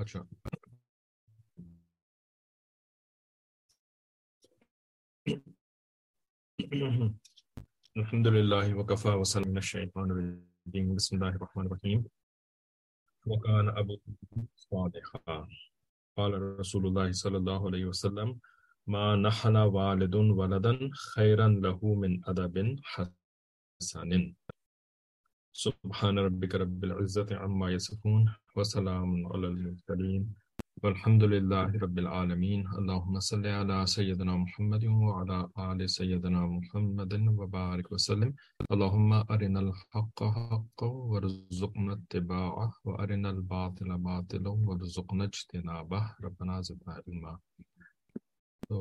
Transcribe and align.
আচ্ছা 0.00 0.20
الحمد 7.96 8.26
لله 8.36 8.74
وكفى 8.78 9.08
وسلم 9.08 9.48
من 9.50 9.58
الشيطان 9.58 10.10
الرجيم 10.10 10.94
بسم 10.94 11.12
الله 11.16 11.28
الرحمن 11.28 11.66
الرحيم 11.66 12.00
وكان 13.26 13.66
أبو 13.68 13.94
صالحا 14.56 15.48
قال 16.16 16.32
رسول 16.60 16.86
الله 16.86 17.12
صلى 17.12 17.36
الله 17.36 17.60
عليه 17.66 17.84
وسلم 17.84 18.28
ما 18.86 19.16
نحن 19.16 19.56
والد 19.56 20.14
ولدا 20.14 20.90
خيرا 21.14 21.48
له 21.48 21.80
من 22.02 22.12
أدب 22.30 22.56
حسن 22.92 24.34
سبحان 25.56 26.18
ربك 26.18 26.54
رب 26.54 26.84
العزة 26.84 27.26
عما 27.30 27.70
يصفون 27.70 28.34
وسلام 28.56 29.26
على 29.26 29.46
المرسلين 29.46 30.22
والحمد 30.82 31.22
لله 31.24 31.78
رب 31.78 31.98
العالمين. 31.98 32.66
اللهم 32.78 33.20
صل 33.20 33.46
على 33.46 33.86
سيدنا 33.86 34.36
محمد 34.36 34.84
وعلى 34.84 35.38
آل 35.58 35.90
سيدنا 35.90 36.40
محمد 36.46 37.12
وبارك 37.38 37.92
وسلم. 37.92 38.34
اللهم 38.72 39.12
أرنا 39.30 39.60
الحق 39.60 40.18
حقا 40.24 40.86
وارزقنا 40.86 41.92
اتباعه 41.92 42.74
وأرنا 42.84 43.30
الباطل 43.30 43.98
باطلا 43.98 44.50
وارزقنا 44.50 45.24
اجتنابه. 45.24 46.02
ربنا 46.24 46.60
زدنا 46.60 46.92
علما. 47.06 47.38
تو 48.68 48.76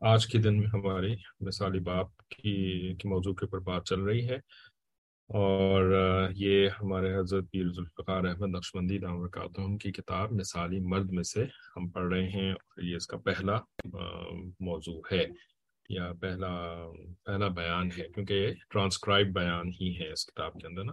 آج 0.00 0.26
کے 0.26 0.38
دن 0.38 0.58
میں 0.58 0.66
ہماری 0.66 1.14
مثالی 1.40 1.78
باپ 1.78 2.16
کی, 2.16 2.94
کی 2.94 3.08
موضوع 3.08 3.34
کے 3.34 3.44
اوپر 3.44 3.58
بات 3.58 3.84
چل 3.84 4.00
رہی 4.00 4.28
ہے۔ 4.28 4.36
اور 5.28 5.92
یہ 6.30 6.68
ہمارے 6.82 7.18
حضرت 7.18 7.44
پیر 7.50 7.66
ذوالفقار 7.66 8.24
احمد 8.24 8.48
نقشبندی 8.48 8.98
دام 8.98 9.20
برکاتہم 9.20 9.78
کی 9.78 9.92
کتاب 9.92 10.32
مثالی 10.32 10.80
مرد 10.80 11.10
میں 11.10 11.22
سے 11.22 11.44
ہم 11.76 11.88
پڑھ 11.88 12.14
رہے 12.14 12.28
ہیں 12.28 12.52
اور 12.52 12.82
یہ 12.82 12.96
اس 12.96 13.06
کا 13.06 13.16
پہلا 13.16 13.58
موضوع 14.60 15.00
ہے 15.12 15.26
یا 15.88 16.12
پہلا 16.20 16.86
پہلا 17.24 17.48
بیان 17.48 17.86
ہے 17.86 18.08
کیونکہ 18.14 18.34
یہ 18.34 18.48
ٹرانسکرائب 18.70 19.26
بیان 19.26 19.68
ہی 19.80 20.00
ہے 20.00 20.12
اس 20.12 20.26
کتاب 20.26 20.52
کے 20.52 20.66
اندر 20.66 20.84
نا۔ 20.84 20.92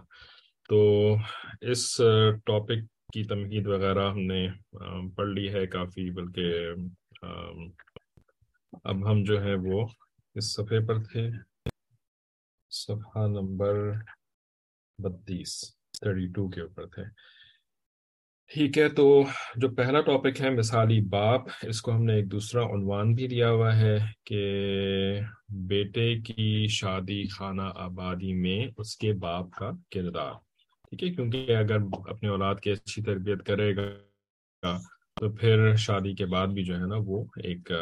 تو 0.68 1.16
اس 1.60 1.96
ٹاپک 2.46 2.84
کی 3.14 3.24
تمہید 3.24 3.66
وغیرہ 3.66 4.10
ہم 4.10 4.18
نے 4.18 4.48
پڑھ 5.16 5.28
لی 5.28 5.52
ہے 5.52 5.66
کافی 5.66 6.10
بلکہ 6.10 6.70
اب 8.72 9.10
ہم 9.10 9.24
جو 9.24 9.42
ہے 9.42 9.54
وہ 9.54 9.86
اس 10.34 10.54
صفحے 10.54 10.86
پر 10.86 11.02
تھے۔ 11.02 11.30
صفحہ 12.70 13.26
نمبر 13.26 13.74
بتیس، 14.98 15.74
تھرٹی 16.00 16.26
ٹو 16.32 16.48
کے 16.48 16.60
اوپر 16.60 16.86
تھے۔ 16.86 17.02
ٹھیک 18.54 18.78
ہے، 18.78 18.88
تو 18.88 19.22
جو 19.56 19.68
پہلا 19.68 20.00
ٹاپک 20.00 20.40
ہے 20.40 20.50
مثالی 20.50 21.00
باپ، 21.00 21.40
اس 21.62 21.82
کو 21.82 21.92
ہم 21.92 22.04
نے 22.04 22.14
ایک 22.14 22.32
دوسرا 22.32 22.62
عنوان 22.62 23.14
بھی 23.14 23.28
دیا 23.28 23.50
ہوا 23.50 23.76
ہے 23.76 23.96
کہ 24.24 24.40
بیٹے 25.48 26.20
کی 26.20 26.66
شادی 26.68 27.28
خانہ 27.28 27.70
آبادی 27.74 28.32
میں 28.32 28.66
اس 28.76 28.96
کے 28.96 29.12
باپ 29.12 29.50
کا 29.50 29.70
کردار۔ 29.90 30.32
ٹھیک 30.90 31.02
ہے، 31.02 31.14
کیونکہ 31.14 31.56
اگر 31.56 31.76
اپنے 32.08 32.28
اولاد 32.28 32.54
کی 32.56 32.70
اچھی 32.70 33.02
تربیت 33.02 33.46
کرے 33.46 33.76
گا 33.76 34.78
تو 35.20 35.30
پھر 35.30 35.76
شادی 35.76 36.14
کے 36.14 36.26
بعد 36.26 36.46
بھی 36.46 36.64
جو 36.64 36.74
ہے 36.74 36.86
نا 36.86 36.96
وہ 36.98 37.24
ایک 37.44 37.72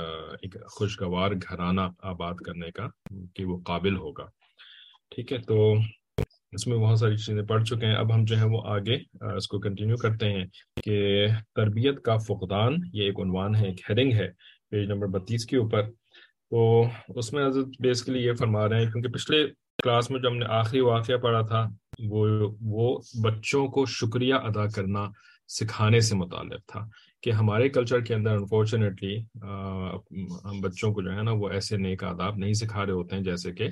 ایک 0.42 0.56
خوشگوار 0.70 1.30
گھرانہ 1.30 1.80
آباد 2.02 2.34
کرنے 2.34 2.70
کا 2.70 2.88
کہ 3.34 3.44
وہ 3.44 3.58
قابل 3.66 3.96
ہوگا۔ 3.96 4.24
ٹھیک 5.10 5.32
ہے، 5.32 5.38
تو 5.38 5.74
اس 6.52 6.66
میں 6.66 6.78
بہت 6.78 6.98
ساری 6.98 7.16
چیزیں 7.16 7.42
پڑھ 7.42 7.64
چکے 7.64 7.86
ہیں۔ 7.86 7.94
اب 7.94 8.14
ہم 8.14 8.24
جو 8.24 8.38
ہے 8.38 8.44
وہ 8.46 8.62
آگے 8.64 9.26
اس 9.36 9.48
کو 9.48 9.58
کنٹینیو 9.58 9.96
کرتے 9.96 10.32
ہیں 10.32 10.44
کہ 10.84 11.26
تربیت 11.54 12.02
کا 12.02 12.16
فقدان 12.16 12.74
یہ 12.92 13.02
ایک 13.02 13.20
عنوان 13.20 13.54
ہے، 13.54 13.66
ایک 13.66 13.90
ہیڈنگ 13.90 14.12
ہے 14.12 14.28
پیج 14.70 14.90
نمبر 14.90 15.06
بتیس 15.06 15.46
کے 15.46 15.56
اوپر۔ 15.56 15.82
تو 16.50 16.84
اس 17.08 17.32
میں 17.32 17.46
حضرت 17.46 17.66
بیسکلی 17.80 18.24
یہ 18.24 18.32
فرما 18.32 18.68
رہے 18.68 18.84
ہیں، 18.84 18.90
کیونکہ 18.90 19.10
پچھلے 19.10 19.46
کلاس 19.82 20.10
میں 20.10 20.20
جو 20.20 20.28
ہم 20.28 20.36
نے 20.36 20.46
آخری 20.48 20.80
واقعہ 20.80 21.16
پڑھا 21.16 21.40
تھا، 21.40 21.68
وہ 22.04 22.54
وہ 22.60 22.98
بچوں 23.22 23.66
کو 23.66 23.86
شکریہ 23.86 24.34
ادا 24.34 24.66
کرنا 24.66 25.04
سکھانے 25.48 26.00
سے 26.00 26.14
متعلق 26.16 26.66
تھا۔ 26.66 26.88
کہ 27.26 27.30
ہمارے 27.30 27.68
کلچر 27.68 28.00
کے 28.00 28.14
اندر 28.14 28.30
انفارچونیٹلی 28.30 29.16
ہم 30.44 30.60
بچوں 30.60 30.92
کو 30.94 31.02
جو 31.02 31.12
ہے 31.12 31.22
نا 31.22 31.30
وہ 31.30 31.48
ایسے 31.48 31.76
نیک 31.76 32.04
آداب 32.04 32.36
نہیں 32.36 32.52
سکھا 32.52 32.84
رہے 32.86 32.92
ہوتے 32.92 33.16
ہیں 33.16 33.22
جیسے 33.22 33.52
کہ 33.52 33.68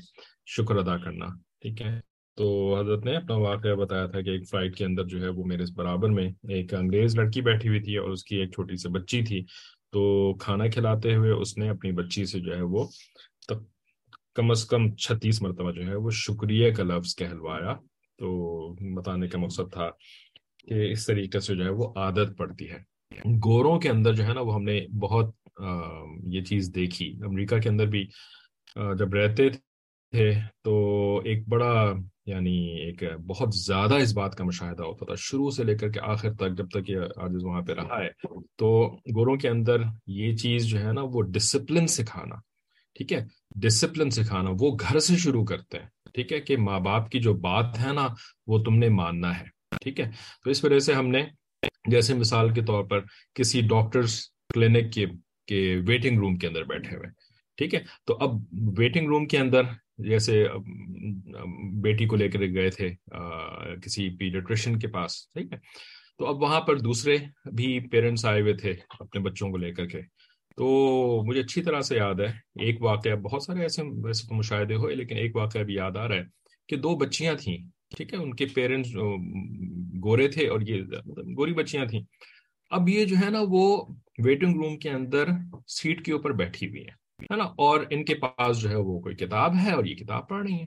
شکر 0.47 0.77
ادا 0.77 0.97
کرنا، 0.97 1.27
ٹھیک 1.63 1.83
ہے؟ 1.83 2.01
تو 2.37 2.47
حضرت 2.81 3.05
نے 3.05 3.17
اپنا 3.17 3.37
واقعہ 3.37 3.75
بتایا 3.75 4.07
تھا 4.07 4.21
کہ 4.21 4.31
ایک 4.31 4.49
فلائٹ 4.51 4.77
کے 4.77 4.85
اندر 4.85 5.05
جو 5.05 5.21
ہے 5.23 5.29
وہ 5.29 5.45
میرے 5.45 5.65
برابر 5.77 6.09
میں 6.09 6.29
ایک 6.49 6.75
انگریز 6.75 7.17
لڑکی 7.19 7.41
بیٹھی 7.41 7.69
ہوئی 7.69 7.81
تھی 7.81 7.97
اور 7.97 8.11
اس 8.11 8.25
کی 8.25 8.37
ایک 8.37 8.51
چھوٹی 8.53 8.77
سی 8.77 8.89
بچی 8.89 9.23
تھی۔ 9.23 9.41
تو 9.93 10.03
کھانا 10.35 10.67
کھلاتے 10.69 11.15
ہوئے 11.15 11.31
اس 11.31 11.57
نے 11.59 11.69
اپنی 11.71 11.93
بچی 11.93 12.25
سے 12.25 12.41
جو 12.41 12.57
ہے 12.57 12.63
وہ 12.63 12.85
کم 14.35 14.51
از 14.51 14.65
کم 14.65 14.95
چھتیس 14.97 15.43
مرتبہ 15.43 15.73
جو 15.73 15.87
ہے 15.87 15.95
وہ 15.95 16.11
شکریہ 16.11 16.73
کا 16.75 16.83
لفظ 16.83 17.15
کہلوایا۔ 17.17 17.75
تو 18.19 18.75
بتانے 18.95 19.29
کا 19.29 19.39
مقصد 19.39 19.73
تھا 19.73 19.89
کہ 20.69 20.91
اس 20.93 21.07
طریقے 21.07 21.41
سے 21.41 21.55
جو 21.57 21.65
ہے 21.65 21.71
وہ 21.71 21.93
عادت 21.97 22.37
پڑتی 22.39 22.71
ہے۔ 22.71 22.94
گوروں 23.45 23.79
کے 23.81 23.89
اندر 23.89 24.15
جو 24.15 24.25
ہے 24.27 24.35
نا 24.35 24.41
وہ 24.41 24.55
ہم 24.55 24.63
نے 24.63 24.81
بہت 25.01 25.35
یہ 26.27 26.43
چیز 26.45 26.71
دیکھی۔ 26.75 27.13
امریکہ 27.27 27.59
کے 27.59 27.69
اندر 27.69 27.87
بھی 27.87 28.05
جب 28.99 29.15
رہتے 29.15 29.49
تھے 29.51 30.33
تو 30.65 30.75
ایک 31.25 31.49
بڑا 31.49 31.93
یعنی 32.27 32.57
ایک 32.81 33.03
بہت 33.27 33.49
زیادہ 33.55 33.95
اس 33.95 34.13
بات 34.15 34.35
کا 34.37 34.45
مشاہدہ 34.45 34.83
ہوتا 34.83 35.05
تھا۔ 35.07 35.15
شروع 35.19 35.51
سے 35.51 35.65
لے 35.65 35.75
کر 35.75 35.91
کے 35.91 36.01
آخر 36.03 36.33
تک 36.35 36.57
جب 36.59 36.69
تک 36.69 36.91
یہ 36.91 36.99
آج 37.17 37.31
وہاں 37.43 37.63
پہ 37.63 37.73
رہا 37.73 37.99
ہے، 38.03 38.09
تو 38.59 38.69
گوروں 39.17 39.37
کے 39.37 39.49
اندر 39.49 39.77
یہ 40.07 40.37
چیز 40.37 40.67
جو 40.67 40.79
ہے 40.79 40.93
نا 40.93 41.03
وہ 41.05 41.23
ڈسپلن 41.23 41.87
سکھانا، 41.87 42.37
ٹھیک 42.97 43.13
ہے؟ 43.13 43.21
ڈسپلن 43.57 44.11
سکھانا، 44.11 44.51
وہ 44.61 44.77
گھر 44.81 44.99
سے 44.99 45.17
شروع 45.17 45.45
کرتے 45.45 45.79
ہیں، 45.79 45.89
ٹھیک 46.15 46.33
ہے؟ 46.33 46.41
کہ 46.41 46.57
ماں 46.57 46.81
باپ 46.81 47.11
کی 47.11 47.21
جو 47.21 47.35
بات 47.35 47.79
ہے 47.81 47.93
نا 47.93 48.07
وہ 48.47 48.59
تم 48.59 48.75
نے 48.75 48.89
ماننا 48.89 49.39
ہے، 49.41 49.47
ٹھیک 49.81 50.01
ہے؟ 50.01 50.11
تو 50.45 50.51
اس 50.51 50.65
وجہ 50.65 50.79
سے 50.79 50.93
ہم 50.93 51.09
نے 51.09 51.25
جیسے 51.91 52.15
مثال 52.15 52.53
کے 52.55 52.63
طور 52.63 52.85
پر 52.85 53.01
کسی 53.35 53.61
ڈاکٹرز 53.61 54.21
کلینک 54.55 54.93
کے 55.49 55.77
ویٹنگ 55.87 56.19
روم 56.19 56.37
کے 56.37 56.47
اندر 56.47 56.65
بیٹھے 56.65 56.97
ہوئے، 56.97 57.09
ٹھیک 57.57 57.75
ہے؟ 57.75 57.81
تو 58.07 58.17
اب 58.21 58.31
ویٹنگ 58.79 59.07
روم 59.09 59.27
کے 59.27 59.39
اندر 59.39 59.63
جیسے 59.99 60.45
بیٹی 61.83 62.07
کو 62.07 62.17
لے 62.17 62.29
کر 62.29 62.41
گئے 62.55 62.71
تھے 62.71 62.91
کسی 63.83 64.09
پیڈیٹریشن 64.17 64.79
کے 64.79 64.89
پاس، 64.89 65.17
ٹھیک 65.33 65.53
ہے؟ 65.53 65.59
تو 66.19 66.27
اب 66.27 66.43
وہاں 66.43 66.61
پر 66.61 66.79
دوسرے 66.79 67.17
بھی 67.57 67.79
پیرنٹس 67.89 68.25
آئے 68.25 68.41
ہوئے 68.41 68.55
تھے 68.55 68.75
اپنے 69.01 69.21
بچوں 69.23 69.51
کو 69.51 69.57
لے 69.57 69.73
کر 69.73 69.87
کے۔ 69.87 70.01
تو 70.57 71.23
مجھے 71.27 71.41
اچھی 71.41 71.63
طرح 71.63 71.81
سے 71.81 71.97
یاد 71.97 72.21
ہے، 72.21 72.33
ایک 72.65 72.83
واقعہ، 72.83 73.15
بہت 73.15 73.43
سارے 73.43 73.63
ایسے 73.63 73.83
ویسے 74.05 74.27
تو 74.29 74.35
مشاہدے 74.35 74.75
ہوئے، 74.75 74.95
لیکن 74.95 75.17
ایک 75.17 75.37
واقعہ 75.37 75.63
بھی 75.63 75.75
یاد 75.75 75.97
آ 75.97 76.09
رہا 76.09 76.17
ہے 76.17 76.25
کہ 76.69 76.77
دو 76.77 76.97
بچیاں 76.97 77.35
تھیں۔ 77.35 77.59
ٹھیک 77.97 78.13
ہے، 78.13 78.19
ان 78.19 78.35
کے 78.35 78.47
پیرنٹس 78.55 78.95
گورے 80.05 80.29
تھے 80.29 80.49
اور 80.49 80.61
یہ 80.61 80.83
مطلب 81.07 81.27
گوری 81.39 81.53
بچیاں 81.55 81.85
تھیں۔ 81.87 82.03
اب 82.71 82.89
یہ 82.89 83.05
جو 83.05 83.17
ہے 83.25 83.31
نا، 83.31 83.41
وہ 83.49 83.65
ویٹنگ 84.25 84.55
روم 84.55 84.77
کے 84.79 84.91
اندر 84.91 85.29
سیٹ 85.69 86.05
کے 86.05 86.13
اوپر 86.13 86.33
بیٹھی 86.33 86.69
ہوئی 86.69 86.81
ہیں، 86.81 86.95
ہے 87.23 87.37
نا؟ 87.37 87.45
اور 87.45 87.81
ان 87.91 88.05
کے 88.05 88.15
پاس 88.15 88.61
جو 88.61 88.69
ہے 88.71 88.77
وہ 88.77 88.99
کوئی 89.01 89.15
کتاب 89.17 89.55
ہے 89.65 89.73
اور 89.73 89.85
یہ 89.85 89.95
کتاب 89.95 90.29
پڑھ 90.29 90.43
رہی 90.43 90.61
ہے 90.61 90.67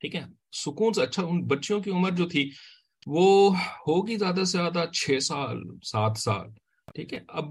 ٹھیک 0.00 0.14
ہے، 0.14 0.22
سکون 0.64 0.92
سے 0.92 1.02
اچھا 1.02 1.22
ان 1.22 1.40
بچیوں 1.46 1.80
کی 1.80 1.90
عمر 1.90 2.10
جو 2.10 2.28
تھی، 2.28 2.50
وہ 3.06 3.54
ہوگی 3.56 4.16
زیادہ 4.16 4.44
سے 4.44 4.58
زیادہ 4.58 4.84
چھ 4.92 5.18
سال، 5.22 5.62
سات 5.84 6.16
سال۔ 6.18 6.48
ٹھیک 6.94 7.12
ہے، 7.14 7.20
اب 7.28 7.46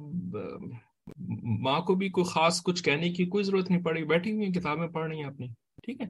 ماں 1.61 1.79
کو 1.81 1.95
بھی 1.95 2.09
کوئی 2.09 2.25
خاص 2.25 2.61
کچھ 2.63 2.83
کہنے 2.83 3.09
کی 3.09 3.25
کوئی 3.25 3.43
ضرورت 3.43 3.69
نہیں 3.69 3.83
پڑی 3.83 4.03
بیٹھی 4.03 4.31
ہوئی 4.31 4.45
ہیں، 4.45 4.53
کتابیں 4.53 4.87
پڑھ 4.87 5.07
رہی 5.09 5.17
ہیں 5.17 5.25
اپنی۔ 5.25 5.47
ٹھیک 5.87 6.01
ہے۔ 6.01 6.05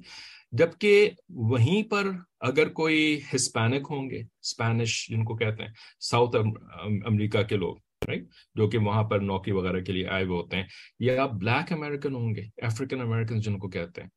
جبکہ 0.58 1.10
وہیں 1.50 1.84
پر 1.90 2.08
اگر 2.50 2.70
کوئی 2.74 3.20
ہسپینک 3.34 3.88
ہوں 3.90 4.10
گے 4.10 4.20
اسپینش 4.20 5.08
جن 5.10 5.24
کو 5.24 5.36
کہتے 5.38 5.64
ہیں، 5.64 5.72
ساؤتھ 6.10 6.36
امریکہ 6.36 7.42
کے 7.44 7.58
لوگ 7.58 7.76
رائٹ 8.08 8.24
جو 8.56 8.70
کہ 8.70 8.78
وہاں 8.78 9.04
پر 9.04 9.20
نوکری 9.22 9.54
وغیرہ 9.54 9.82
کے 9.84 9.94
لیے 9.94 10.08
آئے 10.08 10.24
ہوئے 10.24 10.38
ہوتے 10.38 10.58
ہیں، 10.58 10.64
یا 11.00 11.26
بلیک 11.34 11.72
امیرکن 11.74 12.16
ہوں 12.16 12.36
گے 12.36 12.42
افریقن 12.66 13.02
امیرکن 13.02 13.40
جن 13.40 13.58
کو 13.60 13.70
کہتے 13.70 14.02
ہیں، 14.02 14.10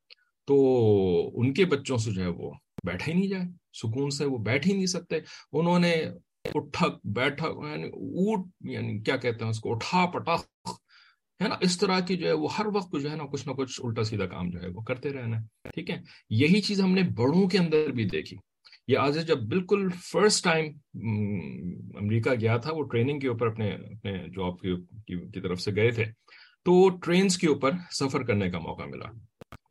تو 0.49 0.57
ان 1.41 1.53
کے 1.55 1.65
بچوں 1.65 1.99
سے 1.99 2.11
جو 2.11 2.23
ہے 2.23 2.29
وہ 2.29 2.51
بیٹھے 2.87 3.13
ہی 3.13 3.19
نہیں 3.19 3.29
جائے، 3.29 3.45
سکون 3.81 4.11
سے 4.11 4.25
وہ 4.25 4.39
بیٹھ 4.45 4.69
ہی 4.69 4.73
نہیں 4.73 4.87
سکتے۔ 4.87 5.19
انہوں 5.53 5.79
نے 5.79 5.93
اٹھک 6.55 7.07
بیٹھا 7.17 7.49
یعنی 7.69 7.89
اونٹ 7.89 8.47
یعنی 8.71 8.99
کیا 9.01 9.17
کہتے 9.17 9.45
ہیں 9.45 9.51
اس 9.51 9.61
کو، 9.61 9.73
اٹھا 9.73 10.07
پٹا 10.07 10.37
ہے 11.41 11.49
نا؟ 11.49 11.57
اس 11.61 11.79
طرح 11.79 12.01
کی 12.01 12.17
جو 12.17 12.27
ہے 12.27 12.33
وہ 12.33 12.49
ہر 12.59 12.67
وقت 12.75 12.95
جو 13.03 13.11
ہے 13.11 13.17
نا 13.17 13.25
کچھ 13.33 13.47
نہ 13.49 13.53
کچھ 13.53 13.81
الٹا 13.85 14.03
سیدھا 14.05 14.27
کام 14.27 14.51
جو 14.51 14.61
ہے 14.63 14.69
وہ 14.69 14.83
کرتے 14.83 15.11
رہنا 15.11 15.37
ہے، 15.37 15.69
ٹھیک 15.71 15.91
ہے؟ 15.91 15.97
یہی 16.31 16.61
چیز 16.61 16.81
ہم 16.81 16.93
نے 16.93 17.03
بڑوں 17.17 17.49
کے 17.49 17.59
اندر 17.59 17.91
بھی 17.91 18.05
دیکھی۔ 18.09 18.37
یہ 18.89 18.99
آج 18.99 19.19
جب 19.27 19.41
بالکل 19.49 19.89
فرسٹ 20.03 20.45
ٹائم 20.45 20.67
امریکہ 21.97 22.31
گیا 22.41 22.57
تھا، 22.57 22.73
وہ 22.75 22.83
ٹریننگ 22.83 23.19
کے 23.21 23.29
اوپر 23.29 23.47
اپنے 23.47 23.69
اپنے 23.71 24.13
جاب 24.29 24.61
کی 24.61 25.41
طرف 25.41 25.61
سے 25.61 25.75
گئے 25.77 25.91
تھے، 25.91 26.05
تو 26.67 26.89
ٹرینز 27.05 27.39
کے 27.39 27.49
اوپر 27.49 27.73
سفر 27.93 28.23
کرنے 28.23 28.51
کا 28.51 28.59
موقع 28.59 28.85
ملا۔ 28.85 29.11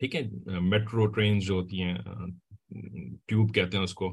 ٹھیک 0.00 0.14
ہے؟ 0.14 0.20
میٹرو 0.60 1.06
ٹرینز 1.06 1.44
جو 1.44 1.54
ہوتی 1.54 1.82
ہیں 1.82 1.94
ٹیوب 3.28 3.54
کہتے 3.54 3.76
ہیں 3.76 3.84
اس 3.84 3.94
کو 3.94 4.06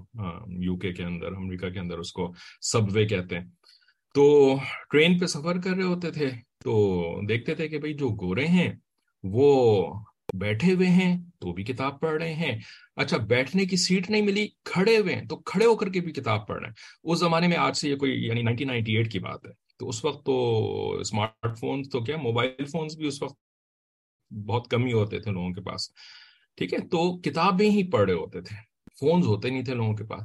یو 0.63 0.75
کے 0.77 0.91
کے 0.93 1.03
اندر، 1.03 1.35
امریکہ 1.35 1.69
کے 1.69 1.79
اندر 1.79 1.97
اس 1.97 2.11
کو 2.11 2.31
سب 2.61 2.91
وے 2.93 3.05
کہتے 3.05 3.39
ہیں۔ 3.39 3.45
تو 4.15 4.55
ٹرین 4.91 5.17
پہ 5.17 5.25
سفر 5.25 5.59
کر 5.61 5.69
رہے 5.69 5.83
ہوتے 5.83 6.11
تھے 6.11 6.29
تو 6.61 6.75
دیکھتے 7.27 7.55
تھے 7.55 7.67
کہ 7.67 7.77
بھائی 7.77 7.93
جو 7.93 8.09
گورے 8.21 8.45
ہیں 8.47 8.71
وہ 9.23 9.49
بیٹھے 10.35 10.73
ہوئے 10.73 10.87
ہیں 10.89 11.15
تو 11.41 11.53
بھی 11.53 11.63
کتاب 11.63 11.99
پڑھ 11.99 12.21
رہے 12.21 12.33
ہیں 12.33 12.57
اچھا 12.97 13.17
بیٹھنے 13.27 13.65
کی 13.65 13.77
سیٹ 13.77 14.09
نہیں 14.09 14.21
ملی 14.21 14.47
کھڑے 14.65 14.97
ہوئے 14.97 15.15
ہیں 15.15 15.25
تو 15.27 15.35
کھڑے 15.43 15.65
ہو 15.65 15.75
کر 15.75 15.89
کے 15.89 15.99
بھی 15.99 16.11
کتاب 16.13 16.47
پڑھ 16.47 16.59
رہے 16.59 16.67
ہیں 16.67 16.73
اس 17.03 17.19
زمانے 17.19 17.47
میں 17.47 17.57
آج 17.57 17.77
سے 17.77 17.89
یہ 17.89 17.95
کوئی 17.95 18.11
یعنی 18.25 18.41
نائنٹین 18.41 18.67
نائنٹی 18.67 18.97
ایٹ 18.97 19.11
کی 19.11 19.19
بات 19.19 19.45
ہے 19.45 19.51
تو 19.79 19.89
اس 19.89 20.03
وقت 20.05 20.25
تو 20.25 20.37
اسمارٹ 20.99 21.57
فونس 21.59 21.89
تو 21.89 22.03
کیا 22.03 22.17
موبائل 22.17 22.65
فونس 22.65 22.97
بھی 22.97 23.07
اس 23.07 23.21
وقت 23.23 23.35
بہت 24.31 24.67
کم 24.67 24.85
ہی 24.85 24.93
ہوتے 24.93 25.19
تھے 25.19 25.31
لوگوں 25.31 25.53
کے 25.53 25.61
پاس 25.61 25.89
ٹھیک 26.57 26.73
ہے 26.73 26.79
تو 26.87 27.05
کتابیں 27.21 27.69
ہی 27.69 27.89
پڑھ 27.91 28.05
رہے 28.05 28.13
ہوتے 28.13 28.41
تھے 28.41 28.55
فونز 28.99 29.25
ہوتے 29.25 29.49
نہیں 29.49 29.63
تھے 29.63 29.73
لوگوں 29.73 29.95
کے 29.95 30.03
پاس 30.03 30.21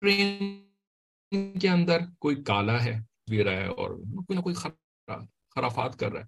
ٹرین 0.00 1.58
کے 1.58 1.68
اندر 1.68 1.98
کوئی 2.18 2.42
کالا 2.42 2.84
ہے 2.84 2.92
بھی 3.30 3.44
رہا 3.44 3.52
ہے 3.52 3.66
اور 3.66 3.90
کوئی 3.90 4.36
نہ 4.36 4.40
کوئی 4.40 4.54
خرافات 4.54 5.98
کر 5.98 6.12
رہا 6.12 6.20
ہے۔ 6.20 6.26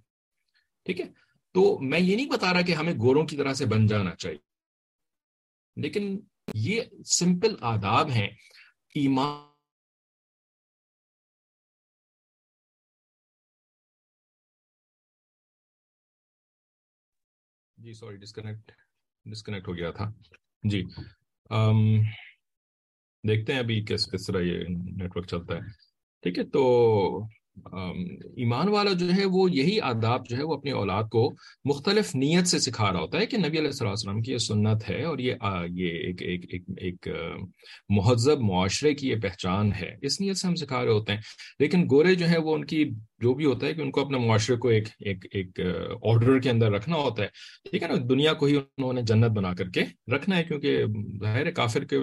ٹھیک 0.85 1.01
ہے؟ 1.01 1.05
تو 1.53 1.79
میں 1.81 2.01
یہ 2.01 2.17
نہیں 2.17 2.31
بتا 2.31 2.53
رہا 2.53 2.61
کہ 2.61 2.73
ہمیں 2.73 2.93
گوروں 2.93 3.27
کی 3.27 3.37
طرح 3.37 3.53
سے 3.53 3.67
بن 3.67 3.87
جانا 3.87 4.17
چاہیے۔ 4.17 4.39
لیکن 5.77 6.21
یہ 6.55 6.83
سمپل 7.07 7.57
آداب 7.61 8.11
ہیں۔ 8.11 8.29
Iman 8.95 9.51
ji 17.77 17.95
sorry 17.95 18.17
disconnect 18.17 18.73
disconnect 19.25 19.69
ہو 19.69 19.77
گیا 19.77 19.91
تھا۔ 19.91 20.13
جی 20.63 20.83
دیکھتے 23.29 23.53
ہیں 23.53 23.61
ابھی 23.61 23.85
کس 23.85 24.11
کس 24.11 24.27
طرح 24.27 24.41
یہ 24.41 24.65
نیٹ 24.97 25.17
ورک 25.17 25.27
چلتا 25.27 25.55
ہے۔ 25.55 25.61
ٹھیک 26.23 26.39
ہے، 26.39 26.45
تو 26.45 26.63
ایمان 28.37 28.69
والا 28.69 28.93
جو 28.93 29.07
ہے 29.19 29.25
وہ 29.25 29.51
یہی 29.51 29.81
آداب 29.81 30.29
جو 30.29 30.37
ہے 30.37 30.43
وہ 30.43 30.55
اپنی 30.55 30.71
اولاد 30.71 31.05
کو 31.05 31.33
مختلف 31.65 32.15
نیت 32.15 32.47
سے 32.47 32.59
سکھا 32.59 32.93
رہا 32.93 33.01
ہوتا 33.01 33.19
ہے 33.19 33.27
کہ 33.27 33.37
نبی 33.37 33.59
علیہ 33.59 33.67
السلام 33.67 33.93
وسلم 33.93 34.23
کی 34.23 34.33
یہ 34.33 34.39
سنت 34.39 34.91
ہے 34.91 35.03
اور 35.05 35.19
یہ 35.19 35.35
یہ 35.71 35.89
ایک 35.89 36.23
ایک 36.23 36.45
ایک 36.49 36.63
ایک 36.77 37.09
مہذب 37.89 38.41
معاشرے 38.41 38.95
کی 38.95 39.09
یہ 39.09 39.17
پہچان 39.17 39.73
ہے۔ 39.73 39.95
اس 40.03 40.21
نیت 40.21 40.37
سے 40.37 40.49
ہم 40.49 40.55
سکھا 40.55 40.85
رہے 40.85 40.93
ہوتے 40.93 41.13
ہیں۔ 41.13 41.21
لیکن 41.59 41.87
گورے 41.91 42.15
جو 42.15 42.29
ہے 42.29 42.39
وہ 42.39 42.55
ان 42.55 42.65
کی 42.65 42.85
جو 43.21 43.33
بھی 43.35 43.45
ہوتا 43.45 43.67
ہے 43.67 43.73
کہ 43.75 43.81
ان 43.81 43.91
کو 43.91 44.01
اپنے 44.01 44.19
معاشرے 44.19 44.57
کو 44.57 44.69
ایک 44.69 44.89
ایک 45.01 45.25
ایک 45.33 45.61
آرڈر 46.03 46.39
کے 46.41 46.51
اندر 46.51 46.71
رکھنا 46.73 46.97
ہوتا 46.97 47.23
ہے۔ 47.23 47.29
ٹھیک 47.71 47.83
ہے 47.83 47.89
نا، 47.89 47.95
دنیا 48.11 48.33
کو 48.35 48.47
ہی 48.47 48.57
انہوں 48.57 48.93
نے 48.93 49.03
جنت 49.03 49.31
بنا 49.31 49.53
کر 49.55 49.69
کے 49.69 49.85
رکھنا 50.15 50.37
ہے، 50.37 50.45
کیونکہ 50.45 50.85
ظاہر 51.21 51.51
کافر 51.51 51.85
کے 51.85 51.99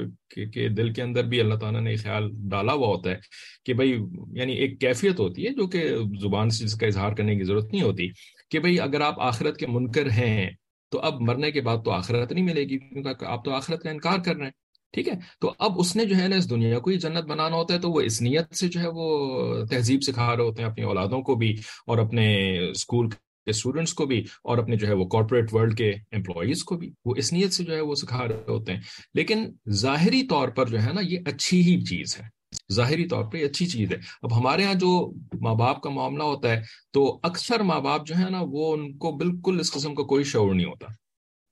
کے 0.51 0.67
دل 0.69 0.93
کے 0.93 1.01
اندر 1.01 1.23
بھی 1.23 1.39
اللہ 1.39 1.55
تعالیٰ 1.55 1.81
نے 1.81 1.95
خیال 1.95 2.29
ڈالا 2.51 2.73
ہوا 2.73 2.87
ہوتا 2.87 3.09
ہے 3.09 3.17
کہ 3.65 3.73
بھائی 3.73 3.91
یعنی 4.33 4.53
ایک 4.53 4.79
کیفیت 4.81 5.19
ہوتی 5.19 5.45
ہے 5.45 5.53
جو 5.53 5.67
کہ 5.67 5.83
زبان 6.21 6.49
سے 6.49 6.65
جس 6.65 6.75
کا 6.75 6.87
اظہار 6.87 7.13
کرنے 7.13 7.35
کی 7.35 7.43
ضرورت 7.43 7.73
نہیں 7.73 7.83
ہوتی 7.83 8.07
کہ 8.51 8.59
بھئی 8.59 8.79
اگر 8.79 9.01
آپ 9.01 9.21
آخرت 9.21 9.57
کے 9.57 9.67
منکر 9.67 10.09
ہیں 10.11 10.49
تو 10.91 10.99
اب 10.99 11.21
مرنے 11.21 11.51
کے 11.51 11.61
بعد 11.61 11.77
تو 11.85 11.91
آخرت 11.91 12.31
نہیں 12.31 12.45
ملے 12.45 12.61
گی، 12.61 12.77
کیونکہ 12.79 13.25
آپ 13.25 13.43
تو 13.45 13.51
آخرت 13.51 13.81
کا 13.83 13.89
انکار 13.89 14.19
کر 14.25 14.35
رہے 14.35 14.45
ہیں۔ 14.45 14.51
ٹھیک 14.93 15.07
ہے؟ 15.07 15.13
تو 15.41 15.53
اب 15.59 15.71
اس 15.79 15.95
نے 15.95 16.05
جو 16.05 16.15
ہے 16.15 16.27
نا 16.27 16.35
اس 16.35 16.49
دنیا 16.49 16.79
کو 16.79 16.89
ہی 16.89 16.97
جنت 16.97 17.23
بنانا 17.23 17.55
ہوتا 17.55 17.73
ہے 17.73 17.79
تو 17.79 17.89
وہ 17.89 18.01
اس 18.01 18.21
نیت 18.21 18.55
سے 18.55 18.67
جو 18.67 18.79
ہے 18.79 18.87
وہ 18.93 19.65
تہذیب 19.65 19.99
سکھا 20.01 20.35
رہے 20.35 20.43
ہوتے 20.43 20.63
ہیں 20.63 20.69
اپنی 20.69 20.83
اولادوں 20.83 21.21
کو 21.21 21.35
بھی 21.35 21.55
اور 21.87 21.97
اپنے 21.97 22.57
اسکول 22.69 23.09
کے 23.09 23.17
اسٹوڈنٹس 23.45 23.93
کو 23.93 24.05
بھی 24.05 24.19
اور 24.19 24.57
اپنے 24.57 24.75
جو 24.75 24.87
ہے 24.87 24.93
وہ 24.93 25.05
کارپوریٹ 25.05 25.53
ورلڈ 25.53 25.77
کے 25.77 25.89
امپلائیز 25.89 26.63
کو 26.63 26.77
بھی 26.77 26.91
وہ 27.05 27.13
اس 27.17 27.33
نیت 27.33 27.53
سے 27.53 27.63
جو 27.63 27.75
ہے 27.75 27.81
وہ 27.81 27.95
سکھا 27.95 28.27
رہے 28.27 28.43
ہوتے 28.47 28.73
ہیں۔ 28.73 28.79
لیکن 29.13 29.51
ظاہری 29.69 30.27
طور 30.27 30.49
پر 30.49 30.65
جو 30.65 30.81
ہے 30.81 30.93
نا 30.93 31.01
یہ 31.03 31.19
اچھی 31.25 31.61
ہی 31.61 31.81
چیز 31.81 32.17
ہے۔ 32.19 32.37
ظاہری 32.73 33.07
طور 33.07 33.23
پہ 33.25 33.45
اچھی 33.45 33.65
چیز 33.65 33.91
ہے۔ 33.91 33.97
اب 34.21 34.39
ہمارے 34.39 34.63
ہاں 34.63 34.73
جو 34.73 35.13
ماں 35.41 35.55
باپ 35.55 35.81
کا 35.81 35.89
معاملہ 35.89 36.23
ہوتا 36.23 36.49
ہے 36.49 36.61
تو 36.93 37.19
اکثر 37.23 37.59
ماں 37.59 37.79
باپ 37.79 38.07
جو 38.07 38.15
ہے 38.15 38.29
نا 38.29 38.39
وہ 38.41 38.73
ان 38.73 38.97
کو 38.97 39.11
بالکل 39.11 39.59
اس 39.59 39.71
قسم 39.71 39.95
کا 39.95 40.03
کوئی 40.03 40.23
شعور 40.23 40.55
نہیں 40.55 40.65
ہوتا۔ 40.65 40.85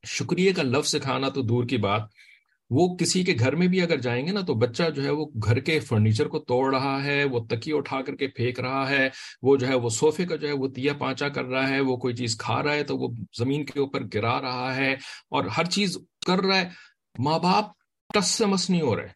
شکریہ 0.08 0.52
کا 0.56 0.64
لفظ 0.64 0.90
سکھانا 0.90 1.30
تو 1.30 1.42
دور 1.42 1.64
کی 1.64 1.78
بات 1.78 2.02
وہ 2.76 2.96
کسی 2.96 3.24
کے 3.24 3.36
گھر 3.40 3.56
میں 3.56 3.68
بھی 3.68 3.82
اگر 3.82 3.98
جائیں 3.98 4.28
گے 4.28 4.32
نا 4.32 4.42
تو 4.42 4.54
بچہ 4.54 4.84
جو 4.96 5.04
ہے 5.04 5.10
وہ 5.10 5.26
گھر 5.26 5.60
کے 5.60 5.80
فرنیچر 5.80 6.28
کو 6.28 6.40
توڑ 6.40 6.76
رہا 6.76 7.04
ہے، 7.04 7.24
وہ 7.24 7.40
تکی 7.40 7.74
اٹھا 7.74 8.02
کر 8.02 8.16
کے 8.16 8.28
پھینک 8.28 8.60
رہا 8.60 8.90
ہے، 8.90 9.10
وہ 9.42 9.58
جو 9.58 9.68
ہے 9.68 9.76
وہ 9.76 9.90
صوفے 9.90 10.26
کا 10.26 10.36
جو 10.36 10.48
ہے 10.48 10.54
وہ 10.54 10.68
تیا 10.68 10.94
پانچا 10.94 11.30
کر 11.30 11.46
رہا 11.46 11.70
ہے، 11.70 11.80
وہ 11.80 11.98
کوئی 11.98 12.16
چیز 12.16 12.38
کھا 12.38 12.64
رہا 12.64 12.74
ہے 12.74 12.84
تو 12.84 12.98
وہ 12.98 13.08
زمین 13.38 13.66
کے 13.66 13.80
اوپر 13.80 14.00
گرا 14.14 14.42
رہا 14.42 14.76
ہے 14.76 14.94
اور 15.30 15.46
ہر 15.46 15.66
چیز 15.66 15.98
کر 16.28 16.38
رہا 16.38 16.62
ہے۔ 16.62 16.70
ماں 17.20 17.40
باپ 17.40 17.66
ٹس 18.14 18.28
سے 18.28 18.46
مس 18.46 18.70
نہیں 18.70 18.82
ہو 18.82 18.96
رہے۔ 18.96 19.08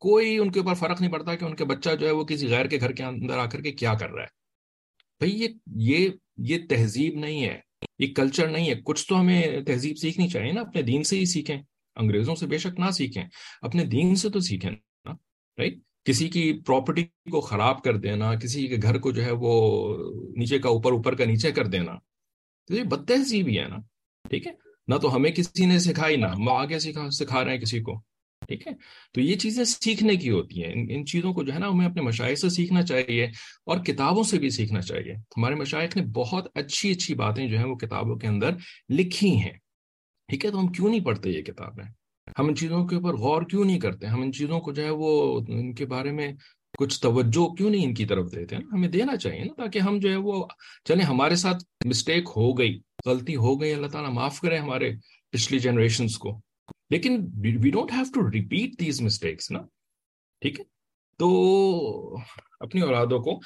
کوئی 0.00 0.38
ان 0.38 0.52
کے 0.52 0.60
اوپر 0.60 0.74
فرق 0.74 1.00
نہیں 1.00 1.12
پڑتا 1.12 1.34
کہ 1.34 1.44
ان 1.44 1.56
کے 1.56 1.64
بچہ 1.64 1.90
جو 2.00 2.06
ہے 2.06 2.12
وہ 2.12 2.24
کسی 2.24 2.48
غیر 2.48 2.66
کے 2.66 2.80
گھر 2.80 2.92
کے 2.92 3.02
اندر 3.02 3.38
آ 3.38 3.46
کر 3.46 3.60
کے 3.60 3.72
کیا 3.72 3.94
کر 3.94 4.10
رہا 4.10 4.22
ہے۔ 4.22 4.40
بھائی 5.18 5.42
یہ 5.42 5.48
یہ 5.76 6.08
یہ 6.36 6.58
تہذیب 6.68 7.18
نہیں 7.18 7.44
ہے، 7.44 7.60
یہ 7.98 8.14
کلچر 8.14 8.48
نہیں 8.48 8.70
ہے۔ 8.70 8.74
کچھ 8.84 9.08
تو 9.08 9.20
ہمیں 9.20 9.60
تہذیب 9.66 9.96
سیکھنی 9.98 10.28
چاہیے 10.28 10.52
نا، 10.52 10.60
اپنے 10.60 10.82
دین 10.82 11.02
سے 11.02 11.18
ہی 11.18 11.24
سیکھیں۔ 11.24 11.62
انگریزوں 12.00 12.34
سے 12.34 12.46
بے 12.46 12.58
شک 12.58 12.78
نہ 12.78 12.90
سیکھیں، 12.90 13.24
اپنے 13.62 13.84
دین 13.86 14.14
سے 14.14 14.30
تو 14.30 14.40
سیکھیں 14.40 14.70
نا 14.70 15.12
رائٹ 15.58 15.78
کسی 16.04 16.28
کی 16.28 16.52
پراپرٹی 16.66 17.04
کو 17.30 17.40
خراب 17.40 17.82
کر 17.82 17.96
دینا، 17.96 18.34
کسی 18.34 18.66
کے 18.68 18.76
گھر 18.82 18.98
کو 18.98 19.10
جو 19.10 19.24
ہے 19.24 19.32
وہ 19.32 19.52
نیچے 20.36 20.58
کا 20.58 20.68
اوپر 20.68 20.92
اوپر 20.92 21.14
کا 21.14 21.24
نیچے 21.24 21.52
کر 21.52 21.66
دینا، 21.66 21.94
تو 22.68 22.74
یہ 22.74 22.82
بد 22.82 23.06
تہذیب 23.08 23.48
ہی 23.48 23.58
ہے 23.58 23.68
نا، 23.68 23.76
ٹھیک 24.30 24.46
ہے؟ 24.46 24.52
نہ 24.88 24.96
تو 24.96 25.14
ہمیں 25.16 25.30
کسی 25.30 25.66
نے 25.66 25.78
سکھائی 25.78 26.16
نہ 26.16 26.26
ہم 26.26 26.48
آگے 26.48 26.78
سکھا 26.78 27.08
سکھا 27.10 27.44
رہے 27.44 27.52
ہیں 27.52 27.60
کسی 27.60 27.80
کو، 27.80 28.00
ٹھیک 28.48 28.66
ہے؟ 28.66 28.72
تو 29.14 29.20
یہ 29.20 29.36
چیزیں 29.36 29.64
سیکھنے 29.64 30.16
کی 30.16 30.30
ہوتی 30.30 30.62
ہیں 30.64 30.72
ان 30.90 31.04
چیزوں 31.06 31.32
کو 31.32 31.42
جو 31.42 31.52
ہے 31.54 31.58
نا 31.58 31.68
ہمیں 31.68 31.86
اپنے 31.86 32.02
مشاعر 32.02 32.34
سے 32.34 32.48
سیکھنا 32.48 32.82
چاہیے 32.82 33.24
اور 33.66 33.78
کتابوں 33.78 34.22
سے 34.22 34.38
بھی 34.38 34.50
سیکھنا 34.50 34.80
چاہیے۔ 34.80 35.12
ہمارے 35.36 35.54
مشاعر 35.54 35.86
نے 35.96 36.02
بہت 36.02 36.46
اچھی 36.54 36.90
اچھی 36.90 37.14
باتیں 37.14 37.46
جو 37.48 37.58
ہیں 37.58 37.66
وہ 37.66 37.76
کتابوں 37.76 38.16
کے 38.16 38.26
اندر 38.26 38.50
لکھی 38.88 39.36
ہیں۔ 39.36 39.52
ٹھیک 40.30 40.44
ہے؟ 40.44 40.50
تو 40.50 40.60
ہم 40.60 40.66
کیوں 40.66 40.88
نہیں 40.88 41.04
پڑھتے 41.04 41.30
یہ 41.30 41.42
کتابیں 41.42 41.84
ہم 42.38 42.46
ان 42.46 42.56
چیزوں 42.56 42.86
کے 42.86 42.96
اوپر 42.96 43.14
غور 43.14 43.42
کیوں 43.42 43.64
نہیں 43.64 43.80
کرتے؟ 43.80 44.06
ہم 44.06 44.22
ان 44.22 44.32
چیزوں 44.32 44.60
کو 44.60 44.72
جو 44.72 44.84
ہے 44.84 44.90
وہ 44.90 45.40
ان 45.48 45.74
کے 45.74 45.86
بارے 45.86 46.12
میں 46.12 46.32
کچھ 46.78 47.00
توجہ 47.00 47.54
کیوں 47.54 47.70
نہیں 47.70 47.86
ان 47.86 47.94
کی 47.94 48.06
طرف 48.06 48.32
دیتے؟ 48.34 48.56
ہیں 48.56 48.64
ہمیں 48.72 48.88
دینا 48.88 49.16
چاہیے 49.16 49.44
نا 49.44 49.52
تاکہ 49.56 49.78
ہم 49.78 49.98
جو 49.98 50.10
ہے 50.10 50.16
وہ 50.16 50.46
چلیں، 50.84 51.04
ہمارے 51.04 51.34
ساتھ 51.34 51.64
مسٹیک 51.86 52.24
ہو 52.36 52.58
گئی، 52.58 52.80
غلطی 53.06 53.36
ہو 53.36 53.60
گئی، 53.60 53.72
اللہ 53.74 53.86
تعالیٰ 53.86 54.12
معاف 54.12 54.40
کرے 54.40 54.58
ہمارے 54.58 54.92
پچھلی 55.30 55.58
جنریشنس 55.58 56.18
کو۔ 56.18 56.40
لیکن 56.90 57.26
we 57.62 57.70
don't 57.70 57.92
have 57.92 58.04
to 58.14 58.30
repeat 58.30 58.80
these 58.80 59.00
mistakes 59.00 59.50
نا؟ 59.50 59.58
ٹھیک 60.40 60.60
ہے؟ 60.60 60.64
تو 61.18 62.16
اپنی 62.60 62.80
اولادوں 62.80 63.18
کو 63.18 63.40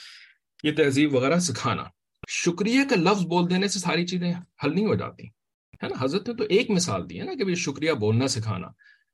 یہ 0.64 0.73
تہذیب 0.73 1.14
وغیرہ 1.14 1.38
سکھانا۔ 1.38 1.85
شکریہ 2.28 2.80
کا 2.90 2.97
لفظ 2.97 3.26
بول 3.26 3.50
دینے 3.50 3.68
سے 3.68 3.78
ساری 3.78 4.06
چیزیں 4.06 4.35
حل 4.64 4.75
نہیں 4.75 4.87
ہو 4.87 4.94
جاتی۔ 4.94 5.43
ہے 5.83 5.88
نا؟ 5.88 6.04
حضرت 6.04 6.28
نے 6.28 6.35
تو 6.35 6.45
ایک 6.45 6.71
مثال 6.71 7.11
دی 7.11 7.19
ہے 7.19 7.25
نا 7.25 7.33
کہ 7.35 7.45
بھائی 7.45 7.54
شکریہ 7.54 7.93
بولنا 7.93 8.28
سکھانا۔ 8.28 8.69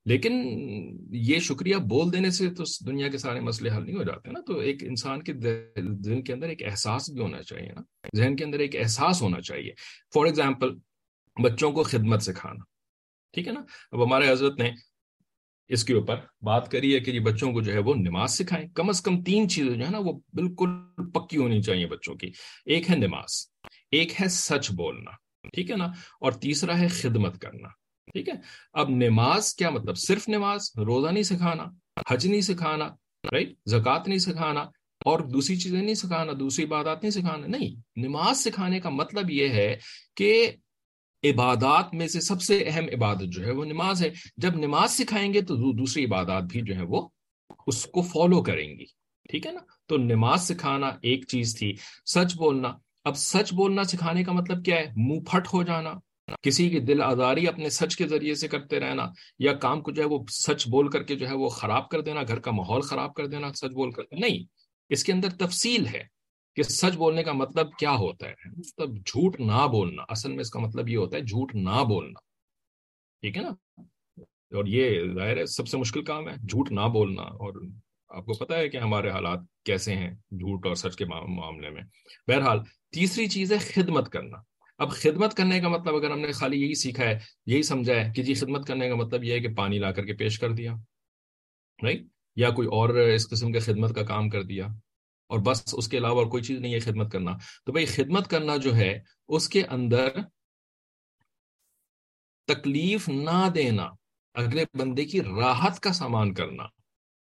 لیکن 0.05 0.33
یہ 1.13 1.39
شکریہ 1.39 1.77
بول 1.77 2.13
دینے 2.13 2.31
سے 2.31 2.51
تو 2.51 2.65
دنیا 2.87 3.09
کے 3.09 3.19
سارے 3.19 3.41
مسئلے 3.41 3.71
حل 3.71 3.85
نہیں 3.85 3.97
ہو 3.97 4.03
جاتے 4.03 4.31
نا۔ 4.31 4.41
تو 4.41 4.59
ایک 4.59 4.85
انسان 4.85 5.23
کے 5.23 5.33
ذہن 6.05 6.23
کے 6.23 6.33
اندر 6.33 6.49
ایک 6.49 6.63
احساس 6.63 7.11
بھی 7.11 7.21
ہونا 7.21 7.43
چاہیے 7.43 7.73
نا۔ 7.73 7.81
ذہن 8.17 8.37
کے 8.37 8.45
اندر 8.45 8.59
ایک 8.59 8.77
احساس 8.77 9.23
ہونا 9.23 9.41
چاہیے۔ 9.41 9.73
فار 10.15 10.25
ایگزامپل 10.25 10.75
بچوں 11.43 11.73
کو 11.73 11.83
خدمت 11.83 12.23
سکھانا۔ 12.23 12.65
ٹھیک 13.33 13.49
ہے 13.49 13.53
نا؟ 13.53 13.61
اب 13.93 14.05
ہمارے 14.05 14.31
حضرت 14.31 14.59
نے 14.59 14.71
اس 15.69 15.85
کے 15.85 15.95
اوپر 15.95 16.17
بات 16.43 16.71
کری 16.71 16.95
ہے 16.95 17.01
کہ 17.01 17.11
یہ 17.11 17.21
بچوں 17.21 17.53
کو 17.53 17.63
جو 17.63 17.73
ہے 17.73 17.79
وہ 17.79 17.95
نماز 17.95 18.31
سکھائیں۔ 18.31 18.69
کم 18.69 18.89
از 18.89 19.03
کم 19.03 19.23
تین 19.23 19.49
چیزیں 19.49 19.75
جو 19.75 19.87
ہے 19.87 19.91
نا 19.91 19.99
وہ 19.99 20.21
بالکل 20.33 20.67
پکی 21.15 21.37
ہونی 21.37 21.63
چاہیے 21.63 21.87
بچوں 21.87 22.15
کی۔ 22.15 22.31
ایک 22.67 22.91
ہے 22.91 22.97
نماز، 22.97 23.47
ایک 23.91 24.21
ہے 24.21 24.29
سچ 24.29 24.71
بولنا۔ 24.71 25.11
ٹھیک 25.45 25.71
ہے 25.71 25.77
نا؟ 25.77 25.87
اور 26.21 26.33
تیسرا 26.33 26.79
ہے 26.79 26.89
خدمت 26.89 27.41
کرنا، 27.41 27.69
ٹھیک 28.13 28.29
ہے؟ 28.29 28.35
اب 28.73 28.91
نماز 28.91 29.55
کیا 29.55 29.71
مطلب؟ 29.71 29.97
صرف 29.99 30.29
نماز، 30.29 30.71
روزہ 30.77 31.11
نہیں 31.11 31.23
سکھانا، 31.23 31.65
حج 32.11 32.27
نہیں 32.27 32.41
سکھانا 32.41 32.89
رائٹ 33.25 33.53
زکوٰۃ 33.67 34.07
نہیں 34.07 34.19
سکھانا، 34.19 34.61
اور 35.01 35.21
دوسری 35.21 35.57
چیزیں 35.57 35.81
نہیں 35.83 35.95
سکھانا، 35.95 36.33
دوسری 36.41 36.65
عبادات 36.65 37.03
نہیں 37.03 37.11
سکھانا، 37.11 37.47
نہیں۔ 37.47 37.75
نماز 37.97 38.39
سکھانے 38.39 38.81
کا 38.81 38.91
مطلب 38.91 39.31
یہ 39.31 39.49
ہے 39.49 39.75
کہ 40.17 40.51
عبادات 41.25 41.95
میں 41.95 42.09
سے 42.09 42.21
سب 42.21 42.43
سے 42.43 42.59
اہم 42.67 42.85
عبادت 42.93 43.33
جو 43.33 43.45
ہے 43.45 43.51
وہ 43.51 43.65
نماز 43.65 44.03
ہے۔ 44.03 44.11
جب 44.37 44.57
نماز 44.57 44.93
سکھائیں 44.93 45.33
گے 45.35 45.41
تو 45.41 45.57
دوسری 45.73 46.05
عبادات 46.05 46.43
بھی 46.43 46.61
جو 46.61 46.77
ہے 46.77 46.83
وہ 46.83 47.09
اس 47.67 47.85
کو 47.87 48.03
فالو 48.03 48.43
کریں 48.43 48.69
گی، 48.69 48.85
ٹھیک 49.29 49.47
ہے 49.47 49.53
نا؟ 49.53 49.61
تو 49.89 49.97
نماز 49.97 50.43
سکھانا 50.43 50.91
ایک 51.03 51.27
چیز 51.29 51.57
تھی، 51.59 51.75
سچ 52.07 52.37
بولنا۔ 52.37 52.73
اب 53.11 53.17
سچ 53.17 53.53
بولنا 53.53 53.85
سکھانے 53.85 54.25
کا 54.25 54.33
مطلب 54.33 54.65
کیا 54.65 54.77
ہے؟ 54.77 54.87
منہ 54.97 55.21
پھٹ 55.21 55.49
ہو 55.53 55.63
جانا۔ 55.63 55.93
کسی 56.43 56.71
کی 56.71 56.81
دل 56.81 57.03
آزاری 57.03 57.49
اپنے 57.49 57.71
سچ 57.71 57.97
کے 57.97 58.07
ذریعے 58.07 58.35
سے 58.35 58.49
کرتے 58.49 58.81
رہنا 58.81 59.07
یا 59.39 59.53
کام 59.53 59.81
کو 59.81 59.91
جو 59.91 60.03
ہے 60.03 60.09
وہ 60.09 60.25
سچ 60.31 60.69
بول 60.69 60.89
کر 60.91 61.03
کے 61.03 61.17
جو 61.17 61.29
ہے 61.29 61.35
وہ 61.35 61.49
خراب 61.49 61.89
کر 61.89 62.01
دینا، 62.01 62.21
گھر 62.29 62.39
کا 62.39 62.51
ماحول 62.51 62.81
خراب 62.81 63.15
کر 63.15 63.27
دینا، 63.27 63.53
سچ 63.53 63.75
بول 63.75 63.91
کر 63.91 64.03
نہیں، 64.13 64.45
اس 64.89 65.05
کے 65.05 65.13
اندر 65.13 65.31
تفصیل 65.31 65.87
ہے 65.87 66.05
کہ 66.57 66.63
سچ 66.63 66.97
بولنے 66.97 67.23
کا 67.23 67.33
مطلب 67.33 67.67
کیا 67.79 67.91
ہوتا 67.91 68.29
ہے۔ 68.29 68.35
مطلب 68.57 68.97
جھوٹ 68.97 69.41
نہ 69.41 69.67
بولنا، 69.71 70.03
اصل 70.09 70.31
میں 70.31 70.41
اس 70.41 70.51
کا 70.51 70.61
مطلب 70.61 70.89
یہ 70.89 70.97
ہوتا 70.97 71.17
ہے 71.17 71.23
جھوٹ 71.23 71.55
نہ 71.55 71.85
بولنا۔ 71.89 72.21
ٹھیک 73.21 73.37
ہے 73.37 73.43
نا؟ 73.43 73.83
اور 74.23 74.67
یہ 74.67 75.03
ظاہر 75.15 75.37
ہے 75.37 75.47
سب 75.47 75.69
سے 75.69 75.77
مشکل 75.77 76.05
کام 76.05 76.29
ہے، 76.29 76.35
جھوٹ 76.37 76.73
نہ 76.73 76.89
بولنا۔ 76.93 77.23
اور 77.23 77.63
آپ 78.09 78.25
کو 78.25 78.33
پتا 78.33 78.57
ہے 78.57 78.69
کہ 78.69 78.77
ہمارے 78.77 79.11
حالات 79.11 79.39
کیسے 79.65 79.95
ہیں 79.95 80.11
جھوٹ 80.15 80.67
اور 80.67 80.75
سچ 80.75 80.97
کے 80.97 81.05
معاملے 81.05 81.71
میں۔ 81.71 81.83
بہرحال 82.27 82.59
تیسری 82.91 83.29
چیز 83.29 83.53
ہے 83.53 83.59
خدمت 83.59 84.13
کرنا۔ 84.13 84.39
اب 84.79 84.91
خدمت 84.91 85.35
کرنے 85.35 85.61
کا 85.61 85.69
مطلب 85.69 85.95
اگر 85.95 86.11
ہم 86.11 86.21
نے 86.21 86.33
خالی 86.33 86.63
یہی 86.63 86.75
سیکھا 86.75 87.05
ہے، 87.05 87.19
یہی 87.47 87.63
سمجھا 87.63 87.95
ہے 87.95 88.13
کہ 88.17 88.23
جی 88.23 88.35
خدمت 88.35 88.67
کرنے 88.67 88.89
کا 88.89 88.95
مطلب 88.95 89.25
یہ 89.25 89.33
ہے 89.33 89.41
کہ 89.41 89.55
پانی 89.55 89.79
لا 89.79 89.93
کر 89.93 90.05
کے 90.05 90.15
پیش 90.15 90.39
کر 90.39 90.53
دیا 90.53 90.73
رائٹ 91.83 92.03
یا 92.37 92.51
کوئی 92.51 92.69
اور 92.69 92.89
اس 92.89 93.29
قسم 93.29 93.53
کے 93.53 93.59
خدمت 93.59 93.95
کا 93.95 94.03
کام 94.03 94.29
کر 94.29 94.43
دیا۔ 94.43 94.67
اور 95.27 95.39
بس 95.39 95.65
اس 95.73 95.89
کے 95.89 95.99
علاوہ 95.99 96.23
اور 96.23 96.31
کوئی 96.31 96.43
چیز 96.43 96.61
نہیں 96.61 96.75
ہے 96.75 96.79
خدمت 96.79 97.13
کرنا۔ 97.13 97.37
تو 97.65 97.73
بھائی 97.73 97.87
خدمت 97.87 98.31
کرنا 98.31 98.57
جو 98.57 98.77
ہے، 98.77 99.01
اس 99.29 99.49
کے 99.49 99.65
اندر 99.65 100.09
تکلیف 102.47 103.09
نہ 103.09 103.49
دینا، 103.55 103.91
اگلے 104.35 104.65
بندے 104.75 105.05
کی 105.05 105.21
راحت 105.21 105.81
کا 105.81 105.93
سامان 105.93 106.35
کرنا۔ 106.35 106.67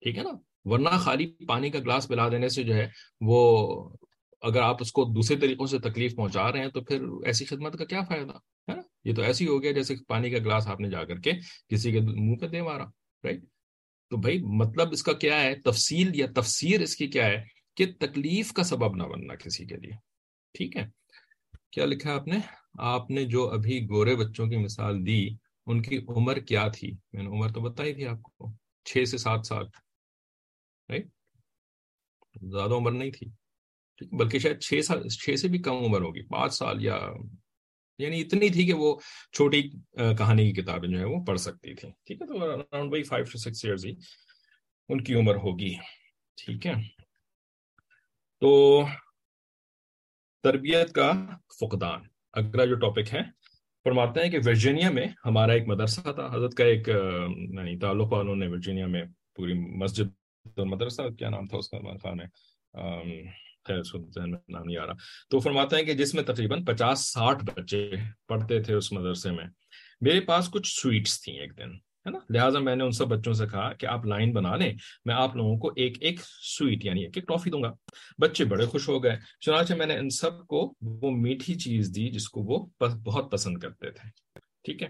ٹھیک 0.02 0.18
ہے 0.18 0.24
نا؟ 0.24 0.30
ورنہ 0.66 0.90
خالی 0.90 1.36
پانی 1.48 1.70
کا 1.70 1.80
گلاس 1.80 2.08
پلا 2.08 2.30
دینے 2.30 2.50
سے 2.50 2.64
جو 2.64 2.76
ہے، 2.76 2.90
وہ 3.22 3.98
اگر 4.42 4.62
آپ 4.62 4.78
اس 4.82 4.92
کو 4.92 5.04
دوسرے 5.04 5.38
طریقوں 5.38 5.66
سے 5.66 5.80
تکلیف 5.80 6.16
پہنچا 6.16 6.52
رہے 6.52 6.60
ہیں 6.60 6.70
تو 6.70 6.84
پھر 6.84 7.04
ایسی 7.26 7.46
خدمت 7.46 7.78
کا 7.78 7.86
کیا 7.86 8.02
فائدہ؟ 8.02 8.32
ہے 8.32 8.76
نا؟ 8.76 8.82
یہ 9.04 9.16
تو 9.16 9.22
ایسی 9.22 9.48
ہو 9.48 9.62
گیا 9.62 9.72
جیسے 9.72 9.96
پانی 10.08 10.30
کا 10.30 10.38
گلاس 10.38 10.68
آپ 10.68 10.80
نے 10.80 10.90
جا 10.90 11.04
کر 11.04 11.20
کے 11.20 11.32
کسی 11.68 11.92
کے 11.92 12.00
منہ 12.00 12.36
پہ 12.36 12.48
دے 12.48 12.62
مارا 12.62 12.84
رائٹ 13.24 13.44
تو 14.10 14.18
بھائی 14.18 14.42
مطلب 14.42 14.92
اس 14.92 15.04
کا 15.04 15.14
کیا 15.14 15.42
ہے؟ 15.42 15.56
تفصیل 15.56 16.12
یا 16.16 16.28
تفسیر 16.36 16.82
اس 16.82 16.96
کی 16.96 17.08
کیا 17.08 17.26
ہے 17.26 17.44
کہ 17.76 17.86
تکلیف 18.00 18.54
کا 18.54 18.64
سبب 18.64 18.96
نہ 18.96 19.04
بننا 19.04 19.36
کسی 19.36 19.66
کے 19.66 19.76
لیے، 19.76 19.92
ٹھیک 20.54 20.78
ہے؟ 20.78 20.86
کیا 21.72 21.86
لکھا 21.86 22.16
آپ 22.16 22.28
نے؟ 22.28 22.38
آپ 22.80 23.10
نے 23.10 23.24
جو 23.24 23.50
ابھی 23.50 23.86
گورے 23.90 24.16
بچوں 24.16 24.48
کی 24.48 24.58
مثال 24.58 25.06
دی، 25.06 25.30
ان 25.66 25.82
کی 25.82 26.06
عمر 26.10 26.40
کیا 26.40 26.68
تھی؟ 26.68 26.92
میں 27.14 27.24
نے 27.24 27.30
عمر 27.30 27.52
تو 27.52 27.62
بتائی 27.62 27.94
تھی 27.94 28.06
آپ 28.06 28.22
کو، 28.22 28.52
چھ 28.86 29.04
سے 29.08 29.18
سات 29.18 29.46
سال 29.46 29.66
زیادہ 32.42 32.74
عمر 32.74 32.92
نہیں 32.92 33.12
تھی۔ 33.12 33.28
بلکہ 34.02 34.40
شاید 34.40 34.60
چھ 34.60 34.80
سال، 34.86 35.08
چھ 35.10 35.36
سے 35.40 35.48
بھی 35.48 35.60
کم 35.60 35.84
عمر 35.86 36.02
ہوگی، 36.02 36.28
پانچ 36.28 36.54
سال 36.54 36.84
یا 36.84 37.00
یعنی 38.00 38.22
اتنی 38.22 38.50
تھی 38.50 38.66
کہ 38.68 38.74
وہ 38.74 38.96
چھوٹی 39.34 39.62
کہانی 40.18 40.52
کی 40.52 40.62
کتابیں 40.62 40.90
جو 40.90 41.00
ہے 41.00 41.06
وہ 41.06 41.24
پڑھ 41.26 41.40
سکتی 41.40 41.74
تھی 41.76 41.90
ٹھیک 42.06 42.22
ہے، 42.22 42.28
تو 42.28 42.44
around 42.44 42.92
by 42.92 43.04
five 43.04 43.26
to 43.26 43.38
six 43.38 43.66
years 43.66 43.86
ہی 43.86 43.92
ان 44.90 45.04
کی 45.04 45.14
عمر 45.14 45.36
ہوگی۔ 45.36 45.74
ٹھیک 46.38 46.68
ہے۔ 46.68 46.74
تو 48.42 48.86
تربیت 50.44 50.92
کا 50.92 51.12
فقدان، 51.60 52.02
اگلا 52.34 52.66
جو 52.66 52.76
ٹاپک 52.76 53.14
ہے، 53.14 53.22
فرماتے 53.86 54.24
ہیں 54.24 54.30
کہ 54.32 54.40
ورجینیا 54.46 54.90
میں 54.92 55.06
ہمارا 55.26 55.54
ایک 55.54 55.68
مدرسہ 55.68 56.12
تھا، 56.12 56.28
حضرت 56.34 56.54
کا 56.54 56.64
ایک 56.64 56.88
یعنی 56.88 57.78
تعلق 57.80 58.14
والوں 58.14 58.36
نے 58.36 58.48
ورجینیا 58.48 58.88
میں 58.88 59.04
پوری 59.36 59.54
مسجد 59.54 60.58
مدرسہ، 60.58 61.02
کیا 61.20 61.30
نام 61.30 61.48
تھا 61.48 61.58
اس 61.58 61.70
کا، 61.70 61.98
خان 61.98 62.20
ہے 62.20 62.28
نام 63.70 64.64
نہیں 64.66 64.78
آ 64.78 64.86
رہا۔ 64.86 64.94
تو 65.30 65.40
فرماتے 65.40 65.76
ہیں 65.76 65.84
کہ 65.84 65.94
جس 65.94 66.14
میں 66.14 66.24
تقریباً 66.24 66.66
پچاس 66.66 67.14
ساٹھ 67.14 67.46
بچے 67.46 67.92
پڑھتے 68.28 68.62
تھے 68.62 68.74
اس 68.74 68.92
مدرسے 68.92 69.32
میں، 69.32 69.46
میرے 70.02 70.20
پاس 70.20 70.50
کچھ 70.50 70.82
سویٹس 70.82 71.22
تھیں 71.22 71.40
ایک 71.40 71.58
دن، 71.58 71.76
ہے 72.06 72.10
نا؟ 72.10 72.20
لہٰذا 72.30 72.60
میں 72.60 72.76
نے 72.76 72.84
ان 72.84 72.92
سب 72.92 73.08
بچوں 73.08 73.34
سے 73.34 73.46
کہا 73.52 73.74
کہ 73.74 73.86
آپ 73.86 74.06
لائن 74.06 74.34
بنا 74.34 74.56
لیں، 74.56 74.74
میں 75.06 75.16
آپ 75.16 75.36
لوگوں 75.36 75.58
کو 75.58 75.72
ایک 75.76 75.98
ایک 76.02 76.20
سویٹ 76.58 76.86
یعنی 76.86 77.04
ایک 77.04 77.18
ایک 77.18 77.28
ٹافی 77.28 77.50
دوں 77.50 77.64
گا۔ 77.64 77.74
بچے 78.18 78.46
بڑے 78.46 78.66
خوش 78.66 78.90
ہو 78.90 79.04
گئے، 79.04 79.16
چنانچہ 79.40 79.74
میں 79.74 79.86
نے 79.86 79.98
ان 79.98 80.10
سب 80.10 80.48
کو 80.48 80.74
وہ 80.82 81.12
میٹھی 81.12 81.56
چیز 81.56 81.96
دی 81.96 82.10
جس 82.10 82.30
کو 82.30 82.42
وہ 82.42 82.66
بہت 83.04 83.32
پسند 83.32 83.58
کرتے 83.58 83.92
تھے۔ 83.92 84.10
ٹھیک 84.64 84.84
ہے؟ 84.84 84.88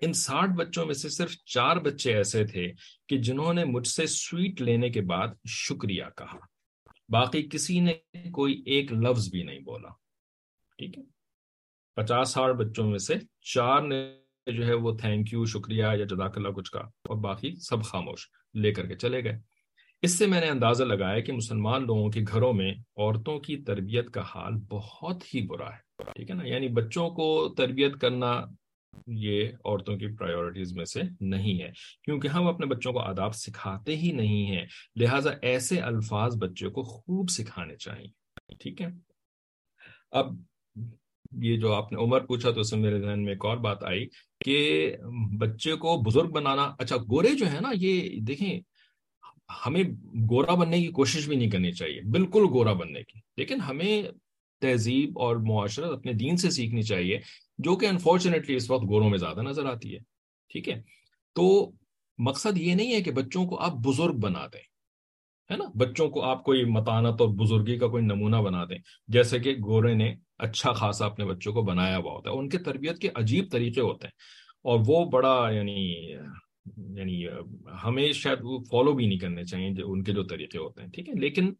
ان 0.00 0.12
ساٹھ 0.12 0.50
بچوں 0.50 0.86
میں 0.86 0.94
سے 0.94 1.08
صرف 1.08 1.32
چار 1.44 1.76
بچے 1.76 2.16
ایسے 2.16 2.46
تھے 2.46 2.72
کہ 3.08 3.18
جنہوں 3.18 3.54
نے 3.54 3.64
مجھ 3.64 3.88
سے 3.88 4.06
سویٹ 4.06 4.62
لینے 4.62 4.90
کے 4.90 5.00
بعد 5.00 5.28
شکریہ 5.48 6.04
کہا۔ 6.16 6.55
باقی 7.08 7.48
کسی 7.48 7.80
نے 7.80 7.92
کوئی 8.30 8.62
ایک 8.66 8.92
لفظ 8.92 9.30
بھی 9.30 9.42
نہیں 9.42 9.58
بولا۔ 9.58 9.88
ٹھیک 10.78 10.98
ہے۔ 10.98 11.02
پچاس 11.96 12.28
ساٹھ 12.28 12.56
بچوں 12.56 12.90
میں 12.90 12.98
سے 12.98 13.14
چار 13.40 13.80
نے 13.82 14.16
جو 14.46 14.66
ہے 14.66 14.74
وہ 14.74 14.96
تھینک 14.96 15.32
یو 15.32 15.44
شکریہ 15.44 15.84
یا 15.84 16.04
جداک 16.04 16.38
اللہ 16.38 16.48
کچھ 16.48 16.70
کا 16.70 16.80
اور 16.80 17.16
باقی 17.16 17.54
سب 17.54 17.82
خاموش 17.82 18.28
لے 18.54 18.72
کر 18.72 18.86
کے 18.86 18.94
چلے 18.94 19.24
گئے۔ 19.24 19.38
اس 20.02 20.18
سے 20.18 20.26
میں 20.26 20.40
نے 20.40 20.48
اندازہ 20.48 20.84
لگایا 20.84 21.20
کہ 21.20 21.32
مسلمان 21.32 21.86
لوگوں 21.86 22.10
کے 22.10 22.20
گھروں 22.28 22.52
میں 22.52 22.70
عورتوں 22.70 23.38
کی 23.38 23.56
تربیت 23.56 24.10
کا 24.10 24.20
حال 24.20 24.52
بہت 24.68 25.34
ہی 25.34 25.46
برا 25.46 25.70
ہے۔ 25.70 26.02
ٹھیک 26.12 26.30
ہے 26.30 26.34
نا؟ 26.34 26.44
یعنی 26.44 26.68
بچوں 26.68 27.10
کو 27.10 27.54
تربیت 27.56 28.00
کرنا 28.00 28.44
یہ 29.06 29.48
عورتوں 29.64 29.96
کی 29.96 30.16
پرائیورٹیز 30.16 30.72
میں 30.72 30.84
سے 30.84 31.00
نہیں 31.20 31.62
ہے۔ 31.62 31.70
کیونکہ 32.04 32.28
ہم 32.28 32.46
اپنے 32.46 32.66
بچوں 32.66 32.92
کو 32.92 32.98
آداب 32.98 33.34
سکھاتے 33.34 33.96
ہی 33.96 34.12
نہیں 34.12 34.46
ہیں، 34.46 34.66
لہٰذا 34.96 35.30
ایسے 35.42 35.80
الفاظ 35.80 36.36
بچوں 36.36 36.70
کو 36.70 36.82
خوب 36.82 37.30
سکھانے 37.30 37.76
چاہیے۔ 37.76 38.08
ٹھیک 38.60 38.82
ہے؟ 38.82 38.86
اب 40.10 40.36
یہ 41.42 41.56
جو 41.56 41.74
آپ 41.74 41.92
نے 41.92 42.02
عمر 42.02 42.20
پوچھا 42.20 42.50
تو 42.50 42.60
اس 42.60 42.72
میں 42.72 42.80
میرے 42.80 43.00
ذہن 43.00 43.22
میں 43.22 43.32
ایک 43.32 43.44
اور 43.44 43.56
بات 43.56 43.84
آئی 43.84 44.08
کہ 44.44 44.92
بچے 45.38 45.74
کو 45.74 46.02
بزرگ 46.02 46.28
بنانا 46.28 46.74
اچھا 46.78 46.96
گورے 46.96 47.34
جو 47.38 47.52
ہے 47.52 47.60
نا، 47.60 47.70
یہ 47.74 48.20
دیکھیں، 48.20 48.60
ہمیں 49.66 49.82
گورا 50.30 50.54
بننے 50.54 50.78
کی 50.78 50.88
کوشش 50.88 51.28
بھی 51.28 51.36
نہیں 51.36 51.50
کرنی 51.50 51.72
چاہیے، 51.72 52.00
بالکل 52.00 52.42
گورا 52.52 52.72
بننے 52.72 53.02
کی۔ 53.02 53.20
لیکن 53.36 53.60
ہمیں 53.60 54.02
تہذیب 54.62 55.18
اور 55.18 55.36
معاشرت 55.46 55.92
اپنے 55.92 56.12
دین 56.14 56.36
سے 56.36 56.50
سیکھنی 56.50 56.82
چاہیے، 56.82 57.18
جو 57.58 57.76
کہ 57.76 57.86
انفارچونیٹلی 57.86 58.56
اس 58.56 58.70
وقت 58.70 58.84
گوروں 58.90 59.10
میں 59.10 59.18
زیادہ 59.18 59.42
نظر 59.42 59.66
آتی 59.66 59.94
ہے، 59.94 59.98
ٹھیک 60.50 60.68
ہے؟ 60.68 60.80
تو 61.36 61.44
مقصد 62.18 62.58
یہ 62.58 62.74
نہیں 62.74 62.94
ہے 62.94 63.00
کہ 63.02 63.10
بچوں 63.12 63.44
کو 63.46 63.58
آپ 63.60 63.72
بزرگ 63.84 64.18
بنا 64.20 64.46
دیں، 64.52 64.60
ہے 65.50 65.56
نا؟ 65.56 65.64
بچوں 65.76 66.08
کو 66.10 66.22
آپ 66.24 66.42
کوئی 66.44 66.64
متانت 66.70 67.20
اور 67.20 67.28
بزرگی 67.38 67.76
کا 67.78 67.88
کوئی 67.88 68.04
نمونہ 68.04 68.36
بنا 68.44 68.64
دیں، 68.64 68.78
جیسے 69.08 69.38
کہ 69.38 69.54
گورے 69.64 69.94
نے 69.94 70.14
اچھا 70.46 70.72
خاصا 70.72 71.06
اپنے 71.06 71.24
بچوں 71.24 71.52
کو 71.52 71.62
بنایا 71.62 71.96
ہوا 71.96 72.12
ہوتا 72.12 72.30
ہے، 72.30 72.36
ان 72.36 72.48
کے 72.48 72.58
تربیت 72.64 72.98
کے 72.98 73.08
عجیب 73.14 73.50
طریقے 73.52 73.80
ہوتے 73.80 74.06
ہیں، 74.06 74.14
اور 74.64 74.80
وہ 74.86 75.04
بڑا 75.10 75.36
یعنی 75.52 75.80
یعنی 76.94 77.24
ہمیں 77.84 78.12
شاید 78.12 78.38
وہ 78.42 78.58
فالو 78.70 78.92
بھی 78.92 79.06
نہیں 79.06 79.18
کرنے 79.18 79.44
چاہیے 79.44 79.82
ان 79.82 80.02
کے 80.04 80.12
جو 80.12 80.22
طریقے 80.26 80.58
ہوتے 80.58 80.82
ہیں، 80.82 80.88
ٹھیک 80.90 81.08
ہے؟ 81.08 81.14
لیکن 81.14 81.52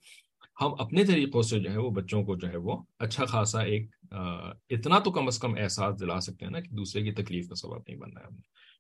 ہم 0.61 0.75
اپنے 0.79 1.05
طریقوں 1.05 1.43
سے 1.43 1.59
جو 1.61 1.71
ہے 1.71 1.79
وہ 1.79 1.91
بچوں 1.91 2.23
کو 2.25 2.37
جو 2.37 2.49
ہے 2.49 2.57
وہ 2.57 2.77
اچھا 2.99 3.25
خاصا 3.25 3.61
ایک 3.63 3.91
اتنا 4.13 4.99
تو 4.99 5.11
کم 5.11 5.27
از 5.27 5.39
کم 5.39 5.55
احساس 5.59 6.01
دلا 6.01 6.21
سکتے 6.21 6.45
ہیں 6.45 6.53
نا 6.53 6.61
کہ 6.61 6.75
دوسرے 6.77 7.03
کی 7.03 7.13
تکلیف 7.13 7.49
کا 7.49 7.55
سبب 7.55 7.79
نہیں 7.79 7.97
بننا 7.97 8.21
ہے۔ 8.21 8.29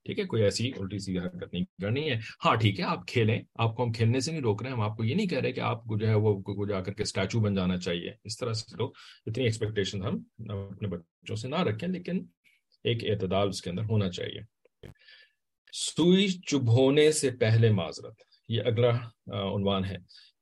ٹھیک 0.06 0.18
ہے، 0.18 0.24
کوئی 0.24 0.42
ایسی 0.42 0.70
الٹی 0.78 0.98
سی 0.98 1.18
حرکت 1.18 1.52
نہیں 1.52 1.64
کرنی 1.82 2.08
ہے۔ 2.10 2.18
ہاں 2.44 2.54
ٹھیک 2.56 2.78
ہے، 2.80 2.84
آپ 2.84 3.06
کھیلیں، 3.06 3.40
آپ 3.54 3.74
کو 3.76 3.84
ہم 3.84 3.92
کھیلنے 3.92 4.20
سے 4.20 4.30
نہیں 4.30 4.42
روک 4.42 4.62
رہے 4.62 4.70
ہیں 4.70 4.76
ہم 4.76 4.82
آپ 4.82 4.96
کو 4.96 5.04
یہ 5.04 5.14
نہیں 5.14 5.26
کہہ 5.26 5.38
رہے 5.38 5.52
کہ 5.52 5.60
آپ 5.60 5.84
کو 5.84 5.96
جو 5.98 6.08
ہے 6.08 6.14
وہ 6.14 6.66
جا 6.66 6.80
کر 6.80 6.92
کے 6.92 7.02
اسٹیچو 7.02 7.40
بن 7.40 7.54
جانا 7.54 7.78
چاہیے۔ 7.78 8.12
اس 8.24 8.36
طرح 8.38 8.52
سے 8.52 8.76
لوگ 8.76 8.90
اتنی 9.26 9.44
ایکسپیکٹیشن 9.44 10.02
ہم 10.02 10.22
اپنے 10.50 10.88
بچوں 10.88 11.36
سے 11.36 11.48
نہ 11.48 11.62
رکھیں، 11.62 11.88
لیکن 11.88 12.24
ایک 12.84 13.04
اعتدال 13.04 13.48
اس 13.48 13.62
کے 13.62 13.70
اندر 13.70 13.82
ہونا 13.82 14.10
چاہیے۔ 14.10 14.88
سوئی 15.72 16.28
چبھونے 16.28 17.10
سے 17.12 17.30
پہلے 17.30 17.70
معذرت، 17.70 18.22
یہ 18.48 18.62
اگلا 18.66 18.90
عنوان 19.54 19.84
ہے۔ 19.84 19.96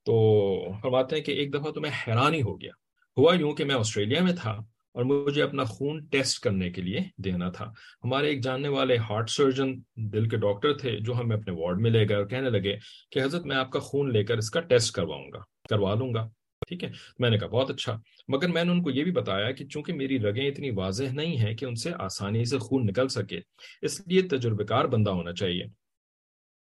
تو 0.04 0.72
فرماتے 0.82 1.16
ہیں 1.16 1.22
کہ 1.22 1.32
ایک 1.32 1.54
دفعہ 1.54 1.70
تو 1.70 1.80
میں 1.80 1.90
حیران 1.90 2.34
ہی 2.34 2.42
ہو 2.42 2.60
گیا۔ 2.60 2.70
ہوا 3.16 3.34
یوں 3.34 3.52
کہ 3.52 3.64
میں 3.64 3.74
آسٹریلیا 3.74 4.22
میں 4.22 4.32
تھا 4.40 4.50
اور 4.94 5.04
مجھے 5.04 5.42
اپنا 5.42 5.64
خون 5.64 6.04
ٹیسٹ 6.04 6.38
کرنے 6.38 6.70
کے 6.70 6.82
لیے 6.82 6.98
دینا 7.18 7.50
تھا۔ 7.50 7.64
ہمارے 8.04 8.28
ایک 8.28 8.42
جاننے 8.42 8.68
والے 8.68 8.96
ہارٹ 8.96 9.30
سرجن 9.30 9.74
دل 9.96 10.28
کے 10.28 10.36
ڈاکٹر 10.36 10.72
تھے 10.72 10.98
جو 11.00 11.14
ہمیں 11.14 11.36
اپنے 11.36 11.52
وارڈ 11.52 11.80
میں 11.80 11.90
لے 11.90 12.08
گئے 12.08 12.16
اور 12.16 12.26
کہنے 12.26 12.50
لگے 12.50 12.76
کہ 13.10 13.22
حضرت 13.22 13.46
میں 13.46 13.56
آپ 13.56 13.70
کا 13.70 13.78
خون 13.78 14.12
لے 14.12 14.24
کر 14.24 14.38
اس 14.38 14.50
کا 14.50 14.60
ٹیسٹ 14.60 14.94
کرواؤں 14.94 15.32
گا، 15.32 15.38
کروا 15.70 15.94
لوں 15.94 16.14
گا۔ 16.14 16.28
ٹھیک 16.68 16.84
ہے؟ 16.84 16.90
میں 17.18 17.30
نے 17.30 17.38
کہا، 17.38 17.48
بہت 17.48 17.70
اچھا۔ 17.70 18.00
مگر 18.28 18.48
میں 18.48 18.64
نے 18.64 18.70
ان 18.70 18.82
کو 18.82 18.90
یہ 18.90 19.04
بھی 19.04 19.12
بتایا 19.12 19.50
کہ 19.50 19.66
چونکہ 19.66 19.92
میری 19.92 20.18
رگیں 20.18 20.48
اتنی 20.48 20.70
واضح 20.70 21.04
نہیں 21.12 21.36
ہیں 21.36 21.54
کہ 21.54 21.64
ان 21.64 21.74
سے 21.74 21.90
آسانی 21.98 22.44
سے 22.44 22.58
خون 22.58 22.86
نکل 22.86 23.08
سکے، 23.08 23.40
اس 23.82 24.06
لیے 24.06 24.22
تجربہ 24.22 24.64
کار 24.64 24.84
بندہ 24.84 25.10
ہونا 25.10 25.32
چاہیے۔ 25.32 25.83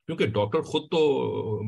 کیونکہ 0.07 0.27
ڈاکٹر 0.27 0.61
خود 0.61 0.83
تو 0.83 0.99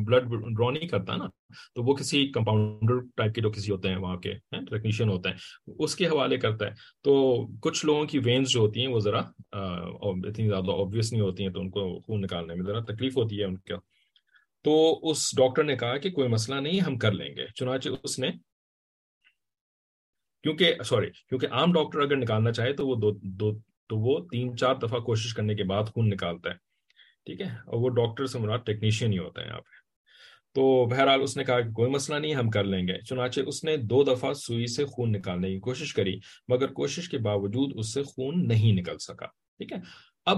بلڈ 0.06 0.26
ڈرا 0.58 0.70
نہیں 0.72 0.88
کرتا 0.88 1.16
نا، 1.16 1.28
تو 1.76 1.84
وہ 1.84 1.96
کسی 1.96 2.28
کمپاؤنڈر 2.28 3.00
ٹائپ 3.16 3.34
کے 3.36 3.42
جو 3.42 3.52
کسی 3.52 3.72
ہوتے 3.72 3.90
ہیں 3.90 3.96
وہاں 3.96 4.18
کے 4.18 4.34
ٹیکنیشین 4.52 5.10
ہوتے 5.10 5.30
ہیں، 5.30 5.38
اس 5.80 5.96
کے 5.96 6.08
حوالے 6.08 6.38
کرتا 6.38 6.66
ہے۔ 6.66 6.72
تو 7.04 7.14
کچھ 7.62 7.86
لوگوں 7.86 8.06
کی 8.06 8.20
وینز 8.20 8.50
جو 8.50 8.60
ہوتی 8.60 8.82
ہیں 8.82 8.88
وہ 8.88 9.00
ذرا 9.00 9.20
اتنی 9.52 10.48
زیادہ 10.48 10.72
آبویس 10.72 11.12
نہیں 11.14 11.22
ہوتی 11.22 11.46
ہیں، 11.46 11.54
تو 11.54 11.60
ان 11.60 11.70
کو 11.70 12.00
خون 12.00 12.22
نکالنے 12.22 12.56
میں 12.56 12.66
ذرا 12.66 12.80
تکلیف 12.84 13.18
ہوتی 13.18 13.40
ہے 13.40 13.44
ان 13.44 13.58
کا 13.58 13.76
تو 14.66 15.00
اس 15.10 15.38
ڈاکٹر 15.38 15.64
نے 15.64 15.76
کہا 15.76 15.98
کہ 15.98 16.12
کوئی 16.12 16.30
مسئلہ 16.30 16.60
نہیں، 16.60 16.80
ہم 16.80 16.98
کر 16.98 17.12
لیں 17.12 17.36
گے۔ 17.36 17.46
چنانچہ 17.56 17.90
اس 18.04 18.20
نے، 18.20 18.32
کیونکہ، 20.44 20.74
سوری، 20.86 21.10
کیونکہ 21.30 21.48
عام 21.52 21.74
ڈاکٹر 21.74 22.00
اگر 22.00 22.16
نکالنا 22.16 22.52
چاہے 22.52 22.74
تو 22.74 22.88
وہ 22.88 22.96
دو 22.96 23.12
دو، 23.24 23.52
تو 23.90 23.98
وہ 23.98 24.20
تین، 24.32 24.56
چار 24.58 24.76
دفعہ 24.76 25.00
کوشش 25.00 25.34
کرنے 25.34 25.56
کے 25.56 25.64
بعد 25.64 25.84
خون 25.84 26.10
نکالتا 26.10 26.50
ہے۔ 26.50 26.67
ٹھیک 27.28 27.42
ہے؟ 27.42 27.48
اور 27.48 27.82
وہ 27.82 27.90
ڈاکٹر 27.90 28.26
سے 28.26 28.40
مراد 28.40 28.60
ٹیکنیشین 28.66 29.14
ہی 29.14 29.18
ہوتا 29.18 29.42
ہے 29.42 29.48
یہاں 29.48 29.60
پہ۔ 29.60 29.88
تو 30.56 30.86
بہرحال 30.86 31.22
اس 31.22 31.38
نے 31.38 31.44
کہا 31.44 31.62
کہ 31.62 31.72
کوئی 31.72 31.92
مسئلہ 31.92 32.18
نہیں، 32.18 32.36
ہم 32.36 32.50
کر 32.50 32.64
لیں 32.64 32.88
گے۔ 32.88 33.02
چنانچہ 33.02 33.42
اس 33.48 33.64
نے 33.64 33.78
دو 33.78 34.04
دفعہ 34.04 34.34
سوئی 34.34 34.68
سے 34.68 34.86
خون 34.86 35.12
نکالنے 35.12 35.54
کی 35.54 35.60
کوشش 35.60 35.94
کری، 35.94 36.20
مگر 36.48 36.74
کوشش 36.74 37.10
کے 37.10 37.18
باوجود 37.18 37.72
اس 37.76 37.94
سے 37.94 38.04
خون 38.04 38.48
نہیں 38.48 38.72
نکل 38.72 38.98
سکا۔ 38.98 39.26
ٹھیک 39.26 39.74
ہے؟ 39.74 39.78
اب 40.26 40.38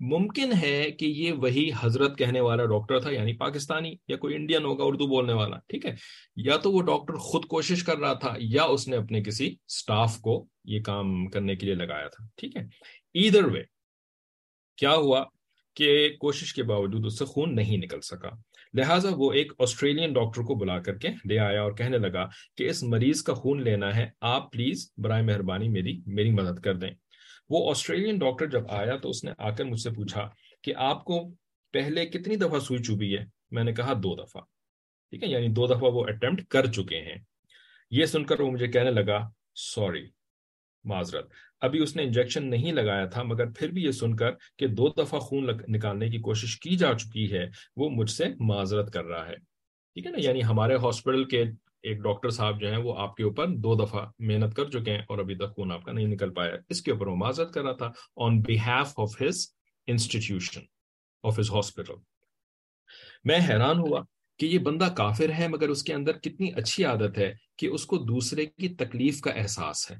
ممکن 0.00 0.52
ہے 0.62 0.90
کہ 0.90 1.04
یہ 1.04 1.32
وہی 1.32 1.70
حضرت 1.80 2.18
کہنے 2.18 2.40
والا 2.40 2.64
ڈاکٹر 2.64 3.00
تھا 3.00 3.10
یعنی 3.10 3.32
پاکستانی، 3.32 3.94
یا 4.08 4.16
کوئی 4.16 4.34
انڈین 4.34 4.64
ہوگا 4.64 4.84
اردو 4.84 5.06
بولنے 5.06 5.32
والا۔ 5.32 5.56
ٹھیک 5.68 5.86
ہے؟ 5.86 5.94
یا 6.36 6.56
تو 6.56 6.72
وہ 6.72 6.82
ڈاکٹر 6.82 7.14
خود 7.14 7.44
کوشش 7.44 7.84
کر 7.84 7.98
رہا 7.98 8.12
تھا، 8.12 8.34
یا 8.38 8.62
اس 8.62 8.88
نے 8.88 8.96
اپنے 8.96 9.22
کسی 9.22 9.54
سٹاف 9.68 10.18
کو 10.18 10.46
یہ 10.64 10.82
کام 10.82 11.26
کرنے 11.26 11.56
کے 11.56 11.66
لیے 11.66 11.74
لگایا 11.74 12.08
تھا۔ 12.08 12.26
ٹھیک 12.36 12.56
ہے؟ 12.56 12.62
ایدر 13.14 13.44
وے 13.44 13.62
کیا 14.76 14.94
ہوا؟ 14.94 15.24
کہ 15.76 16.16
کوشش 16.20 16.54
کے 16.54 16.62
باوجود 16.62 17.06
اس 17.06 17.18
سے 17.18 17.24
خون 17.24 17.56
نہیں 17.56 17.76
نکل 17.76 18.00
سکا۔ 18.00 18.28
لہٰذا 18.74 19.08
وہ 19.12 19.32
ایک 19.32 19.52
آسٹریلین 19.58 20.12
ڈاکٹر 20.12 20.42
کو 20.42 20.54
بلا 20.54 20.78
کر 20.78 20.98
کے 20.98 21.08
لے 21.08 21.38
آیا 21.38 21.62
اور 21.62 21.72
کہنے 21.72 21.98
لگا 21.98 22.26
کہ 22.56 22.70
اس 22.70 22.82
مریض 22.82 23.22
کا 23.22 23.34
خون 23.34 23.62
لینا 23.62 23.96
ہے، 23.96 24.10
آپ 24.20 24.52
پلیز 24.52 24.92
برائے 24.96 25.22
مہربانی 25.22 25.68
میری 25.68 26.00
میری 26.06 26.30
مدد 26.30 26.60
کر 26.60 26.74
دیں۔ 26.74 26.90
وہ 27.48 27.70
آسٹریلین 27.70 28.18
ڈاکٹر 28.18 28.46
جب 28.46 28.62
آیا 28.70 28.96
تو 28.96 29.10
اس 29.10 29.24
نے 29.24 29.30
آ 29.38 29.50
کر 29.50 29.64
مجھ 29.64 29.80
سے 29.80 29.90
پوچھا 29.90 30.28
کہ 30.62 30.72
آپ 30.76 31.04
کو 31.04 31.30
پہلے 31.72 32.06
کتنی 32.06 32.36
دفعہ 32.36 32.58
سوئی 32.58 32.82
چوبی 32.82 33.18
ہے؟ 33.18 33.24
میں 33.50 33.64
نے 33.64 33.72
کہا 33.72 33.92
دو 33.92 34.24
دفعہ۔ 34.24 34.42
ٹھیک 35.10 35.22
ہے 35.22 35.28
یعنی 35.28 35.48
دو 35.48 35.66
دفعہ 35.66 35.92
وہ 35.92 36.04
اٹمپٹ 36.08 36.44
کر 36.44 36.66
چکے 36.66 37.00
ہیں۔ 37.00 37.18
یہ 37.90 38.04
سن 38.04 38.24
کر 38.24 38.40
وہ 38.40 38.50
مجھے 38.50 38.68
کہنے 38.68 38.90
لگا 38.90 39.28
سوری 39.54 40.06
معذرت۔ 40.86 41.32
ابھی 41.60 41.82
اس 41.82 41.96
نے 41.96 42.02
انجیکشن 42.02 42.50
نہیں 42.50 42.72
لگایا 42.72 43.06
تھا، 43.06 43.22
مگر 43.22 43.50
پھر 43.50 43.70
بھی 43.70 43.82
یہ 43.82 43.90
سن 43.90 44.16
کر 44.16 44.30
کہ 44.58 44.66
دو 44.66 44.88
دفعہ 44.88 45.20
خون 45.20 45.50
نکالنے 45.68 46.08
کی 46.08 46.18
کوشش 46.18 46.60
کی 46.60 46.76
جا 46.76 46.94
چکی 46.94 47.32
ہے، 47.32 47.46
وہ 47.76 47.90
مجھ 47.90 48.10
سے 48.10 48.24
معذرت 48.40 48.92
کر 48.92 49.04
رہا 49.04 49.28
ہے۔ 49.28 49.36
ٹھیک 49.94 50.06
ہے 50.06 50.10
نا؟ 50.10 50.18
یعنی 50.20 50.44
ہمارے 50.44 50.74
ہاسپٹل 50.74 51.24
کے 51.24 51.44
ایک 51.82 51.98
ڈاکٹر 51.98 52.30
صاحب 52.30 52.60
جو 52.60 52.70
ہیں، 52.70 52.78
وہ 52.78 52.98
آپ 52.98 53.16
کے 53.16 53.22
اوپر 53.22 53.46
دو 53.46 53.86
دفعہ 53.86 54.06
محنت 54.18 54.54
کر 54.54 54.70
چکے 54.70 54.90
ہیں 54.90 55.02
اور 55.08 55.18
ابھی 55.18 55.34
تک 55.34 55.56
خون 55.56 55.72
آپ 55.72 55.84
کا 55.84 55.92
نہیں 55.92 56.06
نکل 56.06 56.32
پایا۔ 56.32 56.56
اس 56.68 56.82
کے 56.82 56.90
اوپر 56.90 57.06
وہ 57.06 57.16
معذرت 57.16 57.52
کر 57.52 57.62
رہا 57.62 57.72
تھا 57.72 57.92
on 58.16 58.40
behalf 58.40 58.92
of 58.96 59.22
his 59.22 59.46
institution 59.86 60.60
of 61.22 61.38
his 61.38 61.50
hospital 61.50 61.94
میں 63.24 63.38
حیران 63.48 63.78
ہوا 63.78 64.00
کہ 64.38 64.46
یہ 64.46 64.58
بندہ 64.58 64.88
کافر 64.96 65.30
ہے، 65.38 65.48
مگر 65.48 65.68
اس 65.68 65.82
کے 65.82 65.94
اندر 65.94 66.18
کتنی 66.18 66.50
اچھی 66.56 66.84
عادت 66.84 67.18
ہے 67.18 67.32
کہ 67.58 67.66
اس 67.66 67.86
کو 67.86 67.96
دوسرے 67.96 68.46
کی 68.46 68.68
تکلیف 68.68 69.20
کا 69.20 69.30
احساس 69.30 69.90
ہے۔ 69.90 69.96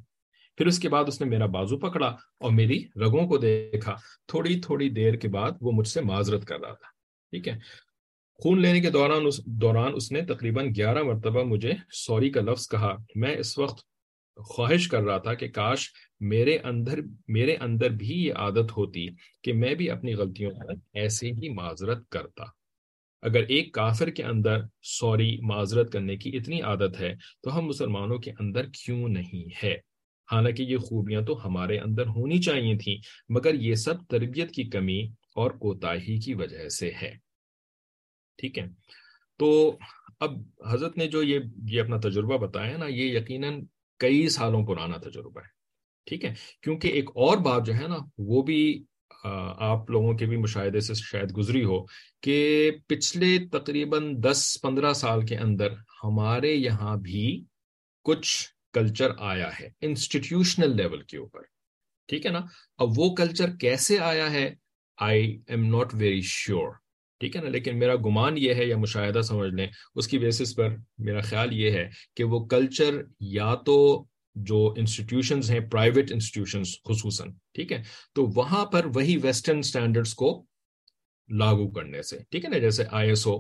پھر 0.56 0.66
اس 0.66 0.78
کے 0.78 0.88
بعد 0.88 1.04
اس 1.08 1.20
نے 1.20 1.26
میرا 1.26 1.46
بازو 1.46 1.78
پکڑا 1.78 2.06
اور 2.40 2.50
میری 2.50 2.84
رگوں 2.96 3.26
کو 3.26 3.38
دیکھا۔ 3.38 3.94
تھوڑی 4.26 4.60
تھوڑی 4.60 4.90
دیر 4.90 5.14
کے 5.14 5.28
بعد 5.28 5.50
وہ 5.60 5.72
مجھ 5.72 5.88
سے 5.88 6.00
معذرت 6.00 6.44
کر 6.44 6.60
رہا 6.60 6.74
تھا۔ 6.74 6.88
ٹھیک 7.30 7.48
ہے۔ 7.48 7.58
خون 8.34 8.62
لینے 8.62 8.80
کے 8.80 8.90
دوران 8.90 9.26
اس 9.26 9.46
دوران 9.46 9.92
اس 9.94 10.12
نے 10.12 10.20
تقریباً 10.20 10.68
گیارہ 10.76 11.02
مرتبہ 11.02 11.42
مجھے 11.42 11.72
سوری 11.92 12.30
کا 12.30 12.40
لفظ 12.40 12.68
کہا۔ 12.68 12.96
میں 13.14 13.36
اس 13.36 13.58
وقت 13.58 13.84
خواہش 14.36 14.88
کر 14.88 15.02
رہا 15.02 15.18
تھا 15.18 15.34
کہ 15.34 15.48
کاش 15.48 15.88
میرے 16.20 16.56
اندر 16.56 16.98
میرے 17.28 17.54
اندر 17.54 17.90
بھی 17.90 18.26
یہ 18.26 18.32
عادت 18.32 18.76
ہوتی 18.76 19.06
کہ 19.42 19.52
میں 19.52 19.74
بھی 19.74 19.90
اپنی 19.90 20.14
غلطیوں 20.14 20.50
پر 20.50 20.74
ایسے 20.94 21.28
ہی 21.28 21.48
معذرت 21.48 22.08
کرتا۔ 22.08 22.44
اگر 23.22 23.42
ایک 23.48 23.74
کافر 23.74 24.10
کے 24.10 24.22
اندر 24.22 24.58
سوری 24.82 25.38
معذرت 25.40 25.92
کرنے 25.92 26.16
کی 26.16 26.36
اتنی 26.36 26.60
عادت 26.60 27.00
ہے 27.00 27.14
تو 27.42 27.58
ہم 27.58 27.66
مسلمانوں 27.66 28.18
کے 28.18 28.30
اندر 28.38 28.66
کیوں 28.66 29.08
نہیں 29.08 29.66
ہے؟ 29.66 29.95
حالانکہ 30.32 30.62
یہ 30.62 30.76
خوبیاں 30.76 31.22
تو 31.22 31.46
ہمارے 31.46 31.78
اندر 31.78 32.06
ہونی 32.06 32.40
چاہیے 32.40 32.76
تھیں، 32.78 32.96
مگر 33.28 33.54
یہ 33.54 33.74
سب 33.74 34.04
تربیت 34.08 34.50
کی 34.50 34.64
کمی 34.64 35.00
اور 35.34 35.50
کوتاہی 35.50 36.18
کی 36.20 36.34
وجہ 36.34 36.68
سے 36.68 36.90
ہے۔ 37.02 37.12
ٹھیک 38.38 38.58
ہے؟ 38.58 38.66
تو 39.38 39.78
اب 40.20 40.32
حضرت 40.66 40.98
نے 40.98 41.06
جو 41.06 41.22
یہ 41.22 41.38
یہ 41.68 41.80
اپنا 41.80 41.96
تجربہ 41.96 42.36
بتایا 42.38 42.76
نا، 42.76 42.86
یہ 42.86 43.18
یقیناً 43.18 43.60
کئی 43.98 44.28
سالوں 44.28 44.66
پرانا 44.66 44.96
تجربہ 44.96 45.40
ہے۔ 45.40 45.54
ٹھیک 46.06 46.24
ہے؟ 46.24 46.34
کیونکہ 46.62 46.88
ایک 46.88 47.10
اور 47.10 47.36
بات 47.36 47.66
جو 47.66 47.74
ہے 47.74 47.86
نا، 47.88 47.96
وہ 48.18 48.42
بھی 48.42 48.84
آپ 49.24 49.90
لوگوں 49.90 50.14
کے 50.14 50.26
بھی 50.26 50.36
مشاہدے 50.36 50.80
سے 50.80 50.94
شاید 50.94 51.36
گزری 51.36 51.64
ہو 51.64 51.84
کہ 52.20 52.70
پچھلے 52.86 53.38
تقریباً 53.52 54.14
دس 54.20 54.58
پندرہ 54.62 54.92
سال 54.92 55.26
کے 55.26 55.36
اندر 55.36 55.72
ہمارے 56.04 56.54
یہاں 56.54 56.96
بھی 56.96 57.44
کچھ 58.04 58.55
کلچر 58.76 59.10
آیا 59.18 59.50
ہے 59.60 59.68
انسٹیٹیوشنل 59.80 60.76
لیول 60.76 61.02
کے 61.02 61.16
اوپر۔ 61.16 61.42
ٹھیک 62.08 62.26
ہے 62.26 62.30
نا؟ 62.30 62.40
اب 62.78 62.98
وہ 62.98 63.14
کلچر 63.14 63.56
کیسے 63.60 63.98
آیا 63.98 64.30
ہے؟ 64.30 64.48
I 64.98 65.38
am 65.46 65.64
not 65.76 65.94
very 65.94 66.20
sure 66.24 66.72
ٹھیک 67.20 67.36
ہے 67.36 67.40
نا؟ 67.40 67.48
لیکن 67.48 67.78
میرا 67.78 67.94
گمان 67.96 68.38
یہ 68.38 68.54
ہے 68.54 68.64
یا 68.64 68.76
مشاہدہ 68.76 69.20
سمجھ 69.20 69.54
لیں، 69.54 69.66
اس 69.94 70.08
کی 70.08 70.18
بیسس 70.18 70.54
پر 70.56 70.76
میرا 70.98 71.20
خیال 71.20 71.52
یہ 71.52 71.70
ہے 71.70 71.88
کہ 72.16 72.24
وہ 72.24 72.44
کلچر 72.46 73.02
یا 73.20 73.54
تو 73.66 73.76
جو 74.36 74.74
انسٹیٹیوشنز 74.76 75.50
ہیں 75.50 75.60
پرائیویٹ 75.60 76.12
انسٹیٹیوشنز 76.12 76.66
خصوصاً، 76.84 77.30
ٹھیک 77.54 77.72
ہے؟ 77.72 77.82
تو 78.14 78.26
وہاں 78.34 78.64
پر 78.64 78.86
وہی 78.94 79.16
ویسٹرن 79.16 79.62
سٹینڈرڈز 79.62 80.14
کو 80.14 80.30
لاگو 81.28 81.70
کرنے 81.70 82.02
سے، 82.02 82.18
ٹھیک 82.30 82.44
ہے 82.44 82.50
نا؟ 82.50 82.58
جیسے 82.58 82.84
I 82.90 83.08
S 83.08 83.26
O 83.26 83.36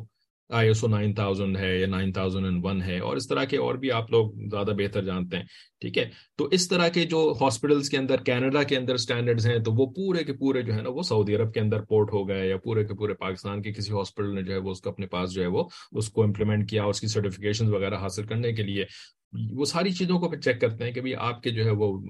I 0.50 0.68
S 0.68 0.84
O 0.84 0.90
nine 0.90 1.14
thousand 1.14 1.56
ہے 1.56 1.78
یا 1.78 1.86
نائن 1.86 2.12
تھاؤزینڈ 2.12 2.44
اینڈ 2.44 2.64
ون 2.64 2.82
ہے 2.82 2.98
اور 2.98 3.16
اس 3.16 3.28
طرح 3.28 3.44
کے 3.44 3.56
اور 3.56 3.74
بھی 3.74 3.90
آپ 3.90 4.10
لوگ 4.10 4.30
زیادہ 4.50 4.70
بہتر 4.78 5.04
جانتے 5.04 5.36
ہیں، 5.36 5.44
ٹھیک 5.80 5.98
ہے؟ 5.98 6.04
تو 6.38 6.44
اس 6.44 6.68
طرح 6.68 6.88
کے 6.88 7.04
جو 7.04 7.34
ہاسپٹلس 7.40 7.88
کے 7.90 7.96
اندر، 7.96 8.16
کینیڈا 8.16 8.62
کے 8.62 8.76
اندر 8.76 8.94
اسٹینڈرڈز 8.94 9.46
ہیں، 9.46 9.58
تو 9.58 9.72
وہ 9.72 9.86
پورے 9.86 10.24
کے 10.24 10.32
پورے 10.32 10.62
جو 10.62 10.74
ہے 10.74 10.82
نا، 10.82 10.88
وہ 10.88 11.02
سعودی 11.02 11.36
عرب 11.36 11.52
کے 11.54 11.60
اندر 11.60 11.80
پورٹ 11.80 12.12
ہو 12.12 12.28
گئے 12.28 12.48
یا 12.48 12.56
پورے 12.56 12.84
کے 12.84 12.94
پورے 12.94 13.14
پاکستان 13.14 13.62
کے 13.62 13.72
کسی 13.72 13.92
ہاسپٹل 13.92 14.34
نے 14.34 14.42
جو 14.42 14.52
ہے 14.52 14.58
وہ 14.58 14.70
اس 14.70 14.80
کو 14.80 14.90
اپنے 14.90 15.06
پاس 15.06 15.32
جو 15.32 15.42
ہے 15.42 15.46
وہ 15.46 15.64
اس 15.92 16.08
کو 16.08 16.22
امپلیمنٹ 16.22 16.70
کیا 16.70 16.84
اس 16.84 17.00
کی 17.00 17.06
سرٹیفکیشن 17.06 17.74
وغیرہ 17.74 17.94
حاصل 17.94 18.26
کرنے 18.26 18.52
کے 18.52 18.62
لیے۔ 18.62 18.84
وہ 19.32 19.64
ساری 19.64 19.90
چیزوں 19.90 20.18
کو 20.18 20.28
پھر 20.28 20.40
چیک 20.40 20.60
کرتے 20.60 20.84
ہیں 20.84 20.92
کہ 20.92 21.00
بھائی 21.00 21.14
آپ 21.14 21.42
کے 21.42 21.50
جو 21.50 21.64
ہے 21.64 21.70
وہ 21.70 22.00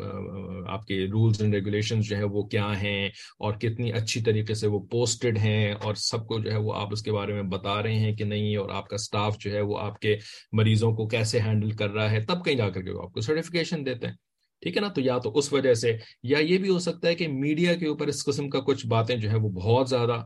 آپ 0.68 0.86
کے 0.86 1.04
رولز 1.04 1.40
اینڈ 1.42 1.54
ریگولیشن 1.54 2.00
جو 2.00 2.16
ہے 2.16 2.24
وہ 2.24 2.42
کیا 2.42 2.82
ہیں 2.82 3.06
اور 3.38 3.54
کتنی 3.54 3.92
اچھی 3.92 4.20
طریقے 4.20 4.54
سے 4.54 4.66
وہ 4.66 4.78
پوسٹڈ 4.78 5.38
ہیں 5.38 5.72
اور 5.72 5.94
سب 5.94 6.26
کو 6.26 6.38
جو 6.38 6.52
ہے 6.52 6.56
وہ 6.56 6.74
آپ 6.74 6.88
اس 6.92 7.02
کے 7.02 7.12
بارے 7.12 7.32
میں 7.32 7.42
بتا 7.42 7.82
رہے 7.82 7.94
ہیں 7.94 8.14
کہ 8.14 8.24
نہیں 8.24 8.56
اور 8.56 8.70
آپ 8.70 8.88
کا 8.88 8.96
سٹاف 8.96 9.38
جو 9.38 9.52
ہے 9.52 9.60
وہ 9.60 9.78
آپ 9.78 9.98
کے 9.98 10.16
مریضوں 10.52 10.92
کو 10.92 11.06
کیسے 11.06 11.40
ہینڈل 11.40 11.70
کر 11.70 11.90
رہا 11.90 12.10
ہے، 12.10 12.20
تب 12.20 12.44
کہیں 12.44 12.54
جا 12.54 12.70
کر 12.70 12.82
کے 12.82 12.90
وہ 12.90 13.02
آپ 13.02 13.12
کو 13.12 13.20
سرٹیفکیشن 13.20 13.86
دیتے 13.86 14.06
ہیں۔ 14.06 14.14
ٹھیک 14.62 14.76
ہے 14.76 14.82
نا؟ 14.82 14.88
تو 14.88 15.00
یا 15.00 15.18
تو 15.18 15.32
اس 15.38 15.52
وجہ 15.52 15.74
سے 15.74 15.96
یا 16.22 16.38
یہ 16.38 16.58
بھی 16.58 16.68
ہو 16.68 16.78
سکتا 16.78 17.08
ہے 17.08 17.14
کہ 17.14 17.28
میڈیا 17.28 17.74
کے 17.74 17.86
اوپر 17.86 18.06
اس 18.06 18.24
قسم 18.24 18.48
کا 18.50 18.60
کچھ 18.60 18.86
باتیں 18.86 19.16
جو 19.16 19.30
ہے 19.30 19.36
وہ 19.36 19.48
بہت 19.50 19.88
زیادہ 19.88 20.22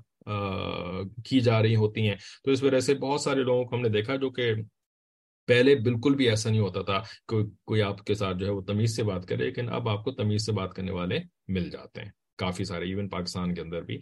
کی 1.24 1.40
جا 1.40 1.62
رہی 1.62 1.76
ہوتی 1.76 2.08
ہیں۔ 2.08 2.16
تو 2.44 2.50
اس 2.50 2.62
وجہ 2.62 2.80
سے 2.80 2.94
بہت 2.94 3.20
سارے 3.20 3.42
لوگوں 3.42 3.64
کو 3.64 3.76
ہم 3.76 3.80
نے 3.82 3.88
دیکھا 3.88 4.16
جو 4.16 4.30
کہ 4.30 4.52
پہلے 5.46 5.74
بالکل 5.74 6.14
بھی 6.14 6.28
ایسا 6.28 6.50
نہیں 6.50 6.60
ہوتا 6.60 6.82
تھا 6.82 7.02
کہ 7.28 7.36
کوئی 7.64 7.82
آپ 7.82 8.04
کے 8.04 8.14
ساتھ 8.14 8.36
جو 8.36 8.46
ہے 8.46 8.50
وہ 8.50 8.60
تمیز 8.60 8.96
سے 8.96 9.02
بات 9.02 9.26
کرے، 9.26 9.44
لیکن 9.44 9.68
اب 9.68 9.88
آپ 9.88 10.04
کو 10.04 10.10
تمیز 10.10 10.46
سے 10.46 10.52
بات 10.52 10.74
کرنے 10.74 10.90
والے 10.90 11.18
مل 11.48 11.70
جاتے 11.70 12.00
ہیں۔ 12.00 12.10
کافی 12.38 12.64
سارے 12.64 12.84
ایون 12.84 13.08
پاکستان 13.08 13.54
کے 13.54 13.60
اندر 13.60 13.82
بھی 13.82 13.98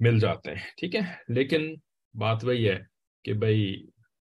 مل 0.00 0.18
جاتے 0.18 0.50
ہیں، 0.50 0.60
ٹھیک 0.76 0.96
ہے؟ 0.96 1.00
لیکن 1.28 1.74
بات 2.14 2.44
وہی 2.44 2.68
ہے 2.68 2.78
کہ 3.24 3.32
بھائی، 3.32 3.86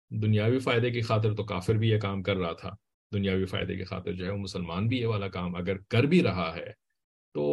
دنیاوی 0.10 0.60
فائدے 0.60 0.92
کی 0.92 1.02
خاطر 1.02 1.36
تو 1.36 1.44
کافر 1.44 1.74
بھی 1.74 1.90
یہ 1.90 2.00
کام 2.00 2.24
کر 2.24 2.36
رہا 2.36 2.54
تھا۔ 2.54 2.70
دنیاوی 3.14 3.46
فائدے 3.46 3.76
کی 3.76 3.84
خاطر 3.84 4.14
جو 4.14 4.26
ہے 4.26 4.32
وہ 4.32 4.38
مسلمان 4.38 4.88
بھی 4.88 4.98
یہ 4.98 5.06
والا 5.06 5.28
کام 5.28 5.56
اگر 5.56 5.78
کر 5.78 6.04
بھی 6.04 6.24
رہا 6.24 6.56
ہے 6.56 6.72
تو 7.34 7.44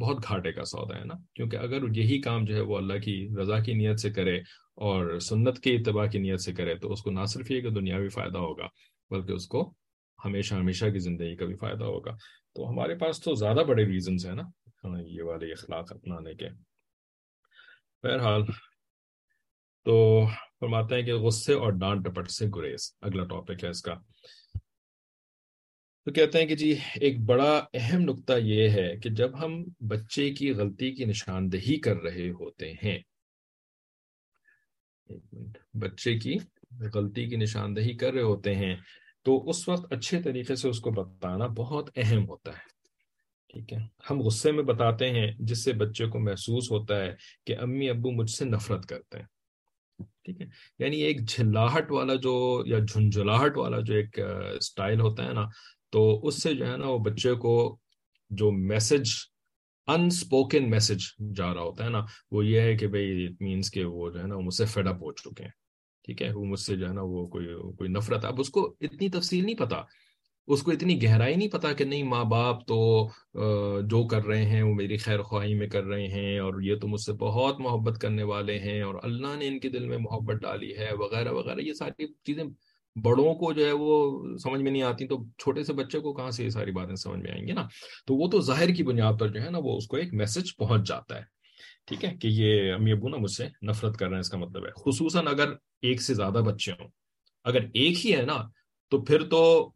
بہت 0.00 0.24
گھاٹے 0.28 0.52
کا 0.52 0.64
سودا 0.64 0.98
ہے 0.98 1.04
نا؟ 1.04 1.14
کیونکہ 1.34 1.56
اگر 1.56 1.96
یہی 1.96 2.20
کام 2.20 2.44
جو 2.44 2.54
ہے 2.54 2.60
وہ 2.60 2.76
اللہ 2.76 2.98
کی 2.98 3.28
رضا 3.40 3.60
کی 3.60 3.72
نیت 3.72 4.00
سے 4.00 4.10
کرے 4.10 4.38
اور 4.74 5.18
سنت 5.18 5.58
کے 5.58 5.76
اتباع 5.76 6.06
کی 6.06 6.18
نیت 6.18 6.40
سے 6.40 6.52
کرے 6.52 6.74
تو 6.74 6.92
اس 6.92 7.02
کو 7.02 7.10
نہ 7.10 7.24
صرف 7.24 7.50
یہ 7.50 7.60
کہ 7.60 7.70
دنیاوی 7.70 8.08
فائدہ 8.08 8.38
ہوگا 8.38 8.66
بلکہ 9.10 9.32
اس 9.32 9.46
کو 9.46 9.74
ہمیشہ 10.24 10.54
ہمیشہ 10.54 10.84
کی 10.84 10.98
زندگی 10.98 11.36
کا 11.36 11.44
بھی 11.44 11.56
فائدہ 11.56 11.84
ہوگا۔ 11.84 12.12
تو 12.54 12.70
ہمارے 12.70 12.94
پاس 12.94 13.20
تو 13.20 13.34
زیادہ 13.34 13.64
بڑے 13.68 13.84
ریزنز 13.84 14.26
ہیں 14.26 14.34
نا 14.34 14.42
ہاں، 14.84 15.02
یہ 15.06 15.22
والے 15.22 15.52
اخلاق 15.52 15.92
اپنانے 15.92 16.34
کے۔ 16.34 16.48
بہرحال، 18.02 18.42
تو 19.84 20.26
فرماتے 20.60 20.94
ہیں 20.94 21.02
کہ 21.02 21.14
غصے 21.14 21.52
اور 21.52 21.72
ڈانٹ 21.72 22.04
ڈپٹ 22.04 22.30
سے 22.30 22.46
گریز، 22.56 22.92
اگلا 23.00 23.24
ٹاپک 23.24 23.64
ہے 23.64 23.68
اس 23.68 23.82
کا۔ 23.82 23.94
تو 26.06 26.12
کہتے 26.12 26.38
ہیں 26.38 26.46
کہ 26.46 26.56
جی 26.56 26.74
ایک 27.00 27.20
بڑا 27.20 27.52
اہم 27.74 28.00
نقطہ 28.00 28.32
یہ 28.38 28.68
ہے 28.68 28.88
کہ 28.96 29.10
جب 29.10 29.38
ہم 29.44 29.62
بچے 29.88 30.30
کی 30.30 30.50
غلطی 30.50 30.90
کی 30.94 31.04
نشاندہی 31.04 31.78
کر 31.80 31.96
رہے 31.96 32.30
ہوتے 32.30 32.72
ہیں 32.84 32.98
بچے 35.74 36.18
کی 36.18 36.36
غلطی 36.94 37.28
کی 37.28 37.36
نشاندہی 37.36 37.96
کر 37.96 38.12
رہے 38.12 38.22
ہوتے 38.22 38.54
ہیں، 38.54 38.74
تو 39.26 39.50
اس 39.50 39.68
وقت 39.68 39.92
اچھے 39.92 40.20
طریقے 40.22 40.54
سے 40.54 40.68
اس 40.68 40.80
کو 40.80 40.90
بتانا 40.90 41.46
بہت 41.46 41.90
اہم 41.96 42.28
ہوتا 42.28 42.50
ہے، 42.50 42.72
ٹھیک 43.48 43.72
ہے؟ 43.72 43.78
ہم 44.10 44.20
غصے 44.20 44.52
میں 44.52 44.64
بتاتے 44.64 45.10
ہیں، 45.10 45.30
جس 45.38 45.64
سے 45.64 45.72
بچے 45.72 46.06
کو 46.06 46.20
محسوس 46.20 46.70
ہوتا 46.70 47.00
ہے 47.02 47.14
کہ 47.46 47.56
امی 47.56 47.90
ابو 47.90 48.10
مجھ 48.10 48.30
سے 48.30 48.44
نفرت 48.44 48.86
کرتے 48.86 49.18
ہیں، 49.18 49.26
ٹھیک 50.24 50.40
ہے؟ 50.40 50.46
یعنی 50.78 51.00
ایک 51.02 51.28
جھلاہٹ 51.28 51.90
والا 51.90 52.14
جو 52.14 52.62
یا 52.66 52.78
جھنجھلاہٹ 52.78 53.56
والا 53.56 53.80
جو 53.80 53.94
ایک 53.94 54.18
اسٹائل 54.56 55.00
ہوتا 55.00 55.26
ہے 55.26 55.32
نا 55.32 55.46
تو 55.94 56.02
اس 56.26 56.42
سے 56.42 56.54
جو 56.54 56.66
ہے 56.66 56.76
نا 56.76 56.88
وہ 56.88 56.98
بچے 56.98 57.32
کو 57.44 57.54
جو 58.30 58.50
میسج 58.70 59.08
انسپوکن 59.86 60.70
میسج 60.70 61.02
جا 61.36 61.52
رہا 61.54 61.62
ہوتا 61.62 61.84
ہے 61.84 61.90
نا، 61.90 62.00
وہ 62.30 62.44
یہ 62.46 62.60
ہے 62.60 62.76
کہ 62.76 62.86
بھائی 62.86 63.24
اٹ 63.24 63.42
مینس 63.42 63.70
کہ 63.70 63.84
وہ 63.84 64.10
جو 64.10 64.20
ہے 64.22 64.26
نا 64.26 64.38
مجھ 64.38 64.54
سے 64.54 64.64
فیڈ 64.66 64.86
اپ 64.88 65.02
ہو 65.02 65.12
چکے 65.12 65.42
ہیں۔ 65.44 65.50
ٹھیک 66.04 66.22
ہے؟ 66.22 66.30
وہ 66.32 66.44
مجھ 66.44 66.60
سے 66.60 66.76
جو 66.76 66.88
ہے 66.88 66.92
نا 66.92 67.02
وہ 67.02 67.26
کوئی 67.26 67.46
کوئی 67.78 67.90
نفرت۔ 67.90 68.24
اب 68.24 68.40
اس 68.40 68.50
کو 68.50 68.62
اتنی 68.80 69.08
تفصیل 69.08 69.44
نہیں 69.44 69.56
پتا۔ 69.56 69.82
اس 70.46 70.62
کو 70.62 70.70
اتنی 70.70 71.02
گہرائی 71.02 71.36
نہیں 71.36 71.48
پتا 71.48 71.72
کہ 71.72 71.84
نہیں، 71.84 72.02
ماں 72.02 72.24
باپ 72.24 72.66
تو 72.68 72.78
جو 73.82 74.06
کر 74.06 74.24
رہے 74.24 74.44
ہیں، 74.44 74.62
وہ 74.62 74.74
میری 74.74 74.96
خیر 74.96 75.22
خواہی 75.22 75.54
میں 75.54 75.68
کر 75.68 75.84
رہے 75.84 76.06
ہیں 76.06 76.38
اور 76.38 76.60
یہ 76.62 76.74
تو 76.80 76.88
مجھ 76.88 77.00
سے 77.00 77.12
بہت 77.12 77.60
محبت 77.60 78.00
کرنے 78.00 78.22
والے 78.22 78.58
ہیں 78.58 78.80
اور 78.82 78.94
اللہ 79.02 79.36
نے 79.38 79.46
ان 79.48 79.58
کے 79.60 79.68
دل 79.68 79.84
میں 79.88 79.98
محبت 79.98 80.36
ڈالی 80.42 80.72
ہے، 80.78 80.90
وغیرہ 80.98 81.32
وغیرہ۔ 81.32 81.60
یہ 81.60 81.72
ساری 81.72 82.06
چیزیں 82.26 82.44
بڑوں 83.02 83.34
کو 83.34 83.52
جو 83.52 83.66
ہے 83.66 83.72
وہ 83.72 84.22
سمجھ 84.38 84.62
میں 84.62 84.72
نہیں 84.72 84.82
آتی، 84.82 85.06
تو 85.06 85.24
چھوٹے 85.38 85.64
سے 85.64 85.72
بچے 85.72 86.00
کو 86.00 86.12
کہاں 86.12 86.30
سے 86.30 86.44
یہ 86.44 86.48
ساری 86.48 86.70
باتیں 86.70 86.94
سمجھ 86.94 87.20
میں 87.20 87.32
آئیں 87.32 87.46
گی 87.46 87.52
نا؟ 87.52 87.68
تو 88.06 88.14
وہ 88.14 88.30
تو 88.30 88.40
ظاہر 88.40 88.74
کی 88.74 88.82
بنیاد 88.82 89.12
پر 89.20 89.28
جو 89.28 89.42
ہے 89.42 89.50
نا 89.50 89.58
وہ 89.62 89.76
اس 89.76 89.86
کو 89.86 89.96
ایک 89.96 90.14
میسج 90.14 90.56
پہنچ 90.56 90.88
جاتا 90.88 91.16
ہے۔ 91.16 91.22
ٹھیک 91.86 92.04
ہے؟ 92.04 92.16
کہ 92.16 92.28
یہ 92.30 92.72
امی 92.72 92.92
ابو 92.92 93.08
نا 93.08 93.16
مجھ 93.16 93.30
سے 93.30 93.48
نفرت 93.62 93.96
کر 93.96 94.06
رہے 94.06 94.14
ہیں، 94.14 94.20
اس 94.20 94.30
کا 94.30 94.38
مطلب 94.38 94.66
ہے۔ 94.66 94.70
خصوصاً 94.70 95.26
اگر 95.26 95.52
ایک 95.82 96.02
سے 96.02 96.14
زیادہ 96.14 96.32
بچے 96.32 96.72
ہوں۔ 96.72 96.88
اگر 97.44 97.60
ایک 97.74 98.06
ہی 98.06 98.16
ہے 98.16 98.22
نا، 98.22 98.48
تو 98.90 99.04
پھر 99.04 99.28
تو 99.28 99.72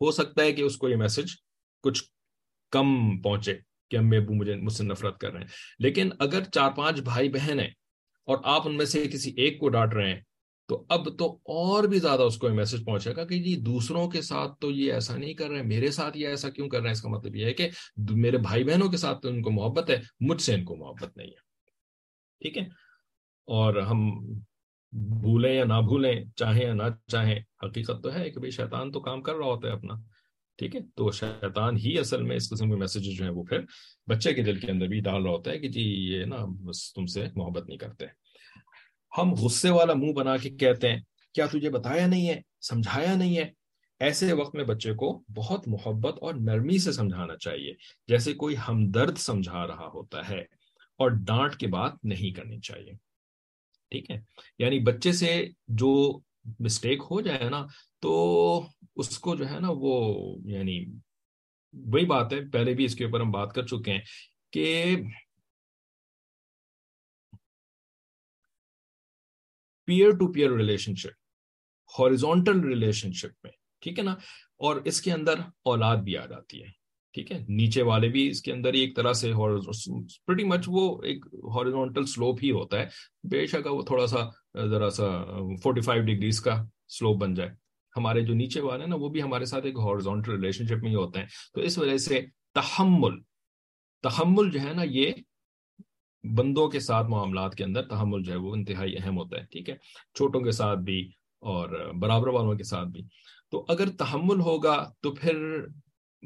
ہو 0.00 0.10
سکتا 0.10 0.42
ہے 0.42 0.52
کہ 0.52 0.62
اس 0.62 0.76
کو 0.76 0.88
یہ 0.88 0.96
میسج 0.96 1.26
کچھ 1.82 2.04
کم 2.70 3.20
پہنچے 3.20 3.58
کہ 3.90 3.96
امی 3.96 4.16
ابو 4.16 4.34
مجھے، 4.34 4.56
مجھ 4.56 4.72
سے 4.72 4.84
نفرت 4.84 5.18
کر 5.18 5.32
رہے 5.32 5.40
ہیں۔ 5.40 5.48
لیکن 5.78 6.10
اگر 6.18 6.44
چار 6.44 6.70
پانچ 6.70 7.00
بھائی 7.00 7.28
بہن 7.28 7.60
ہیں 7.60 7.70
اور 8.24 8.38
آپ 8.44 8.68
ان 8.68 8.76
میں 8.76 8.86
سے 8.86 9.08
کسی 9.08 9.32
ایک 9.36 9.60
کو 9.60 9.68
ڈانٹ 9.68 9.94
رہے 9.94 10.14
ہیں 10.14 10.20
تو 10.72 10.84
اب 10.88 11.18
تو 11.18 11.38
اور 11.44 11.84
بھی 11.84 11.98
زیادہ 11.98 12.22
اس 12.22 12.36
کو 12.36 12.48
یہ 12.48 12.52
میسج 12.52 12.84
پہنچے 12.84 13.16
گا 13.16 13.24
کہ 13.24 13.42
جی 13.42 13.56
دوسروں 13.56 14.10
کے 14.10 14.22
ساتھ 14.22 14.60
تو 14.60 14.70
یہ 14.70 14.92
ایسا 14.92 15.16
نہیں 15.16 15.34
کر 15.34 15.48
رہے 15.48 15.56
ہیں 15.56 15.66
میرے 15.66 15.90
ساتھ 15.90 16.18
یہ 16.18 16.28
ایسا 16.28 16.50
کیوں 16.50 16.68
کر 16.68 16.78
رہے 16.78 16.86
ہیں؟ 16.86 16.92
اس 16.92 17.02
کا 17.02 17.08
مطلب 17.08 17.36
یہ 17.36 17.44
ہے 17.44 17.52
کہ 17.52 17.68
میرے 18.10 18.38
بھائی 18.38 18.64
بہنوں 18.64 18.88
کے 18.88 18.96
ساتھ 18.96 19.20
تو 19.20 19.28
ان 19.28 19.42
کو 19.42 19.50
محبت 19.50 19.90
ہے، 19.90 20.00
مجھ 20.20 20.42
سے 20.42 20.54
ان 20.54 20.64
کو 20.64 20.76
محبت 20.76 21.16
نہیں 21.16 21.28
ہے۔ 21.28 21.40
ٹھیک 22.40 22.58
ہے؟ 22.58 22.62
اور 23.46 23.76
ہم 23.76 24.10
بھولیں 24.92 25.54
یا 25.54 25.64
نہ 25.64 25.80
بھولیں، 25.80 26.24
چاہیں 26.36 26.64
یا 26.64 26.74
نہ 26.74 26.82
چاہیں، 27.06 27.40
حقیقت 27.62 28.02
تو 28.02 28.14
ہے 28.14 28.30
کہ 28.30 28.38
بھائی 28.38 28.50
شیطان 28.50 28.92
تو 28.92 29.00
کام 29.00 29.22
کر 29.22 29.34
رہا 29.34 29.46
ہوتا 29.46 29.68
ہے 29.68 29.72
اپنا۔ 29.72 29.94
ٹھیک 30.58 30.76
ہے؟ 30.76 30.80
تو 30.94 31.10
شیطان 31.10 31.76
ہی 31.76 31.98
اصل 31.98 32.22
میں 32.22 32.36
اس 32.36 32.50
قسم 32.50 32.70
کے 32.70 32.76
میسج 32.76 33.16
جو 33.16 33.24
ہیں 33.24 33.32
وہ 33.32 33.44
پھر 33.44 33.58
بچے 34.06 34.34
کے 34.34 34.42
دل 34.42 34.58
کے 34.58 34.70
اندر 34.70 34.86
بھی 34.86 35.00
ڈال 35.00 35.22
رہا 35.22 35.30
ہوتا 35.30 35.50
ہے 35.50 35.58
کہ 35.58 35.68
جی 35.68 35.82
یہ 35.82 36.24
نا 36.24 36.36
بس 36.44 36.92
تم 36.92 37.06
سے 37.06 37.24
محبت 37.36 37.68
نہیں 37.68 37.78
کرتے۔ 37.78 38.21
ہم 39.18 39.32
غصے 39.34 39.70
والا 39.70 39.94
منہ 39.94 40.12
بنا 40.12 40.36
کے 40.36 40.50
کہتے 40.50 40.90
ہیں، 40.90 41.00
کیا 41.34 41.46
تجھے 41.46 41.70
بتایا 41.70 42.06
نہیں 42.06 42.28
ہے، 42.28 42.40
سمجھایا 42.60 43.14
نہیں 43.14 43.36
ہے؟ 43.36 43.50
ایسے 44.00 44.32
وقت 44.32 44.54
میں 44.54 44.64
بچے 44.64 44.92
کو 44.94 45.12
بہت 45.34 45.68
محبت 45.68 46.18
اور 46.20 46.34
نرمی 46.34 46.78
سے 46.78 46.92
سمجھانا 46.92 47.36
چاہیے، 47.36 47.72
جیسے 48.08 48.32
کوئی 48.34 48.56
ہمدرد 48.68 49.18
سمجھا 49.18 49.66
رہا 49.66 49.88
ہوتا 49.94 50.28
ہے، 50.28 50.40
اور 51.00 51.10
ڈانٹ 51.24 51.56
کے 51.56 51.66
بات 51.66 52.04
نہیں 52.04 52.34
کرنی 52.36 52.58
چاہیے۔ 52.60 52.92
ٹھیک 53.92 54.10
ہے؟ 54.10 54.18
یعنی 54.58 54.78
بچے 54.80 55.12
سے 55.12 55.30
جو 55.68 55.92
مسٹیک 56.58 57.02
ہو 57.10 57.20
جائے 57.20 57.48
نا، 57.50 57.66
تو 58.00 58.12
اس 58.96 59.18
کو 59.18 59.34
جو 59.36 59.48
ہے 59.48 59.58
نا 59.60 59.68
وہ 59.70 59.94
یعنی 60.44 60.84
وہی 61.74 62.06
بات 62.06 62.32
ہے، 62.32 62.40
پہلے 62.50 62.74
بھی 62.74 62.84
اس 62.84 62.94
کے 62.94 63.04
اوپر 63.04 63.20
ہم 63.20 63.30
بات 63.30 63.52
کر 63.52 63.66
چکے 63.66 63.92
ہیں 63.92 64.00
کہ 64.52 64.96
peer 69.86 70.10
to 70.10 70.32
peer 70.32 70.52
relationship 70.94 71.98
horizontal 71.98 72.60
relationship 73.12 73.44
میں، 73.44 73.52
ٹھیک 73.82 73.98
ہے 73.98 74.04
نا؟ 74.04 74.12
اور 74.58 74.76
اس 74.84 75.00
کے 75.00 75.12
اندر 75.12 75.34
اولاد 75.64 75.96
بھی 75.96 76.16
آ 76.16 76.26
جاتی 76.26 76.62
ہے، 76.62 76.68
ٹھیک 77.14 77.32
ہے؟ 77.32 77.38
نیچے 77.48 77.82
والے 77.82 78.08
بھی 78.08 78.26
اس 78.28 78.42
کے 78.42 78.52
اندر 78.52 78.72
ایک 78.72 78.96
طرح 78.96 79.12
سے 79.12 79.32
مچ 80.44 80.64
وہ 80.68 81.02
ایک 81.02 81.24
ہاریزونٹل 81.56 82.04
سلوپ 82.04 82.38
ہی 82.42 82.50
ہوتا 82.50 82.78
ہے۔ 82.80 82.86
بے 83.30 83.46
شک 83.46 83.66
وہ 83.70 83.82
تھوڑا 83.82 84.06
سا، 84.06 84.18
ذرا 84.70 84.90
سا 84.90 85.08
فورٹی 85.62 85.80
فائیو 85.80 86.04
ڈگریز 86.04 86.40
کا 86.40 86.62
سلوپ 86.88 87.20
بن 87.20 87.34
جائے۔ 87.34 87.50
ہمارے 87.96 88.20
جو 88.20 88.34
نیچے 88.34 88.60
والے 88.60 88.82
ہیں 88.82 88.90
نا، 88.90 88.96
وہ 88.96 89.08
بھی 89.08 89.22
ہمارے 89.22 89.44
ساتھ 89.44 89.66
ایک 89.66 89.74
ہاریزونٹل 89.74 90.32
ریلیشن 90.32 90.66
شپ 90.66 90.82
میں 90.82 90.90
ہی 90.90 90.94
ہوتے 90.94 91.20
ہیں۔ 91.20 91.26
تو 91.54 91.60
اس 91.60 91.78
وجہ 91.78 91.96
سے 91.96 92.20
تحمل 92.54 93.20
تحمل 94.02 94.50
جو 94.50 94.60
ہے 94.60 94.72
نا 94.72 94.82
یہ 94.84 95.12
بندوں 96.24 96.68
کے 96.68 96.80
ساتھ 96.80 97.06
معاملات 97.06 97.54
کے 97.54 97.64
اندر 97.64 97.88
تحمل 97.88 98.22
جو 98.22 98.32
ہے 98.32 98.38
وہ 98.38 98.52
انتہائی 98.54 98.94
اہم 98.98 99.18
ہوتا 99.18 99.40
ہے، 99.40 99.44
ٹھیک 99.44 99.70
ہے؟ 99.70 99.76
چھوٹوں 100.14 100.40
کے 100.40 100.52
ساتھ 100.52 100.78
بھی 100.78 101.10
اور 101.40 101.94
برابر 101.94 102.28
والوں 102.28 102.54
کے 102.54 102.64
ساتھ 102.64 102.88
بھی۔ 102.88 103.02
تو 103.50 103.64
اگر 103.68 103.88
تحمل 103.88 104.40
ہوگا 104.40 104.92
تو 105.00 105.14
پھر 105.14 105.66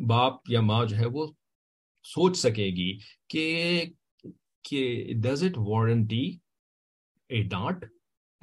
باپ 0.07 0.51
یا 0.51 0.61
ماں 0.61 0.85
جو 0.85 0.97
ہے 0.97 1.07
وہ 1.07 1.27
سوچ 2.05 2.37
سکے 2.37 2.67
گی 2.67 2.99
کہ 3.29 3.85
ڈز 5.23 5.45
اٹ 5.45 5.59
وارنٹی 5.59 6.39
اے 7.29 7.43
ڈانٹ 7.43 7.85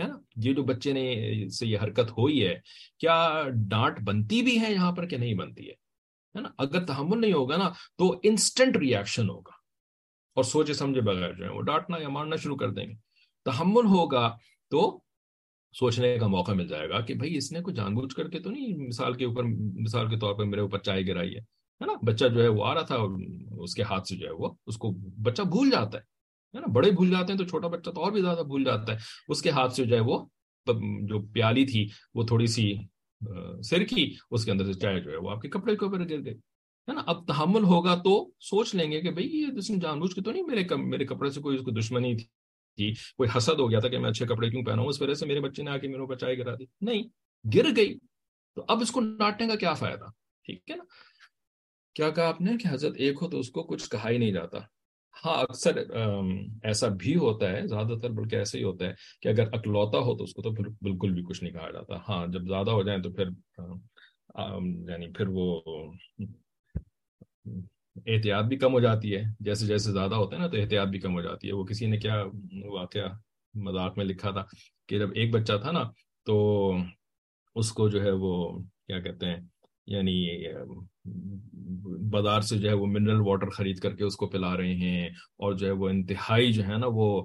ہے 0.02 0.08
نا؟ 0.08 0.18
یہ 0.36 0.54
جو 0.54 0.64
بچے 0.64 0.94
نے 0.94 1.48
سے 1.50 1.68
یہ 1.68 1.78
حرکت 1.84 2.12
ہوئی 2.12 2.46
ہے، 2.48 2.60
کیا 3.00 3.44
ڈانٹ 3.70 4.00
بنتی 4.00 4.42
بھی 4.42 4.60
ہے 4.62 4.72
یہاں 4.72 4.92
پر 4.92 5.08
کہ 5.08 5.18
نہیں 5.18 5.34
بنتی 5.34 5.70
ہے؟ 5.70 6.42
نا؟ 6.42 6.50
اگر 6.58 6.86
تحمل 6.86 7.22
نہیں 7.22 7.34
ہوگا 7.34 7.58
نا 7.58 7.70
تو 7.98 8.20
انسٹنٹ 8.24 8.78
ریئیکشن 8.78 9.30
ہوگا۔ 9.30 9.63
اور 10.36 10.44
سوچے 10.44 10.74
سمجھے 10.74 11.02
بغیر 11.02 11.34
جو 11.34 11.44
ہے 11.46 11.50
وہ 11.50 11.62
ڈانٹنا 11.62 11.98
یا 12.02 12.10
مارنا 12.10 12.36
شروع 12.36 12.56
کر 12.58 12.70
دیں 12.70 12.86
گے۔ 12.86 12.94
تحمل 13.46 13.86
ہوگا 13.86 14.28
تو 14.72 15.00
سوچنے 15.74 16.18
کا 16.20 16.28
موقع 16.28 16.52
مل 16.52 16.68
جائے 16.68 16.90
گا 16.90 17.00
کہ 17.02 17.14
بھائی 17.14 17.36
اس 17.38 17.52
نے 17.52 17.62
کوئی 17.62 17.76
جان 17.76 17.94
بوجھ 17.96 18.16
کر 18.16 18.30
کے 18.30 18.40
تو 18.40 18.50
نہیں 18.50 18.88
مثال 18.88 19.14
کے 19.14 19.26
اوپر 19.26 19.44
مثال 19.44 20.10
کے 20.10 20.18
طور 20.20 20.34
پر 20.36 20.46
میرے 20.46 20.62
اوپر 20.62 20.80
چائے 20.80 21.06
گرائی 21.08 21.36
ہے 21.36 21.86
نا؟ 21.86 21.94
بچہ 22.04 22.26
جو 22.26 22.42
ہے 22.42 22.48
وہ 22.48 22.66
آ 22.66 22.74
رہا 22.74 22.82
تھا 22.82 22.96
اس 23.64 23.76
کے 23.76 23.84
ہاتھ 23.84 24.08
سے 24.08 24.16
جو 24.16 24.28
ہے 24.28 24.32
وہ 24.34 24.50
اس 24.68 24.78
کو 24.78 24.92
بچہ 25.24 25.42
بھول 25.42 25.70
جاتا 25.70 25.98
ہے 25.98 26.60
نا؟ 26.60 26.72
بڑے 26.74 26.92
بھول 26.92 27.10
جاتے 27.10 27.32
ہیں 27.34 27.38
تو 27.38 27.46
چھوٹا 27.46 27.68
بچہ 27.68 27.90
تو 27.90 28.04
اور 28.04 28.12
بھی 28.12 28.22
زیادہ 28.22 28.44
بھول 28.48 28.64
جاتا 28.64 28.94
ہے۔ 28.94 28.98
اس 29.28 29.42
کے 29.42 29.50
ہاتھ 29.50 29.74
سے 29.74 29.86
جو 29.86 29.96
ہے 29.96 30.02
وہ 30.02 30.26
جو 31.08 31.22
پیالی 31.34 31.66
تھی 31.66 31.88
وہ 32.14 32.24
تھوڑی 32.24 32.48
سی 32.48 32.74
سر 33.64 33.84
کی، 33.84 34.04
اس 34.32 34.46
کے 34.46 34.52
اندر 34.52 34.66
سے 34.66 34.74
چائے 34.74 35.00
جو 35.02 35.12
ہے 35.12 35.18
وہ 35.18 35.32
آپ 35.32 35.42
کے 35.42 35.50
کپڑے 35.50 35.76
کے 35.76 35.86
اوپر 35.86 36.00
گر 36.00 36.24
گئی۔ 36.26 36.34
ہے 36.88 36.94
نا؟ 36.94 37.02
اب 37.06 37.28
تحمل 37.28 37.64
ہوگا 37.64 37.96
تو 37.96 38.32
سوچ 38.40 38.76
لیں 38.76 38.92
گے 38.92 39.02
کہ 39.02 39.12
بھائی 39.12 39.28
یہ 39.28 39.76
جان 39.82 40.00
بوجھ 40.00 40.16
کے 40.16 40.22
تو 40.22 40.32
نہیں 40.32 40.44
میرے 40.44 40.76
میرے 40.76 41.06
کپڑے 41.06 41.30
سے 41.30 41.42
کوئی 41.42 41.58
اس 41.58 41.64
کو 41.64 41.72
دشمنی 41.72 42.16
تھی 42.18 42.92
کوئی 42.94 43.30
حسد 43.38 43.60
ہو 43.60 43.70
گیا 43.70 43.80
تھا 43.80 43.88
کہ 43.88 43.98
میں 43.98 44.10
اچھے 44.10 44.26
کپڑے 44.26 44.50
کیوں 44.50 44.64
پہنا 44.64 44.82
ہوں 44.82 44.90
اس 44.90 45.02
وجہ 45.02 45.14
سے 45.14 45.26
میرے 45.26 45.40
بچے 45.40 45.64
نے 45.64 45.72
آ 45.72 45.78
کے 45.78 45.88
میرے 45.88 46.00
اوپر 46.00 46.16
چائے 46.16 46.38
گرا 46.38 46.56
دی۔ 46.56 46.66
نہیں، 46.82 47.04
گر 47.56 47.76
گئی۔ 47.76 47.98
تو 48.56 48.66
اب 48.68 48.82
اس 48.82 48.92
کو 48.92 49.02
ڈانٹنے 49.20 49.48
کا 49.48 49.56
کیا 49.56 49.74
فائدہ؟ 49.74 50.06
ٹھیک 50.46 50.70
ہے 50.72 50.76
نا؟ 50.76 50.84
کیا 51.96 52.10
کہا 52.10 52.28
آپ 52.28 52.42
نے 52.42 52.58
کہ 52.58 52.68
حضرت 52.72 52.94
ایک 52.98 53.18
ہو 53.22 53.30
تو 53.30 53.40
اس 53.40 53.50
کو 53.50 53.64
کچھ 53.64 53.90
کہا 53.90 54.10
ہی 54.10 54.18
نہیں 54.18 54.32
جاتا۔ 54.32 54.58
ہاں 55.26 55.42
اکثر 55.42 55.78
ایسا 56.64 56.88
بھی 56.88 57.16
ہوتا 57.16 57.52
ہے، 57.52 57.68
زیادہ 57.68 57.94
تر 58.02 58.10
بلکہ 58.10 58.36
ایسا 58.36 58.58
ہی 58.58 58.64
ہوتا 58.64 58.86
ہے 58.86 58.94
کہ 59.22 59.28
اگر 59.28 59.54
اکلوتا 59.54 59.98
ہو 59.98 60.18
تو 60.18 60.24
اس 60.24 60.34
کو 60.34 60.42
تو 60.42 60.52
بالکل 60.82 61.14
بھی 61.14 61.24
کچھ 61.24 61.44
نہیں 61.44 61.54
کہا 61.54 61.70
جاتا۔ 61.72 61.98
ہاں 62.08 62.26
جب 62.28 62.48
زیادہ 62.48 62.72
ہو 62.72 62.84
جائیں 62.84 63.02
تو 63.04 63.12
پھر 63.12 63.30
یعنی 64.90 65.12
پھر 65.14 65.28
وہ 65.30 65.62
احتیاط 67.46 68.46
بھی 68.46 68.58
کم 68.58 68.74
ہو 68.74 68.80
جاتی 68.80 69.16
ہے۔ 69.16 69.24
جیسے 69.40 69.66
جیسے 69.66 69.92
زیادہ 69.92 70.16
ہوتا 70.16 70.36
ہے 70.36 70.42
نا 70.42 70.48
تو 70.48 70.58
احتیاط 70.58 70.88
بھی 70.88 71.00
کم 71.00 71.16
ہو 71.16 71.22
جاتی 71.22 71.48
ہے۔ 71.48 71.54
وہ 71.54 71.64
کسی 71.64 71.86
نے 71.88 71.98
کیا 71.98 72.24
واقعہ 72.74 73.08
مذاق 73.54 73.98
میں 73.98 74.06
لکھا 74.06 74.32
تھا 74.32 74.44
کہ 74.90 75.00
جب 75.00 75.10
ایک 75.16 75.34
بچہ 75.34 75.54
تھا 75.62 75.72
نا 75.72 75.84
تو 76.26 76.76
اس 77.56 77.72
کو 77.72 77.90
جو 77.90 78.04
ہے 78.04 78.12
وہ 78.12 78.60
کیا 78.88 79.00
کہتے 79.00 79.26
ہیں 79.26 79.38
یعنی 79.88 80.16
بازار 82.12 82.42
سے 82.42 82.58
جو 82.58 82.70
ہے 82.70 82.74
وہ 82.74 82.86
منرل 82.86 83.22
واٹر 83.22 83.50
خرید 83.50 83.80
کر 83.80 83.96
کے 83.96 84.04
اس 84.04 84.16
کو 84.16 84.28
پلا 84.28 84.58
رہے 84.58 84.74
ہیں 84.74 85.06
اور 85.38 85.54
جو 85.54 85.68
ہے 85.68 85.72
وہ 85.72 85.90
انتہائی 85.90 86.52
جو 86.54 86.64
ہے 86.64 86.78
نا 86.78 86.88
وہ 86.90 87.24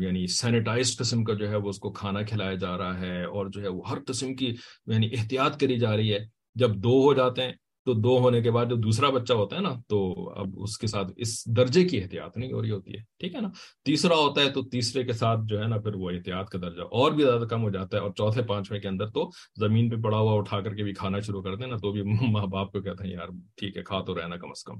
یعنی 0.00 0.26
سینیٹائز 0.26 0.96
قسم 0.98 1.24
کا 1.24 1.34
جو 1.34 1.48
ہے 1.50 1.56
وہ 1.56 1.68
اس 1.68 1.78
کو 1.78 1.92
کھانا 1.92 2.22
کھلایا 2.22 2.54
جا 2.54 2.76
رہا 2.78 3.00
ہے 3.00 3.24
اور 3.24 3.46
جو 3.46 3.62
ہے 3.62 3.68
وہ 3.68 3.88
ہر 3.90 3.98
قسم 4.06 4.34
کی 4.36 4.54
یعنی 4.86 5.08
احتیاط 5.18 5.60
کری 5.60 5.78
جا 5.78 5.96
رہی 5.96 6.12
ہے۔ 6.14 6.18
جب 6.54 6.74
دو 6.76 7.00
ہو 7.04 7.14
جاتے 7.14 7.42
ہیں 7.42 7.52
تو 7.86 7.94
دو 7.94 8.18
ہونے 8.18 8.40
کے 8.42 8.50
بعد 8.50 8.66
جو 8.66 8.76
دوسرا 8.76 9.10
بچہ 9.10 9.32
ہوتا 9.32 9.56
ہے 9.56 9.60
نا، 9.60 9.74
تو 9.88 10.30
اب 10.30 10.48
اس 10.56 10.78
کے 10.78 10.86
ساتھ 10.86 11.12
اس 11.16 11.46
درجے 11.46 11.84
کی 11.88 12.02
احتیاط 12.02 12.36
نہیں 12.36 12.52
ہو 12.52 12.62
رہی 12.62 12.70
ہوتی 12.70 12.92
ہے، 12.92 13.02
ٹھیک 13.20 13.34
ہے 13.34 13.40
نا؟ 13.40 13.48
تیسرا 13.84 14.14
ہوتا 14.14 14.40
ہے 14.40 14.50
تو 14.50 14.62
تیسرے 14.62 15.04
کے 15.04 15.12
ساتھ 15.12 15.40
جو 15.44 15.60
ہے 15.62 15.66
نا 15.66 15.78
پھر 15.78 15.94
وہ 15.94 16.10
احتیاط 16.10 16.48
کا 16.48 16.58
درجہ 16.62 16.82
اور 16.82 17.12
بھی 17.12 17.24
زیادہ 17.24 17.44
کم 17.44 17.62
ہو 17.62 17.70
جاتا 17.70 17.96
ہے 17.96 18.02
اور 18.02 18.10
چوتھے 18.10 18.42
پانچویں 18.42 18.80
کے 18.80 18.88
اندر 18.88 19.06
تو 19.06 19.30
زمین 19.56 19.90
پہ 19.90 19.96
پڑا 19.96 20.18
ہوا 20.18 20.34
اٹھا 20.34 20.60
کر 20.60 20.74
کے 20.74 20.84
بھی 20.84 20.92
کھانا 20.92 21.20
شروع 21.20 21.42
کر 21.42 21.56
دیں 21.56 21.66
نا، 21.66 21.76
تو 21.76 21.92
بھی 21.92 22.02
ماں 22.32 22.46
باپ 22.46 22.72
کو 22.72 22.82
کہتے 22.82 23.04
ہیں، 23.04 23.12
یار 23.12 23.28
ٹھیک 23.56 23.76
ہے، 23.76 23.82
کھا 23.82 24.00
تو 24.00 24.18
رہنا 24.18 24.36
کم 24.36 24.50
از 24.50 24.64
کم، 24.64 24.78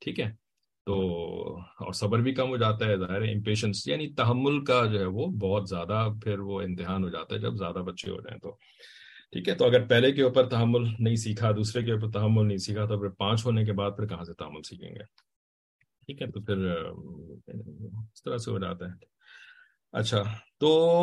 ٹھیک 0.00 0.20
ہے؟ 0.20 0.30
تو 0.86 0.94
اور 1.58 1.92
صبر 1.92 2.18
بھی 2.18 2.34
کم 2.34 2.48
ہو 2.48 2.56
جاتا 2.56 2.86
ہے، 2.86 2.96
ظاہر 2.96 3.22
امپیشنس 3.22 3.86
یعنی 3.88 4.14
تحمل 4.14 4.64
کا 4.64 4.86
جو 4.86 5.00
ہے 5.00 5.06
وہ 5.06 5.26
بہت 5.26 5.68
زیادہ 5.68 6.08
پھر 6.24 6.38
وہ 6.38 6.60
امتحان 6.62 7.04
ہو 7.04 7.08
جاتا 7.08 7.34
ہے 7.34 7.40
جب 7.40 7.54
زیادہ 7.54 7.78
بچے 7.78 8.10
ہو 8.10 8.16
جائیں 8.16 8.38
تو۔ 8.38 8.56
ٹھیک 9.32 9.48
ہے، 9.48 9.54
تو 9.54 9.64
اگر 9.64 9.86
پہلے 9.86 10.12
کے 10.12 10.22
اوپر 10.22 10.48
تحمل 10.48 10.82
نہیں 10.98 11.16
سیکھا، 11.16 11.50
دوسرے 11.50 11.82
کے 11.82 11.92
اوپر 11.92 12.10
تحمل 12.10 12.46
نہیں 12.46 12.58
سیکھا، 12.58 12.84
تو 12.84 13.00
پھر 13.00 13.08
پانچ 13.08 13.46
ہونے 13.46 13.64
کے 13.64 13.72
بعد 13.72 13.90
پھر 13.96 14.06
کہاں 14.06 14.24
سے 14.24 14.34
تحمل 14.34 14.62
سیکھیں 14.62 14.90
گے؟ 14.90 15.04
ٹھیک 16.06 16.22
ہے، 16.22 16.26
تو 16.26 16.40
پھر 16.40 16.66
اس 18.14 18.22
طرح 18.22 18.36
سے 18.36 18.50
ہو 18.50 18.58
جاتا 18.58 18.86
ہے۔ 18.86 18.92
اچھا 19.92 20.22
تو 20.58 21.02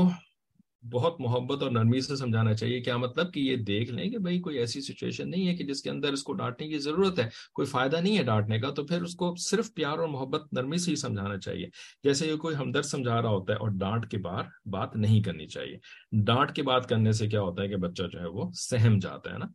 بہت 0.92 1.22
محبت 1.22 1.64
اور 1.64 1.72
نرمی 1.72 2.02
سے 2.02 2.16
سمجھانا 2.16 2.54
چاہیے۔ 2.54 2.82
کیا 2.82 2.98
مطلب 2.98 3.34
کہ 3.34 3.40
یہ 3.40 3.56
دیکھ 3.56 3.92
لیں 3.92 4.10
کہ 4.10 4.18
بھائی 4.18 4.40
کوئی 4.40 4.58
ایسی 4.58 4.82
سچویشن 4.82 5.30
نہیں 5.30 5.48
ہے 5.48 5.56
کہ 5.56 5.64
جس 5.64 5.82
کے 5.82 5.90
اندر 5.90 6.14
اس 6.14 6.24
کو 6.24 6.34
ڈانٹنے 6.34 6.68
کی 6.68 6.78
ضرورت 6.78 7.20
ہے۔ 7.20 7.30
کوئی 7.54 7.66
فائدہ 7.66 7.96
نہیں 7.96 8.18
ہے 8.18 8.24
ڈانٹنے 8.24 8.60
کا، 8.60 8.70
تو 8.70 8.86
پھر 8.86 9.02
اس 9.02 9.16
کو 9.16 9.36
صرف 9.38 9.74
پیار 9.74 9.98
اور 9.98 10.08
محبت، 10.08 10.54
نرمی 10.54 10.78
سے 10.78 10.92
ہی 10.92 10.96
سمجھانا 10.96 11.38
چاہیے۔ 11.38 11.68
جیسے 12.04 12.28
یہ 12.28 12.36
کوئی 12.36 12.56
ہمدرد 12.56 12.86
سمجھا 12.86 13.22
رہا 13.22 13.30
ہوتا 13.30 13.54
ہے 13.54 13.58
اور 13.58 13.70
ڈانٹ 13.70 14.12
کے 14.12 14.18
بار 14.18 14.44
بات 14.66 14.96
نہیں 14.96 15.22
کرنی 15.22 15.48
چاہیے۔ 15.48 15.78
ڈانٹ 16.12 16.52
کے 16.52 16.64
بات 16.64 16.90
کرنے 16.90 17.12
سے 17.12 17.28
کیا 17.28 17.42
ہوتا 17.42 17.64
ہے 17.64 17.68
کہ 17.68 17.76
بچہ 17.76 18.04
جو 18.12 18.20
ہے 18.20 18.28
وہ 18.28 18.52
سہم 18.54 19.00
جاتا 19.00 19.34
ہے 19.34 19.38
نا؟ 19.38 19.46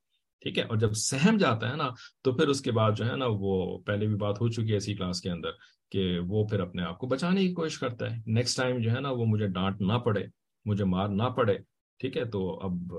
ٹھیک 0.40 0.58
ہے؟ 0.58 0.62
اور 0.62 0.76
جب 0.76 0.92
سہم 0.92 1.36
جاتا 1.36 1.70
ہے 1.70 1.76
نا، 1.76 1.88
تو 2.22 2.32
پھر 2.32 2.48
اس 2.48 2.60
کے 2.60 2.72
بعد 2.72 2.92
جو 2.96 3.10
ہے 3.10 3.16
نا 3.16 3.26
وہ 3.28 3.78
پہلے 3.78 4.06
بھی 4.06 4.14
بات 4.14 4.40
ہو 4.40 4.48
چکی 4.48 4.70
ہے 4.70 4.76
اسی 4.76 4.94
کلاس 4.94 5.20
کے 5.20 5.30
اندر 5.30 5.50
کہ 5.90 6.18
وہ 6.28 6.46
پھر 6.46 6.60
اپنے 6.60 6.82
آپ 6.82 6.98
کو 6.98 7.06
بچانے 7.06 7.48
کی 7.48 7.52
کوشش 7.52 7.78
کرتا 7.78 8.10
ہے۔ 8.10 8.22
نیکسٹ 8.26 8.56
ٹائم 8.56 8.78
جو 8.78 8.90
ہے 8.90 9.00
نا 9.00 9.10
وہ 9.10 9.26
مجھے 9.26 9.46
ڈانٹ 9.46 9.80
نہ 9.80 9.92
پڑے۔ 9.92 10.43
مجھے 10.64 10.84
مار 10.84 11.08
نہ 11.08 11.22
پڑے۔ 11.22 11.58
ٹھیک 11.98 12.16
ہے، 12.16 12.24
تو 12.24 12.60
اب، 12.60 12.94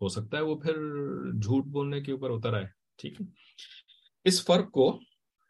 ہو 0.00 0.08
سکتا 0.08 0.36
ہے 0.36 0.42
وہ 0.42 0.56
پھر 0.56 0.72
جھوٹ 1.42 1.64
بولنے 1.64 2.00
کے 2.00 2.12
اوپر 2.12 2.30
اتر 2.30 2.54
آئے۔ 2.54 2.64
ٹھیک 2.98 3.20
ہے۔ 3.20 3.26
اس 4.24 4.44
فرق 4.44 4.70
کو 4.70 4.98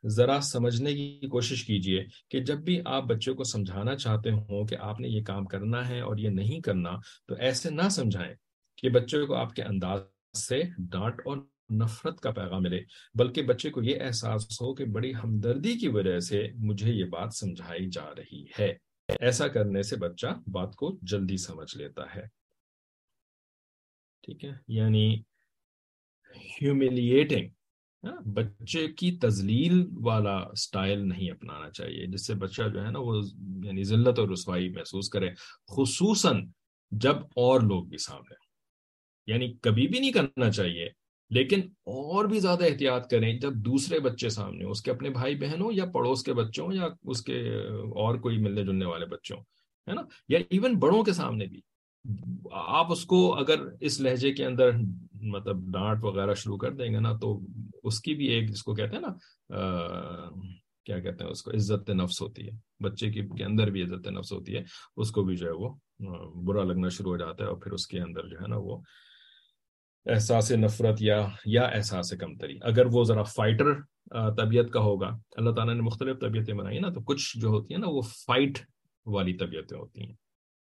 ذرا 0.06 0.40
سمجھنے 0.42 0.94
کی 0.94 1.28
کوشش 1.28 1.64
کیجیے 1.64 2.04
کہ 2.30 2.40
جب 2.40 2.58
بھی 2.58 2.80
آپ 2.84 3.02
بچے 3.02 3.32
کو 3.32 3.44
سمجھانا 3.44 3.96
چاہتے 3.96 4.30
ہوں 4.30 4.64
کہ 4.64 4.76
آپ 4.80 5.00
نے 5.00 5.08
یہ 5.08 5.22
کام 5.22 5.44
کرنا 5.44 5.88
ہے 5.88 6.00
اور 6.00 6.16
یہ 6.16 6.28
نہیں 6.28 6.60
کرنا، 6.60 6.90
تو 7.28 7.34
ایسے 7.34 7.70
نہ 7.70 7.88
سمجھائیں 7.90 8.34
کہ 8.76 8.88
بچے 8.88 9.26
کو 9.26 9.34
آپ 9.34 9.54
کے 9.54 9.62
انداز 9.62 10.00
سے 10.48 10.62
ڈانٹ 10.78 11.20
اور 11.24 11.36
نفرت 11.72 12.20
کا 12.20 12.30
پیغام 12.30 12.62
ملے، 12.62 12.80
بلکہ 13.14 13.42
بچے 13.42 13.70
کو 13.70 13.82
یہ 13.82 14.00
احساس 14.00 14.62
ہو 14.62 14.74
کہ 14.74 14.84
بڑی 14.84 15.12
ہمدردی 15.24 15.74
کی 15.74 15.88
وجہ 15.88 16.18
سے 16.18 16.48
مجھے 16.54 16.92
یہ 16.92 17.04
بات 17.04 17.34
سمجھائی 17.34 17.88
جا 17.90 18.06
رہی 18.18 18.44
ہے۔ 18.58 18.89
ایسا 19.20 19.48
کرنے 19.48 19.82
سے 19.82 19.96
بچہ 19.96 20.26
بات 20.46 20.76
کو 20.76 20.98
جلدی 21.02 21.36
سمجھ 21.36 21.76
لیتا 21.76 22.02
ہے۔ 22.14 22.22
ٹھیک 24.22 24.44
ہے 24.44 24.50
یعنی 24.68 25.22
ہیوملیٹنگ 26.36 27.48
ہاں، 28.04 28.20
بچے 28.28 28.88
کی 28.92 29.18
تزلیل 29.18 29.86
والا 30.04 30.54
سٹائل 30.54 31.08
نہیں 31.08 31.30
اپنانا 31.30 31.70
چاہیے، 31.70 32.06
جس 32.06 32.26
سے 32.26 32.34
بچہ 32.34 32.62
جو 32.74 32.84
ہے 32.84 32.90
نا 32.90 32.98
وہ 32.98 33.22
یعنی 33.64 33.84
ذلت 33.84 34.18
اور 34.18 34.28
رسوائی 34.28 34.68
محسوس 34.68 35.08
کرے، 35.08 35.30
خصوصاً 35.76 36.48
جب 36.90 37.16
اور 37.16 37.60
لوگ 37.60 37.84
بھی 37.84 37.98
سامنے۔ 37.98 38.34
یعنی 39.26 39.52
کبھی 39.52 39.88
بھی 39.88 40.00
نہیں 40.00 40.12
کرنا 40.12 40.50
چاہیے 40.50 40.88
لیکن 41.30 41.60
اور 41.86 42.24
بھی 42.24 42.40
زیادہ 42.40 42.64
احتیاط 42.64 43.10
کریں 43.10 43.38
جب 43.38 43.54
دوسرے 43.54 44.00
بچے 44.00 44.28
سامنے 44.28 44.64
ہوں، 44.64 44.70
اس 44.70 44.82
کے 44.82 44.90
اپنے 44.90 45.10
بھائی 45.10 45.36
بہن 45.36 45.60
ہوں 45.60 45.72
یا 45.72 45.84
پڑوس 45.84 46.22
کے 46.22 46.32
بچوں 46.32 46.72
یا 46.72 46.88
اس 47.02 47.22
کے 47.22 47.50
اور 47.74 48.18
کوئی 48.18 48.38
ملنے 48.38 48.64
جلنے 48.64 48.84
والے 48.84 49.06
بچوں 49.06 49.36
ہے 49.88 49.94
نا؟ 49.94 50.02
یا 50.28 50.38
ایون 50.50 50.74
بڑوں 50.74 51.02
کے 51.02 51.12
سامنے 51.12 51.46
بھی۔ 51.46 51.60
آپ 52.52 52.92
اس 52.92 53.04
کو 53.04 53.34
اگر 53.34 53.54
اس 53.80 54.00
لہجے 54.00 54.32
کے 54.32 54.44
اندر 54.44 54.70
مطلب 55.22 55.72
ڈانٹ 55.72 56.04
وغیرہ 56.04 56.34
شروع 56.34 56.56
کر 56.56 56.72
دیں 56.72 56.92
گے 56.92 57.00
نا 57.00 57.16
تو 57.16 57.40
اس 57.84 58.00
کی 58.00 58.14
بھی 58.14 58.26
ایک 58.26 58.48
جس 58.48 58.62
کو 58.62 58.74
کہتے 58.74 58.96
ہیں 58.96 59.02
نا 59.02 59.12
کیا 60.84 61.00
کہتے 61.00 61.24
ہیں 61.24 61.30
اس 61.30 61.42
کو؟ 61.42 61.50
عزت 61.50 61.90
نفس 61.90 62.22
ہوتی 62.22 62.46
ہے۔ 62.46 62.82
بچے 62.82 63.10
کی، 63.10 63.22
کے 63.22 63.44
اندر 63.44 63.70
بھی 63.70 63.82
عزت 63.82 64.08
نفس 64.08 64.32
ہوتی 64.32 64.56
ہے، 64.56 64.62
اس 64.96 65.10
کو 65.10 65.22
بھی 65.22 65.36
جو 65.36 65.46
ہے 65.46 65.52
وہ 65.52 65.74
برا 66.34 66.64
لگنا 66.64 66.88
شروع 66.88 67.10
ہو 67.10 67.16
جاتا 67.16 67.44
ہے 67.44 67.48
اور 67.48 67.58
پھر 67.58 67.72
اس 67.72 67.86
کے 67.86 68.00
اندر 68.00 68.28
جو 68.28 68.36
ہے 68.42 68.48
نا 68.48 68.56
وہ 68.58 68.80
احساس 70.06 70.52
نفرت 70.52 71.02
یا 71.02 71.28
یا 71.46 71.62
احساس 71.62 72.10
کمتری۔ 72.10 72.58
اگر 72.62 72.86
وہ 72.92 73.04
ذرا 73.04 73.22
فائٹر 73.22 73.66
طبیعت 74.36 74.70
کا 74.70 74.80
ہوگا، 74.80 75.18
اللہ 75.36 75.50
تعالیٰ 75.50 75.74
نے 75.74 75.80
مختلف 75.80 76.20
طبیعتیں 76.20 76.54
بنائی 76.54 76.78
نا، 76.78 76.88
تو 76.88 77.00
کچھ 77.00 77.38
جو 77.38 77.48
ہوتی 77.48 77.74
ہیں 77.74 77.80
نا، 77.80 77.86
وہ 77.88 78.00
فائٹ 78.00 78.58
والی 79.06 79.32
طبیعتیں 79.32 79.78
ہوتی 79.78 80.00
ہیں۔ 80.00 80.14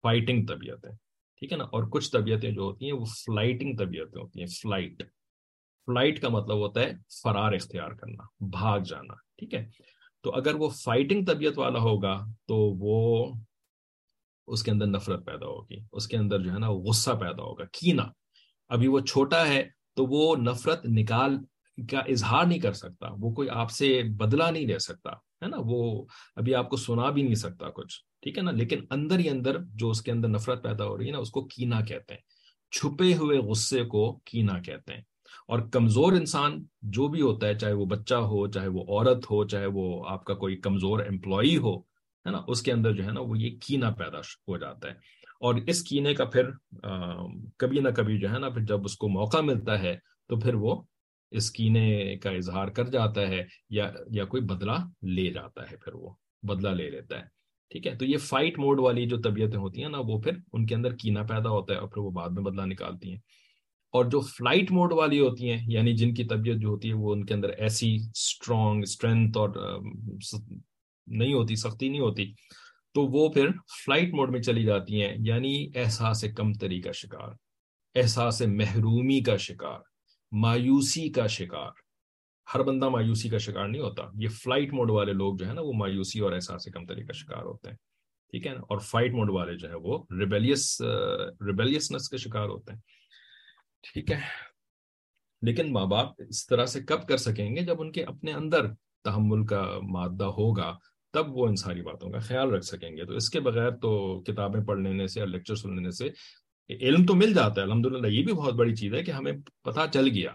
فائٹنگ 0.03 0.47
طبیعتیں، 0.47 0.91
ٹھیک 1.39 1.53
ہے 1.53 1.57
نا؟ 1.57 1.65
اور 1.65 1.85
کچھ 1.91 2.11
طبیعتیں 2.13 2.51
جو 2.51 2.61
ہوتی 2.61 2.85
ہیں، 2.85 2.93
وہ 2.93 3.05
فلائٹنگ 3.05 3.77
طبیعتیں 3.77 4.23
ہوتی 4.23 4.41
ہیں 4.41 4.47
فلائٹ 4.47 5.03
فلائٹ 5.87 6.21
کا 6.21 6.29
مطلب 6.29 6.57
ہوتا 6.57 6.81
ہے 6.81 6.93
فرار 7.23 7.53
اختیار 7.53 7.91
کرنا، 7.91 8.25
بھاگ 8.41 8.81
جانا، 8.81 9.15
ٹھیک 9.15 9.55
ہے؟ 9.55 9.69
تو 10.23 10.35
اگر 10.35 10.55
وہ 10.55 10.69
فائٹنگ 10.69 11.25
طبیعت 11.25 11.59
والا 11.59 11.79
ہوگا، 11.79 12.25
تو 12.47 12.57
وہ 12.57 13.33
اس 14.47 14.63
کے 14.63 14.71
اندر 14.71 14.87
نفرت 14.87 15.27
پیدا 15.27 15.47
ہوگی، 15.47 15.77
اس 15.93 16.09
کے 16.09 16.17
اندر 16.17 16.41
جو 16.41 16.53
ہے 16.53 16.59
نا 16.59 16.71
غصہ 16.71 17.11
پیدا 17.11 17.43
ہوگا 17.43 17.65
کینا 17.73 18.07
ابھی 18.69 18.89
وہ 18.89 19.01
چھوٹا 19.01 19.47
ہے 19.49 19.69
تو 19.97 20.07
وہ 20.07 20.37
نفرت 20.37 20.87
نکال 20.87 21.39
کا 21.91 21.99
اظہار 21.99 22.45
نہیں 22.45 22.59
کر 22.59 22.73
سکتا، 22.73 23.09
وہ 23.19 23.31
کوئی 23.31 23.49
آپ 23.49 23.71
سے 23.71 24.03
بدلہ 24.17 24.45
نہیں 24.45 24.67
لے 24.67 24.79
سکتا، 24.79 25.11
ہے 25.13 25.47
نا؟ 25.47 25.57
وہ 25.61 26.05
ابھی 26.37 26.55
آپ 26.55 26.71
کو 26.71 26.77
سنا 26.77 27.11
بھی 27.11 27.23
نہیں 27.23 27.35
سکتا 27.35 27.71
کچھ، 27.71 27.95
ٹھیک 28.23 28.39
ہے 28.39 28.43
نا؟ 28.43 28.51
لیکن 28.51 28.85
اندر 28.91 29.19
ہی 29.19 29.29
اندر 29.29 29.57
جو 29.75 29.91
اس 29.91 30.03
کے 30.03 30.13
اندر 30.13 30.29
نفرت 30.29 30.63
پیدا 30.63 30.85
ہو 30.85 30.99
رہی 30.99 31.07
ہے 31.07 31.13
نا، 31.13 31.19
اس 31.19 31.31
کو 31.31 31.45
کینا 31.45 31.81
کہتے 31.81 32.15
ہیں، 32.15 32.21
چھپے 32.71 33.15
ہوئے 33.15 33.39
غصے 33.39 33.85
کو 33.85 34.21
کینا 34.25 34.59
کہتے 34.59 34.95
ہیں۔ 34.95 35.03
اور 35.49 35.59
کمزور 35.59 36.13
انسان 36.13 36.65
جو 36.83 37.09
بھی 37.09 37.21
ہوتا 37.21 37.47
ہے، 37.47 37.55
چاہے 37.55 37.73
وہ 37.73 37.87
بچہ 37.87 38.15
ہو، 38.15 38.47
چاہے 38.47 38.69
وہ 38.69 38.81
عورت 38.81 39.25
ہو، 39.25 39.49
چاہے 39.49 39.67
وہ 39.67 40.05
آپ 40.09 40.25
کا 40.25 40.35
کوئی 40.35 40.57
کمزور 40.57 41.01
امپلائی 41.01 41.57
ہو 41.57 41.94
ہے 42.27 42.31
نا، 42.31 42.41
اس 42.49 42.63
کے 42.63 42.73
اندر 42.73 42.93
جو 42.93 43.05
ہے 43.05 43.13
نا، 43.13 43.21
وہ 43.21 43.39
یہ 43.39 43.57
کینا 43.67 43.91
پیدا 43.91 44.19
ہو 44.19 44.59
جاتا 44.59 44.89
ہے۔ 44.89 44.95
اور 45.41 45.55
اس 45.67 45.83
کینے 45.83 46.15
کا 46.15 46.25
پھر 46.25 46.51
کبھی 47.57 47.81
نہ 47.81 47.89
کبھی 47.97 48.19
جو 48.19 48.33
ہے 48.33 48.39
نا، 48.39 48.49
پھر 48.49 48.63
جب 48.63 48.85
اس 48.85 48.97
کو 48.97 49.09
موقع 49.09 49.41
ملتا 49.41 49.83
ہے، 49.83 49.97
تو 50.29 50.39
پھر 50.39 50.55
وہ 50.55 50.83
اس 51.31 51.51
کینے 51.51 52.17
کا 52.17 52.31
اظہار 52.31 52.69
کر 52.69 52.87
جاتا 52.87 53.21
ہے 53.21 53.45
یا 53.71 53.93
یا 54.11 54.25
کوئی 54.25 54.43
بدلہ 54.43 54.77
لے 55.03 55.31
جاتا 55.31 55.71
ہے، 55.71 55.77
پھر 55.77 55.95
وہ 55.95 56.15
بدلہ 56.43 56.69
لے 56.69 56.91
لیتا 56.91 57.17
ہے۔ 57.17 57.25
ٹھیک 57.71 57.87
ہے، 57.87 57.95
تو 57.95 58.05
یہ 58.05 58.19
فائٹ 58.19 58.59
موڈ 58.59 58.81
والی 58.81 59.07
جو 59.07 59.21
طبیعتیں 59.21 59.59
ہوتی 59.59 59.83
ہیں 59.83 59.89
نا، 59.89 59.99
وہ 59.99 60.21
پھر 60.21 60.33
ان 60.53 60.67
کے 60.67 60.75
اندر 60.75 60.95
کینا 60.95 61.23
پیدا 61.23 61.51
ہوتا 61.51 61.75
ہے 61.75 61.79
اور 61.79 61.89
پھر 61.89 62.03
وہ 62.03 62.11
بعد 62.11 62.31
میں 62.31 62.43
بدلہ 62.43 62.63
نکالتی 62.63 63.11
ہیں۔ 63.11 63.19
اور 63.93 64.05
جو 64.05 64.21
فلائٹ 64.21 64.73
موڈ 64.73 64.93
والی 64.93 65.21
ہوتی 65.21 65.51
ہیں 65.51 65.65
یعنی 65.67 65.97
جن 65.97 66.15
کی 66.15 66.25
طبیعت 66.25 66.57
جو 66.57 66.69
ہوتی 66.69 66.89
ہے، 66.89 66.95
وہ 66.95 67.13
ان 67.13 67.27
کے 67.27 67.35
اندر 67.35 67.49
ایسی 67.49 67.97
اسٹرانگ 67.97 68.83
اسٹرینتھ 68.83 69.39
اور 69.39 69.79
نہیں 71.07 71.35
ہوتی، 71.35 71.57
سختی 71.57 71.89
نہیں 71.89 72.01
ہوتی۔ 72.01 72.33
تو 72.95 73.03
وہ 73.03 73.33
پھر 73.33 73.49
فلائٹ 73.85 74.15
موڈ 74.15 74.31
میں 74.31 74.43
چلی 74.43 74.65
جاتی 74.65 75.03
ہیں 75.03 75.17
یعنی 75.25 75.71
احساس 75.75 76.25
کم 76.37 76.53
تری 76.53 76.81
کا 76.81 76.93
شکار، 76.93 77.29
احساس 77.95 78.43
محرومی 78.43 79.21
کا 79.21 79.37
شکار، 79.37 79.81
مایوسی 80.33 81.11
کا 81.11 81.27
شکار۔ 81.27 81.71
ہر 82.55 82.63
بندہ 82.63 82.89
مایوسی 82.89 83.29
کا 83.29 83.39
شکار 83.39 83.69
نہیں 83.69 83.83
ہوتا۔ 83.83 84.03
یہ 84.21 84.29
فلائٹ 84.29 84.73
موڈ 84.73 84.91
والے 84.91 85.13
لوگ 85.13 85.37
جو 85.37 85.49
ہے 85.49 85.53
نا، 85.53 85.61
وہ 85.61 85.73
مایوسی 85.73 86.21
اور 86.21 86.33
احساس 86.33 86.65
کم 86.65 86.87
تری 86.87 87.05
کا 87.05 87.13
شکار 87.13 87.43
ہوتے 87.43 87.69
ہیں، 87.69 87.77
ٹھیک 88.31 88.47
ہے 88.47 88.53
نا؟ 88.53 88.61
اور 88.61 88.79
فائٹ 88.79 89.13
موڈ 89.13 89.31
والے 89.31 89.57
جو 89.57 89.69
ہے 89.69 89.75
وہ 89.75 90.05
ریبیلیس 90.19 90.81
ریبیلیسنس 91.47 92.09
کے 92.09 92.17
شکار 92.17 92.49
ہوتے 92.49 92.73
ہیں، 92.73 92.81
ٹھیک 93.83 94.13
ہے؟ 94.13 94.21
لیکن 95.43 95.73
ماں 95.73 95.87
باپ 95.87 96.09
اس 96.29 96.47
طرح 96.47 96.67
سے 96.67 96.81
کب 96.81 97.09
کر 97.09 97.17
سکیں 97.17 97.57
گے 97.57 97.61
جب 97.61 97.81
ان 97.81 97.93
کے 97.93 98.05
اپنے 98.05 98.33
اندر 98.33 98.67
تحمل 99.05 99.47
کا 99.47 99.79
مادہ 99.83 100.25
ہوگا؟ 100.25 100.77
تب 101.15 101.37
وہ 101.37 101.49
ان 101.49 101.57
ساری 101.57 101.83
باتوں 101.83 102.11
کا 102.11 102.19
خیال 102.19 102.51
رکھ 102.51 102.65
سکیں 102.65 102.97
گے۔ 102.97 103.05
تو 103.05 103.17
اس 103.17 103.31
کے 103.31 103.41
بغیر 103.41 103.71
تو 103.71 104.21
کتابیں 104.21 104.61
پڑھ 104.61 104.81
لینے 104.81 105.07
سے 105.07 105.21
اور 105.21 105.29
لیکچر 105.29 105.55
سن 105.55 105.77
لینے 105.77 105.91
سے 105.91 106.09
علم 106.71 107.07
تو 107.07 107.15
مل 107.15 107.35
جاتا 107.35 107.61
ہے۔ 107.61 107.67
الحمد 107.67 107.87
للہ 107.87 108.07
یہ 108.07 108.25
بھی 108.25 108.33
بہت 108.33 108.55
بڑی 108.55 108.77
چیز 108.77 108.95
ہے 108.95 109.03
کہ 109.03 109.11
ہمیں 109.11 109.33
پتہ 109.65 109.81
چل 109.93 110.09
گیا 110.09 110.31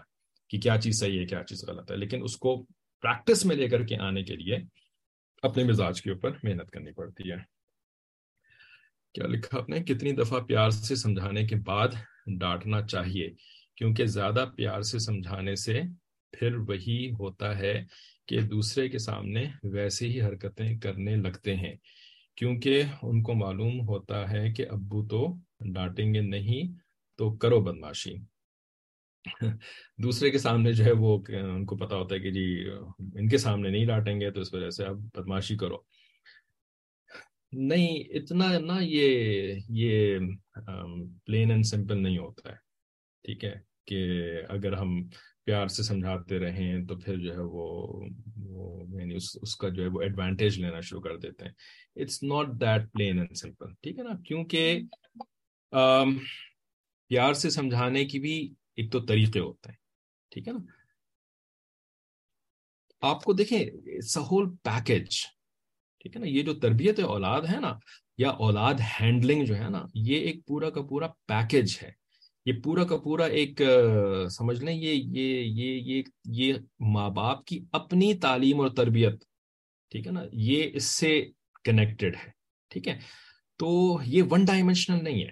کہ 0.48 0.58
کیا 0.58 0.80
چیز 0.80 1.00
صحیح 1.00 1.20
ہے، 1.20 1.26
کیا 1.26 1.44
چیز 1.44 1.64
غلط 1.68 1.90
ہے۔ 1.90 1.96
لیکن 1.96 2.22
اس 2.22 2.36
کو 2.36 2.66
پریکٹس 3.02 3.44
میں 3.44 3.56
لے 3.56 3.68
کر 3.68 3.84
کے 3.84 3.96
آنے 3.96 4.22
کے 4.22 4.36
لیے 4.36 4.58
اپنے 5.42 5.64
مزاج 5.64 6.02
کے 6.02 6.10
اوپر 6.10 6.30
محنت 6.42 6.70
کرنی 6.70 6.92
پڑتی 6.92 7.30
ہے۔ 7.30 7.36
کیا 9.14 9.26
لکھا 9.26 9.58
آپ 9.58 9.68
نے؟ 9.68 9.82
کتنی 9.82 10.12
دفعہ 10.12 10.40
پیار 10.40 10.70
سے 10.70 10.94
سمجھانے 10.94 11.46
کے 11.46 11.56
بعد 11.56 11.88
ڈانٹنا 12.26 12.86
چاہیے، 12.86 13.30
کیونکہ 13.76 14.06
زیادہ 14.06 14.44
پیار 14.56 14.82
سے 14.82 14.98
سمجھانے 14.98 15.54
سے 15.54 15.80
پھر 16.32 16.56
وہی 16.56 17.10
ہوتا 17.10 17.58
ہے 17.58 17.84
کہ 18.30 18.40
دوسرے 18.40 18.88
کے 18.88 18.98
سامنے 18.98 19.44
ویسے 19.62 20.08
ہی 20.08 20.20
حرکتیں 20.22 20.78
کرنے 20.78 21.16
لگتے 21.16 21.56
ہیں۔ 21.56 21.74
کیونکہ 22.36 22.82
ان 23.02 23.22
کو 23.22 23.34
معلوم 23.34 23.80
ہوتا 23.80 24.30
ہے 24.30 24.52
کہ 24.52 24.66
ابو 24.70 25.06
تو 25.08 25.34
ڈانٹیں 25.74 26.14
گے 26.14 26.20
نہیں 26.20 26.72
تو 27.18 27.36
کرو 27.36 27.60
بدماشی۔ 27.60 28.14
دوسرے 30.02 30.30
کے 30.30 30.38
سامنے 30.38 30.72
جو 30.72 30.84
ہے 30.84 30.92
وہ 30.92 31.18
ان 31.28 31.66
کو 31.66 31.76
پتا 31.76 31.96
ہوتا 31.96 32.14
ہے 32.14 32.20
کہ 32.20 32.30
جی 32.30 32.70
ان 32.98 33.28
کے 33.28 33.38
سامنے 33.38 33.70
نہیں 33.70 33.86
ڈانٹیں 33.86 34.20
گے 34.20 34.30
تو 34.30 34.40
اس 34.40 34.54
وجہ 34.54 34.70
سے 34.70 34.84
اب 34.84 35.00
بدماشی 35.14 35.56
کرو۔ 35.56 35.76
نہیں، 37.52 37.98
اتنا 38.16 38.58
نا 38.58 38.78
یہ 38.80 39.54
یہ 39.68 40.18
پلین 41.26 41.50
اینڈ 41.50 41.64
سمپل 41.64 42.02
نہیں 42.02 42.18
ہوتا 42.18 42.50
ہے۔ 42.50 42.56
ٹھیک 43.24 43.44
ہے 43.44 43.54
کہ 43.86 44.00
اگر 44.48 44.72
ہم 44.72 45.08
پیار 45.50 45.66
سے 45.66 45.82
سمجھاتے 45.82 46.38
رہیں 46.38 46.84
تو 46.86 46.96
پھر 46.98 47.16
جو 47.18 47.32
ہے 47.32 47.44
وہ 47.52 47.64
یعنی 48.98 49.14
اس 49.14 49.36
اس 49.42 49.56
کا 49.56 49.68
جو 49.68 49.82
ہے 49.82 49.88
وہ 49.88 50.00
ایڈوانٹیج 50.02 50.58
لینا 50.60 50.80
شروع 50.80 51.00
کر 51.02 51.16
دیتے 51.16 51.44
ہیں۔ 51.44 51.52
It's 51.96 52.22
not 52.22 52.46
that 52.60 52.92
plain 52.92 53.18
and 53.18 53.36
simple 53.36 53.72
ٹھیک 53.82 53.98
ہے 53.98 54.04
نا؟ 54.04 54.14
کیونکہ 54.26 54.80
پیار 57.10 57.32
سے 57.32 57.50
سمجھانے 57.50 58.04
کی 58.04 58.18
بھی 58.18 58.36
ایک 58.76 58.92
تو 58.92 59.00
طریقے 59.00 59.40
ہوتے 59.40 59.70
ہیں، 59.70 59.76
ٹھیک 60.32 60.48
ہے 60.48 60.52
نا؟ 60.52 60.60
آپ 63.02 63.24
کو 63.24 63.32
دیکھیں 63.32 63.60
ہول 64.30 64.50
پیکج 64.64 65.16
ٹھیک 66.00 66.16
ہے 66.16 66.20
نا؟ 66.20 66.26
یہ 66.28 66.42
جو 66.42 66.54
تربیت 66.60 67.00
اولاد 67.00 67.42
ہے 67.52 67.60
نا، 67.60 67.72
یا 68.18 68.30
اولاد 68.46 68.74
ہینڈلنگ 69.00 69.44
جو 69.44 69.56
ہے 69.56 69.68
نا، 69.70 69.84
یہ 69.94 70.20
ایک 70.20 70.46
پورا 70.46 70.70
کا 70.70 70.82
پورا 70.82 71.06
پیکج 71.28 71.78
ہے۔ 71.82 71.90
یہ 72.46 72.52
پورا 72.64 72.84
کا 72.84 72.96
پورا 72.96 73.24
ایک 73.38 73.60
سمجھ 74.30 74.62
لیں، 74.64 74.74
یہ 74.74 74.92
یہ 75.16 75.42
یہ 75.56 75.80
یہ 75.86 76.02
یہ 76.36 76.54
ماں 76.92 77.08
باپ 77.16 77.44
کی 77.46 77.58
اپنی 77.72 78.12
تعلیم 78.18 78.60
اور 78.60 78.68
تربیت، 78.76 79.24
ٹھیک 79.92 80.06
ہے 80.06 80.12
نا؟ 80.12 80.22
یہ 80.32 80.70
اس 80.74 80.84
سے 80.84 81.20
کنیکٹڈ 81.64 82.16
ہے، 82.16 82.30
ٹھیک 82.70 82.88
ہے؟ 82.88 82.98
تو 83.60 83.98
یہ 84.06 84.22
ون 84.30 84.44
ڈائمینشنل 84.44 85.04
نہیں 85.04 85.22
ہے، 85.22 85.30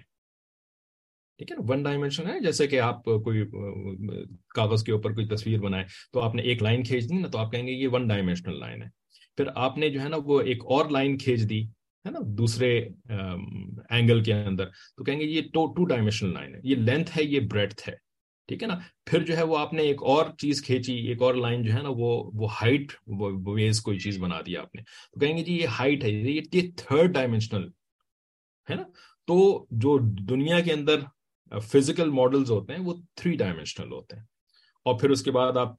ٹھیک 1.39 1.51
ہے 1.51 1.55
نا؟ 1.55 1.65
ون 1.69 1.83
ڈائمینشن 1.83 2.27
ہے، 2.27 2.39
جیسے 2.39 2.67
کہ 2.67 2.79
آپ 2.81 3.03
کوئی 3.03 3.43
کاغذ 4.55 4.83
کے 4.83 4.91
اوپر 4.91 5.13
کوئی 5.13 5.27
تصویر 5.27 5.59
بنائے 5.59 5.85
تو 6.13 6.21
آپ 6.21 6.35
نے 6.35 6.41
ایک 6.41 6.63
لائن 6.63 6.83
کھینچ 6.83 7.09
دی 7.09 7.17
نا 7.17 7.27
تو 7.27 7.37
آپ 7.37 7.51
کہیں 7.51 7.67
گے 7.67 7.71
یہ 7.71 7.87
ون 7.91 8.07
ڈائمینشنل 8.07 8.59
لائن 8.59 8.81
ہے۔ 8.83 8.87
پھر 9.37 9.47
آپ 9.55 9.77
نے 9.77 9.89
جو 9.89 10.01
ہے 10.01 10.09
نا 10.09 10.17
وہ 10.25 10.39
ایک 10.41 10.63
اور 10.65 10.89
لائن 10.89 11.17
کھینچ 11.17 11.49
دی 11.49 11.61
ہے 12.05 12.11
نا، 12.11 12.19
دوسرے 12.23 12.87
اینگل 13.89 14.23
کے 14.23 14.33
اندر۔ 14.33 14.65
تو 14.67 15.03
کہیں 15.03 15.19
گے 15.19 15.25
یہ 15.25 15.41
ٹو 15.41 15.73
ٹو 15.73 15.85
ڈائمینشنل 15.85 16.33
لائن 16.33 16.55
ہے، 16.55 16.59
یہ 16.63 16.75
لینتھ 16.75 17.17
ہے، 17.17 17.23
یہ 17.23 17.39
بریڈتھ 17.39 17.89
ہے۔ 17.89 17.95
ٹھیک 18.47 18.63
ہے 18.63 18.67
نا؟ 18.67 18.79
پھر 19.05 19.23
جو 19.23 19.37
ہے 19.37 19.43
وہ 19.43 19.57
آپ 19.57 19.73
نے 19.73 19.81
ایک 19.81 20.03
اور 20.03 20.25
چیز 20.37 20.63
کھینچی، 20.65 20.93
ایک 20.93 21.21
اور 21.21 21.33
لائن 21.33 21.63
جو 21.63 21.73
ہے 21.73 21.81
نا، 21.81 21.89
وہ 21.89 22.31
وہ 22.33 22.47
ہائٹ 22.51 22.93
ویز 23.47 23.81
کوئی 23.81 23.99
چیز 23.99 24.19
بنا 24.19 24.41
دیا 24.45 24.61
آپ 24.61 24.75
نے۔ 24.75 24.81
تو 24.81 25.19
کہیں 25.19 25.37
گے 25.37 25.43
جی 25.43 25.53
یہ 25.57 25.67
ہائٹ 25.67 26.03
ہے، 26.03 26.11
یہ 26.11 26.41
تھرڈ 26.77 27.13
ڈائمینشنل 27.13 27.67
ہے 28.69 28.75
نا؟ 28.75 28.83
تو 29.27 29.65
جو 29.71 29.97
دنیا 30.03 30.59
کے 30.59 30.73
اندر 30.73 30.99
فزیکل 31.59 32.09
ماڈلز 32.09 32.51
ہوتے 32.51 32.73
ہیں، 32.73 32.81
وہ 32.81 32.93
تھری 33.15 33.35
ڈائمینشنل 33.35 33.91
ہوتے 33.91 34.15
ہیں۔ 34.15 34.23
اور 34.85 34.99
پھر 34.99 35.09
اس 35.09 35.21
کے 35.21 35.31
بعد 35.31 35.57
آپ 35.57 35.75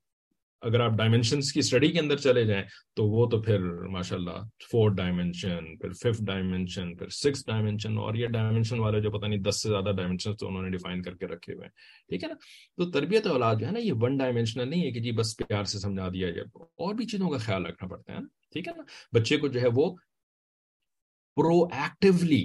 اگر 0.62 0.80
آپ 0.80 0.92
ڈائمینشنس 0.96 1.52
کی 1.52 1.60
اسٹڈی 1.60 1.90
کے 1.92 1.98
اندر 2.00 2.16
چلے 2.16 2.44
جائیں، 2.44 2.62
تو 2.96 3.04
وہ 3.10 3.26
تو 3.30 3.40
پھر 3.42 3.60
ماشاء 3.90 4.16
اللہ 4.16 4.42
فورتھ 4.70 4.96
ڈائمینشن 4.96 5.76
پھر 5.78 5.92
ففتھ 5.92 6.22
ڈائمینشن 6.24 6.94
پھر 6.96 7.08
سکس 7.18 7.44
ڈائمینشن 7.46 7.96
اور 7.98 8.14
یہ 8.14 8.26
ڈائمینشن 8.28 8.80
والے 8.80 9.00
جو 9.00 9.10
پتہ 9.10 9.26
نہیں 9.26 9.40
دس 9.40 9.62
سے 9.62 9.68
زیادہ 9.68 9.92
ڈائمینشن 9.96 10.36
تو 10.36 10.48
انہوں 10.48 10.62
نے 10.62 10.70
ڈیفائن 10.70 11.02
کر 11.02 11.14
کے 11.14 11.26
رکھے 11.26 11.54
ہوئے 11.54 11.66
ہیں، 11.66 11.72
ٹھیک 12.08 12.24
ہے 12.24 12.28
نا؟ 12.28 12.34
تو 12.78 12.90
تربیت 12.90 13.26
اولاد 13.26 13.56
جو 13.60 13.66
ہے 13.66 13.72
نا، 13.72 13.78
یہ 13.78 13.92
ون 14.00 14.16
ڈائمینشنل 14.16 14.68
نہیں 14.70 14.84
ہے 14.86 14.90
کہ 14.90 15.00
جی 15.00 15.12
بس 15.12 15.36
پیار 15.36 15.64
سے 15.64 15.78
سمجھا 15.78 16.08
دیا 16.08 16.30
جائے، 16.30 16.46
اور 16.54 16.94
بھی 16.94 17.06
چیزوں 17.06 17.30
کا 17.30 17.38
خیال 17.38 17.66
رکھنا 17.66 17.88
پڑتا 17.88 18.12
ہے 18.12 18.18
نا، 18.18 18.26
ٹھیک 18.52 18.68
ہے 18.68 18.72
نا؟ 18.76 18.82
بچے 19.12 19.36
کو 19.36 19.48
جو 19.48 19.60
ہے 19.60 19.68
وہ 19.74 19.90
پرو 21.36 21.62
ایکٹیولی 21.72 22.44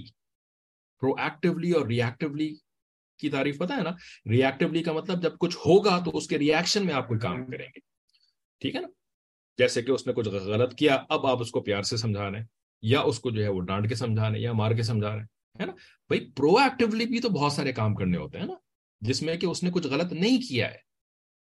پرو 1.01 1.13
ایکٹیولی 1.17 1.71
اور 1.71 1.85
ری 1.85 2.01
ایکٹیولی 2.01 2.49
کی 3.19 3.29
تعریف 3.29 3.57
پتہ 3.57 3.73
ہے 3.73 3.83
نا؟ 3.83 3.91
ری 4.29 4.43
ایکٹیولی 4.43 4.83
کا 4.83 4.93
مطلب 4.93 5.21
جب 5.23 5.37
کچھ 5.39 5.57
ہوگا 5.57 5.97
تو 6.05 6.15
اس 6.17 6.27
کے 6.27 6.39
ریئیکشن 6.39 6.85
میں 6.85 6.93
آپ 6.93 7.07
کوئی 7.07 7.19
کام 7.19 7.45
کریں 7.45 7.65
گے۔ 7.65 7.79
ٹھیک 8.65 8.75
ہے 8.75 8.81
نا؟ 8.81 8.87
جیسے 9.57 9.81
کہ 9.81 9.91
اس 9.91 10.07
نے 10.07 10.13
کچھ 10.13 10.29
غلط 10.29 10.75
کیا، 10.75 11.03
اب 11.09 11.25
آپ 11.25 11.41
اس 11.41 11.51
کو 11.51 11.61
پیار 11.61 11.81
سے 11.81 11.97
سمجھا 11.97 12.31
رہے 12.31 12.39
ہیں، 12.39 12.45
یا 12.81 13.01
اس 13.01 13.19
کو 13.19 13.31
جو 13.31 13.43
ہے 13.43 13.49
وہ 13.49 13.61
ڈانٹ 13.61 13.89
کے 13.89 13.95
سمجھا 13.95 14.29
رہے 14.29 14.35
ہیں، 14.35 14.43
یا 14.43 14.53
مار 14.53 14.71
کے 14.71 14.83
سمجھا 14.83 15.09
رہے 15.09 15.19
ہیں، 15.19 15.61
ہے 15.61 15.65
نا؟ 15.65 15.71
بھائی 16.07 16.31
پرو 16.31 16.57
ایکٹیولی 16.57 17.05
بھی 17.05 17.19
تو 17.19 17.29
بہت 17.29 17.51
سارے 17.51 17.73
کام 17.73 17.95
کرنے 17.95 18.17
ہوتے 18.17 18.39
ہیں 18.39 18.45
نا، 18.45 18.53
جس 19.01 19.21
میں 19.21 19.35
کہ 19.37 19.45
اس 19.45 19.63
نے 19.63 19.69
کچھ 19.71 19.87
غلط 19.87 20.13
نہیں 20.13 20.41
کیا 20.49 20.71
ہے 20.71 20.77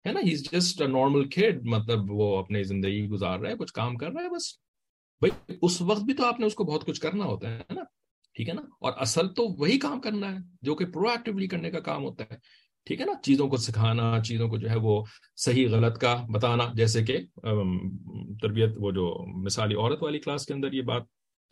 ہے 0.05 0.11
نا؟ 0.11 0.19
جسٹ 0.51 0.81
نارمل 0.81 1.29
کھیڈ 1.29 1.63
مطلب 1.63 2.11
وہ 2.11 2.37
اپنی 2.37 2.63
زندگی 2.63 3.07
گزار 3.07 3.39
رہا 3.39 3.49
ہے، 3.49 3.57
کچھ 3.57 3.73
کام 3.73 3.97
کر 3.97 4.07
رہا 4.07 4.23
ہے، 4.23 4.29
بس۔ 4.29 4.53
بھائی، 5.21 5.57
اس 5.61 5.81
وقت 5.81 6.01
بھی 6.01 6.13
تو 6.13 6.25
آپ 6.25 6.39
نے 6.39 6.45
اس 6.45 6.55
کو 6.55 6.63
بہت 6.63 6.85
کچھ 6.85 7.01
کرنا 7.01 7.25
ہوتا 7.25 7.57
ہے 7.57 7.73
نا؟ 7.73 7.83
ٹھیک 8.33 8.49
ہے 8.49 8.53
نا؟ 8.53 8.61
اور 8.61 8.93
اصل 8.97 9.33
تو 9.33 9.47
وہی 9.47 9.79
کام 9.79 10.01
کرنا 10.01 10.31
ہے، 10.31 10.37
جو 10.61 10.75
کہ 10.75 10.85
پرو 10.85 11.09
ایکٹیولی 11.09 11.47
کرنے 11.47 11.71
کا 11.71 11.79
کام 11.79 12.03
ہوتا 12.03 12.23
ہے۔ 12.31 12.37
ٹھیک 12.87 13.01
ہے 13.01 13.05
نا؟ 13.05 13.13
چیزوں 13.23 13.47
کو 13.49 13.57
سکھانا، 13.57 14.11
چیزوں 14.23 14.47
کو 14.49 14.57
جو 14.57 14.69
ہے 14.69 14.75
وہ 14.75 15.03
صحیح 15.35 15.67
غلط 15.69 15.97
کا 15.97 16.15
بتانا، 16.29 16.63
جیسے 16.75 17.03
کہ 17.03 17.17
تربیت، 18.41 18.73
وہ 18.77 18.91
جو 18.91 19.05
مثالی 19.43 19.75
عورت 19.75 20.03
والی 20.03 20.19
کلاس 20.19 20.45
کے 20.45 20.53
اندر 20.53 20.73
یہ 20.73 20.81
بات 20.81 21.03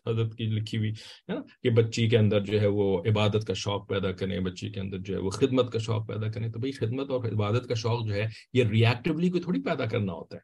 حضرت 0.05 0.35
کی 0.35 0.45
لکھی 0.45 0.77
ہوئی، 0.77 0.89
ہے 0.89 1.33
نا؟ 1.33 1.41
کہ 1.63 1.69
بچی 1.69 2.07
کے 2.09 2.17
اندر 2.17 2.39
جو 2.45 2.59
ہے 2.61 2.67
وہ 2.67 2.87
عبادت 3.05 3.47
کا 3.47 3.53
شوق 3.53 3.87
پیدا 3.89 4.11
کریں، 4.11 4.39
بچی 4.39 4.69
کے 4.69 4.79
اندر 4.79 4.97
جو 4.97 5.15
ہے 5.15 5.19
وہ 5.19 5.29
خدمت 5.29 5.71
کا 5.71 5.79
شوق 5.79 6.07
پیدا 6.07 6.31
کریں، 6.31 6.51
تو 6.51 6.59
بھائی 6.59 6.71
خدمت 6.71 7.11
اور 7.11 7.25
عبادت 7.25 7.67
کا 7.67 7.73
شوق 7.73 8.05
جو 8.07 8.13
ہے 8.13 8.27
یہ 8.53 8.63
ریئیکٹیولی 8.63 9.29
کو 9.29 9.39
تھوڑی 9.39 9.61
پیدا 9.61 9.85
کرنا 9.85 10.13
ہوتا 10.13 10.37
ہے 10.37 10.41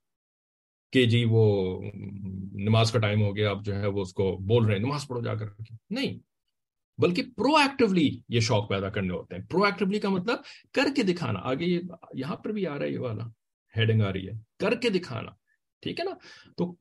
کہ 0.93 1.05
جی 1.05 1.23
وہ 1.25 1.81
نماز 2.53 2.91
کا 2.91 2.99
ٹائم 2.99 3.21
ہو 3.21 3.35
گیا، 3.35 3.49
اب 3.49 3.65
جو 3.65 3.75
ہے 3.75 3.87
وہ 3.87 4.01
اس 4.01 4.13
کو 4.13 4.37
بول 4.37 4.65
رہے 4.65 4.73
ہیں، 4.73 4.81
نماز 4.81 5.07
پڑھو 5.07 5.21
جا 5.21 5.35
کر 5.35 5.45
نہیں 5.89 6.17
بلکہ 6.99 7.23
پرو 7.23 7.55
ایکٹیولی 7.55 8.19
یہ 8.29 8.39
شوق 8.39 8.69
پیدا 8.69 8.89
کرنے 8.89 9.13
ہوتے 9.13 9.35
ہیں۔ 9.35 9.43
پرو 9.43 9.63
ایکٹیولی 9.63 9.99
کا 9.99 10.09
مطلب 10.09 10.39
کر 10.73 10.85
کے 10.95 11.03
دکھانا۔ 11.03 11.39
آگے 11.43 11.65
یہ 11.65 11.79
یہاں 12.13 12.35
پر 12.35 12.49
بھی 12.49 12.67
آ 12.67 12.77
رہا 12.77 12.85
ہے 12.85 12.91
یہ 12.91 12.99
والا 12.99 13.23
ہیڈنگ 13.77 14.01
آ 14.01 14.13
رہی 14.13 14.27
ہے۔ 14.27 14.33
کر 14.59 14.75
کے 14.75 14.89
دکھانا، 14.89 15.31
ٹھیک 15.81 15.99
ہے 15.99 16.05
نا؟ 16.05 16.11
تو 16.57 16.71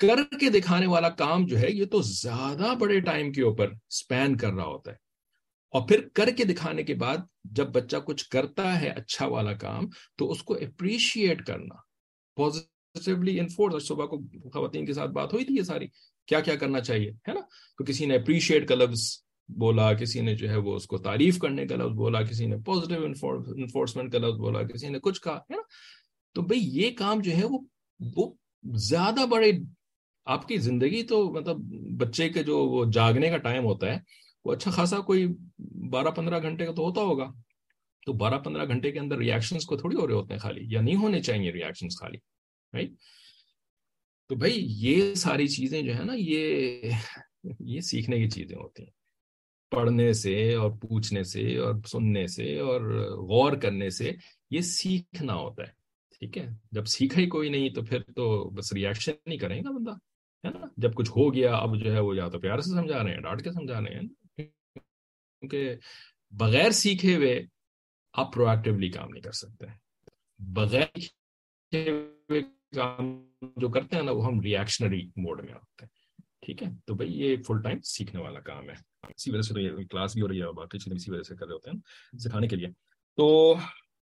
کر 0.00 0.36
کے 0.40 0.50
دکھانے 0.50 0.86
والا 0.86 1.08
کام 1.08 1.46
جو 1.46 1.58
ہے 1.58 1.70
یہ 1.70 1.84
تو 1.84 2.02
زیادہ 2.02 2.74
بڑے 2.78 3.00
ٹائم 3.00 3.32
کے 3.32 3.42
اوپر 3.42 3.72
سپین 3.90 4.36
کر 4.36 4.52
رہا 4.52 4.64
ہوتا 4.64 4.90
ہے۔ 4.90 4.96
اور 5.70 5.88
پھر 5.88 6.08
کر 6.14 6.30
کے 6.36 6.44
دکھانے 6.44 6.82
کے 6.82 6.94
بعد 6.94 7.16
جب 7.44 7.68
بچہ 7.68 7.96
کچھ 7.96 8.28
کرتا 8.28 8.80
ہے 8.80 8.88
اچھا 8.88 9.26
والا 9.26 9.52
کام 9.52 9.88
تو 10.18 10.30
اس 10.30 10.42
کو 10.42 10.54
اپریشیٹ 10.54 11.46
کرنا۔ 11.46 11.74
پازیٹیولی 12.36 13.40
انفورس 13.40 13.86
صبح 13.88 14.06
کو 14.06 14.18
خواتین 14.50 14.86
کے 14.86 14.92
ساتھ 14.92 15.10
بات 15.10 15.32
ہوئی 15.32 15.44
تھی 15.44 15.56
یہ 15.56 15.62
ساری۔ 15.62 15.86
کیا 16.26 16.40
کیا 16.40 16.56
کرنا 16.56 16.80
چاہیے، 16.80 17.10
ہے 17.10 17.32
نا؟ 17.32 17.40
تو 17.78 17.84
کسی 17.84 18.06
نے 18.06 18.16
اپریشیٹ 18.16 18.68
کا 18.68 18.74
لفظ 18.74 19.23
بولا 19.48 19.92
کسی 19.92 20.20
نے 20.20 20.34
جو 20.34 20.48
ہے 20.50 20.56
وہ 20.56 20.74
اس 20.76 20.86
کو 20.86 20.98
تعریف 20.98 21.38
کرنے 21.38 21.66
کا 21.66 21.76
لفظ 21.76 21.96
بولا، 21.96 22.22
کسی 22.22 22.46
نے 22.46 22.56
پازیٹیو 22.56 23.04
انفورسمنٹ 23.04 24.12
کا 24.12 24.18
لفظ 24.18 24.38
بولا، 24.38 24.62
کسی 24.62 24.88
نے 24.88 24.98
کچھ 24.98 25.20
کہا، 25.20 25.36
ہے 25.36 25.56
نا؟ 25.56 25.62
تو 26.32 26.42
بھائی 26.42 26.60
یہ 26.78 26.90
کام 26.90 27.20
جو 27.20 27.32
ہے 27.32 27.44
وہ 27.44 27.58
وہ 28.00 28.32
زیادہ 28.64 29.26
بڑے 29.26 29.52
آپ 30.26 30.48
کی 30.48 30.56
زندگی 30.56 31.02
تو 31.02 31.32
مطلب 31.32 31.56
بچے 32.00 32.28
کے 32.28 32.42
جو 32.42 32.58
وہ 32.58 32.84
جاگنے 32.92 33.30
کا 33.30 33.36
ٹائم 33.36 33.64
ہوتا 33.64 33.94
ہے، 33.94 33.98
وہ 34.44 34.52
اچھا 34.52 34.70
خاصا 34.70 34.98
کوئی 34.98 35.26
بارہ 35.90 36.10
پندرہ 36.10 36.42
گھنٹے 36.42 36.66
کا 36.66 36.72
تو 36.72 36.82
ہوتا 36.82 37.00
ہوگا۔ 37.00 37.30
تو 38.06 38.12
بارہ 38.12 38.38
پندرہ 38.38 38.66
گھنٹے 38.68 38.90
کے 38.92 38.98
اندر 38.98 39.16
ریئیکشنس 39.16 39.66
کو 39.66 39.76
تھوڑی 39.76 39.96
ہو 39.96 40.06
رہے 40.06 40.14
ہوتے 40.14 40.34
ہیں 40.34 40.40
خالی، 40.40 40.60
یا 40.64 40.80
نہیں 40.80 40.96
ہونے 40.96 41.22
چاہیے 41.22 41.52
ریئیکشنس 41.52 42.00
خالی 42.00 42.18
رائٹ 42.72 42.90
تو 44.30 44.34
بھائی 44.34 44.64
یہ 44.66 45.14
ساری 45.14 45.46
چیزیں 45.48 45.80
جو 45.82 45.94
ہے 45.94 46.04
نا، 46.04 46.14
یہ 46.16 46.90
یہ 47.60 47.80
سیکھنے 47.80 48.18
کی 48.18 48.30
چیزیں 48.30 48.56
ہوتی 48.56 48.82
ہیں۔ 48.82 49.03
پڑھنے 49.74 50.12
سے 50.12 50.54
اور 50.54 50.70
پوچھنے 50.70 51.22
سے 51.24 51.56
اور 51.56 51.74
سننے 51.86 52.26
سے 52.26 52.58
اور 52.58 52.80
غور 53.28 53.52
کرنے 53.52 53.90
سے 53.90 54.12
یہ 54.50 54.60
سیکھنا 54.60 55.34
ہوتا 55.34 55.62
ہے، 55.62 55.72
ٹھیک 56.18 56.38
ہے؟ 56.38 56.46
جب 56.72 56.86
سیکھا 56.86 57.20
ہی 57.20 57.26
کوئی 57.26 57.48
نہیں 57.48 57.68
تو 57.68 57.82
پھر 57.82 58.02
تو 58.16 58.50
بس 58.50 58.72
ریئیکشن 58.72 59.12
نہیں 59.26 59.38
کریں 59.38 59.60
گا 59.64 59.70
بندہ، 59.70 59.92
ہے 60.44 60.50
نا؟ 60.50 60.66
جب 60.76 60.94
کچھ 60.94 61.10
ہو 61.10 61.34
گیا، 61.34 61.54
اب 61.54 61.76
جو 61.84 61.92
ہے 61.94 62.00
وہ 62.00 62.16
یا 62.16 62.28
تو 62.28 62.38
پیار 62.38 62.58
سے 62.58 62.70
سمجھا 62.70 63.02
رہے 63.04 63.14
ہیں، 63.14 63.20
ڈانٹ 63.20 63.44
کے 63.44 63.52
سمجھا 63.52 63.80
رہے 63.80 63.94
ہیں، 63.94 64.08
کیونکہ 64.36 65.74
بغیر 66.32 66.70
سیکھے 66.70 67.16
ہوئے 67.16 67.40
آپ 68.14 68.32
پرو 68.34 68.48
ایکٹیولی 68.48 68.90
کام 68.90 69.08
نہیں 69.08 69.22
کر 69.22 69.32
سکتے۔ 69.32 69.66
بغیر 70.38 70.86
کام 72.72 73.28
جو 73.56 73.68
کرتے 73.68 73.96
ہیں 73.96 74.02
نا، 74.02 74.12
وہ 74.12 74.24
ہم 74.26 74.40
ریئیکشنری 74.40 75.06
موڈ 75.16 75.44
میں 75.44 75.54
ہوتے 75.54 75.84
ہیں۔ 75.84 76.03
ٹھیک 76.44 76.62
ہے؟ 76.62 76.68
تو 76.86 76.94
بھائی 76.94 77.20
یہ 77.20 77.36
فل 77.46 77.62
ٹائم 77.62 77.78
سیکھنے 77.84 78.22
والا 78.22 78.40
کام 78.40 78.70
ہے۔ 78.70 78.74
اسی 79.02 79.30
وجہ 79.30 79.40
سے 79.40 79.54
تو 79.54 79.60
یہ 79.60 79.70
کلاس 79.90 80.12
بھی 80.12 80.22
ہو 80.22 80.28
رہی 80.28 80.42
ہے 80.42 80.52
باقی 80.52 80.78
چیزیں 80.78 80.96
اسی 80.96 81.10
وجہ 81.10 81.22
سے 81.22 81.36
کر 81.36 81.46
رہے 81.46 81.54
ہوتے 81.54 81.70
ہیں 81.70 81.78
سکھانے 82.18 82.48
کے 82.48 82.56
لیے۔ 82.56 82.68
تو 83.16 83.54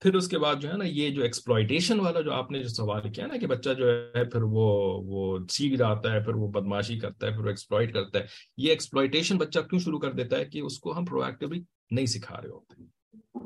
پھر 0.01 0.15
اس 0.15 0.29
کے 0.29 0.39
بعد 0.39 0.55
جو 0.61 0.69
ہے 0.69 0.77
نا 0.77 0.85
یہ 0.85 1.11
جو 1.11 1.23
ایکسپلائٹیشن 1.23 2.01
والا 2.01 2.21
جو 2.21 2.33
آپ 2.33 2.51
نے 2.51 2.63
جو 2.63 2.69
سوال 2.69 3.13
کیا 3.13 3.27
نا 3.27 3.37
کہ 3.37 3.47
بچہ 3.47 3.71
جو 3.79 4.13
ہے 4.17 4.25
پھر 4.25 4.43
وہ 4.43 5.01
وہ 5.05 5.39
سیکھ 5.51 5.77
جاتا 5.77 6.13
ہے، 6.13 6.25
پھر 6.25 6.35
وہ 6.35 6.49
بدماشی 6.49 6.99
کرتا 6.99 7.27
ہے، 7.27 7.33
پھر 7.33 7.41
وہ 7.41 7.49
ایکسپلائٹ 7.49 7.95
کرتا 7.95 8.19
ہے۔ 8.19 8.27
یہ 8.57 8.71
ایکسپلائٹیشن 8.71 9.39
بچہ 9.39 9.59
کیوں 9.61 9.81
شروع 9.81 9.99
کر 9.99 10.13
دیتا 10.13 10.39
ہے 10.39 10.45
کہ 10.45 10.59
اس 10.59 10.79
کو 10.79 10.99
ہم 10.99 11.05
پرو 11.05 11.23
ایکٹیولی 11.23 11.61
نہیں 11.91 12.07
سکھا 12.07 12.43
رہے 12.43 12.51
ہوتے؟ 12.51 12.83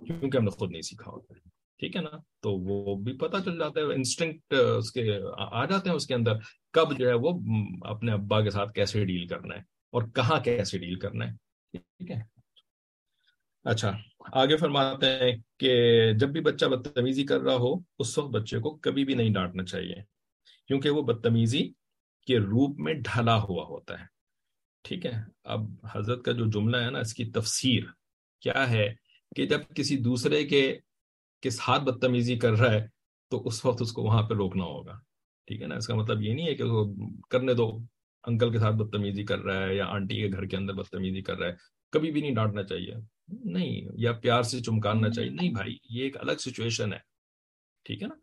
کیونکہ 0.07 0.37
ہم 0.37 0.45
نے 0.45 0.51
خود 0.51 0.71
نہیں 0.71 0.83
سیکھا 0.83 1.11
ہوتا۔ 1.11 1.35
ہے 1.35 1.60
ٹھیک 1.81 1.97
ہے 1.97 2.01
نا؟ 2.03 2.17
تو 2.41 2.53
وہ 2.53 2.95
بھی 2.95 3.13
پتہ 3.19 3.37
چل 3.45 3.59
جاتا 3.59 3.81
ہے 3.81 3.95
انسٹنکٹ 3.95 4.55
اس 4.55 4.91
کے، 4.93 5.03
آ 5.39 5.65
جاتے 5.65 5.89
ہیں 5.89 5.97
اس 5.97 6.07
کے 6.07 6.15
اندر 6.15 6.33
کب 6.73 6.99
جو 6.99 7.09
ہے 7.09 7.15
وہ 7.15 7.31
اپنے 7.87 8.13
ابا 8.13 8.41
کے 8.41 8.51
ساتھ 8.51 8.73
کیسے 8.73 9.05
ڈیل 9.05 9.27
کرنا 9.27 9.55
ہے 9.55 9.61
اور 9.93 10.03
کہاں 10.15 10.41
کیسے 10.41 10.79
ڈیل 10.79 10.99
کرنا 10.99 11.27
ہے۔ 11.27 11.33
ٹھیک 11.73 12.11
ہے؟ 12.11 12.21
اچھا 13.65 13.93
آگے 14.33 14.57
فرماتے 14.57 15.07
ہیں 15.07 15.33
کہ 15.59 15.73
جب 16.13 16.29
بھی 16.29 16.41
بچہ 16.41 16.67
بدتمیزی 16.67 17.25
کر 17.25 17.41
رہا 17.41 17.55
ہو، 17.55 17.75
اس 17.99 18.19
وقت 18.19 18.31
بچے 18.31 18.59
کو 18.59 18.77
کبھی 18.77 19.05
بھی 19.05 19.15
نہیں 19.15 19.31
ڈانٹنا 19.31 19.65
چاہیے، 19.65 19.95
کیونکہ 20.69 20.91
وہ 20.91 21.03
بدتمیزی 21.03 21.63
کے 22.27 22.39
روپ 22.39 22.79
میں 22.79 22.95
ڈھلا 22.95 23.37
ہوا 23.41 23.65
ہوتا 23.65 24.01
ہے۔ 24.01 24.05
ٹھیک 24.85 25.07
ہے؟ 25.07 25.13
اب 25.45 25.61
حضرت 25.95 26.25
کا 26.25 26.33
جو 26.33 26.45
جملہ 26.45 26.77
ہے 26.77 26.91
نا، 26.91 26.99
اس 26.99 27.15
کی 27.15 27.25
تفسیر 27.31 27.85
کیا 28.43 28.71
ہے 28.71 28.89
کہ 29.37 29.47
جب 29.47 29.61
کسی 29.77 29.97
دوسرے 29.97 30.47
کے 30.47 30.79
کس 31.41 31.61
ہاتھ 31.69 31.83
بدتمیزی 31.83 32.39
کر 32.39 32.53
رہا 32.53 32.73
ہے 32.73 32.87
تو 33.31 33.47
اس 33.47 33.65
وقت 33.65 33.83
اس 33.83 33.93
کو 33.93 34.03
وہاں 34.03 34.23
پہ 34.23 34.35
روکنا 34.35 34.65
ہوگا۔ 34.65 34.99
ٹھیک 35.47 35.63
ہے 35.63 35.67
نا؟ 35.67 35.75
اس 35.75 35.87
کا 35.87 35.95
مطلب 35.95 36.23
یہ 36.23 36.35
نہیں 36.35 36.47
ہے 36.47 36.55
کہ 36.55 36.65
وہ 36.65 36.95
کرنے 37.31 37.55
دو 37.55 37.79
انکل 38.27 38.53
کے 38.53 38.59
ساتھ 38.59 38.75
بدتمیزی 38.77 39.25
کر 39.25 39.39
رہا 39.39 39.67
ہے 39.67 39.77
یا 39.77 39.87
آنٹی 39.87 40.21
کے 40.21 40.29
گھر 40.29 40.47
کے 40.47 40.57
اندر 40.57 40.73
بدتمیزی 40.75 41.21
کر 41.21 41.37
رہا 41.39 41.49
ہے۔ 41.49 41.53
کبھی 41.93 42.11
بھی 42.11 42.21
نہیں 42.21 42.35
ڈانٹنا 42.35 42.63
چاہیے۔ 42.63 42.95
نہیں 43.29 43.81
یا 43.95 44.13
پیار 44.13 44.43
سے 44.43 44.61
چمکانا 44.61 45.11
چاہیے۔ 45.11 45.31
نہیں 45.31 45.51
بھائی 45.51 45.77
یہ 45.91 46.03
ایک 46.03 46.17
الگ 46.21 46.33
سچویشن 46.33 46.93
ہے۔ 46.93 46.99
ٹھیک 47.85 48.03
ہے 48.03 48.09
نا؟ 48.09 48.15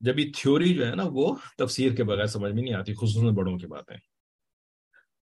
جب 0.00 0.18
یہ 0.18 0.32
تھیوری 0.36 0.74
جو 0.74 0.86
ہے 0.86 0.94
نا 0.94 1.02
وہ 1.06 1.36
تفسیر 1.58 1.94
کے 1.94 2.04
بغیر 2.04 2.26
سمجھ 2.26 2.52
میں 2.52 2.62
نہیں 2.62 2.74
آتی 2.74 2.94
خصوصاً 2.94 3.34
بڑوں 3.34 3.58
کی 3.58 3.66
باتیں۔ 3.66 3.96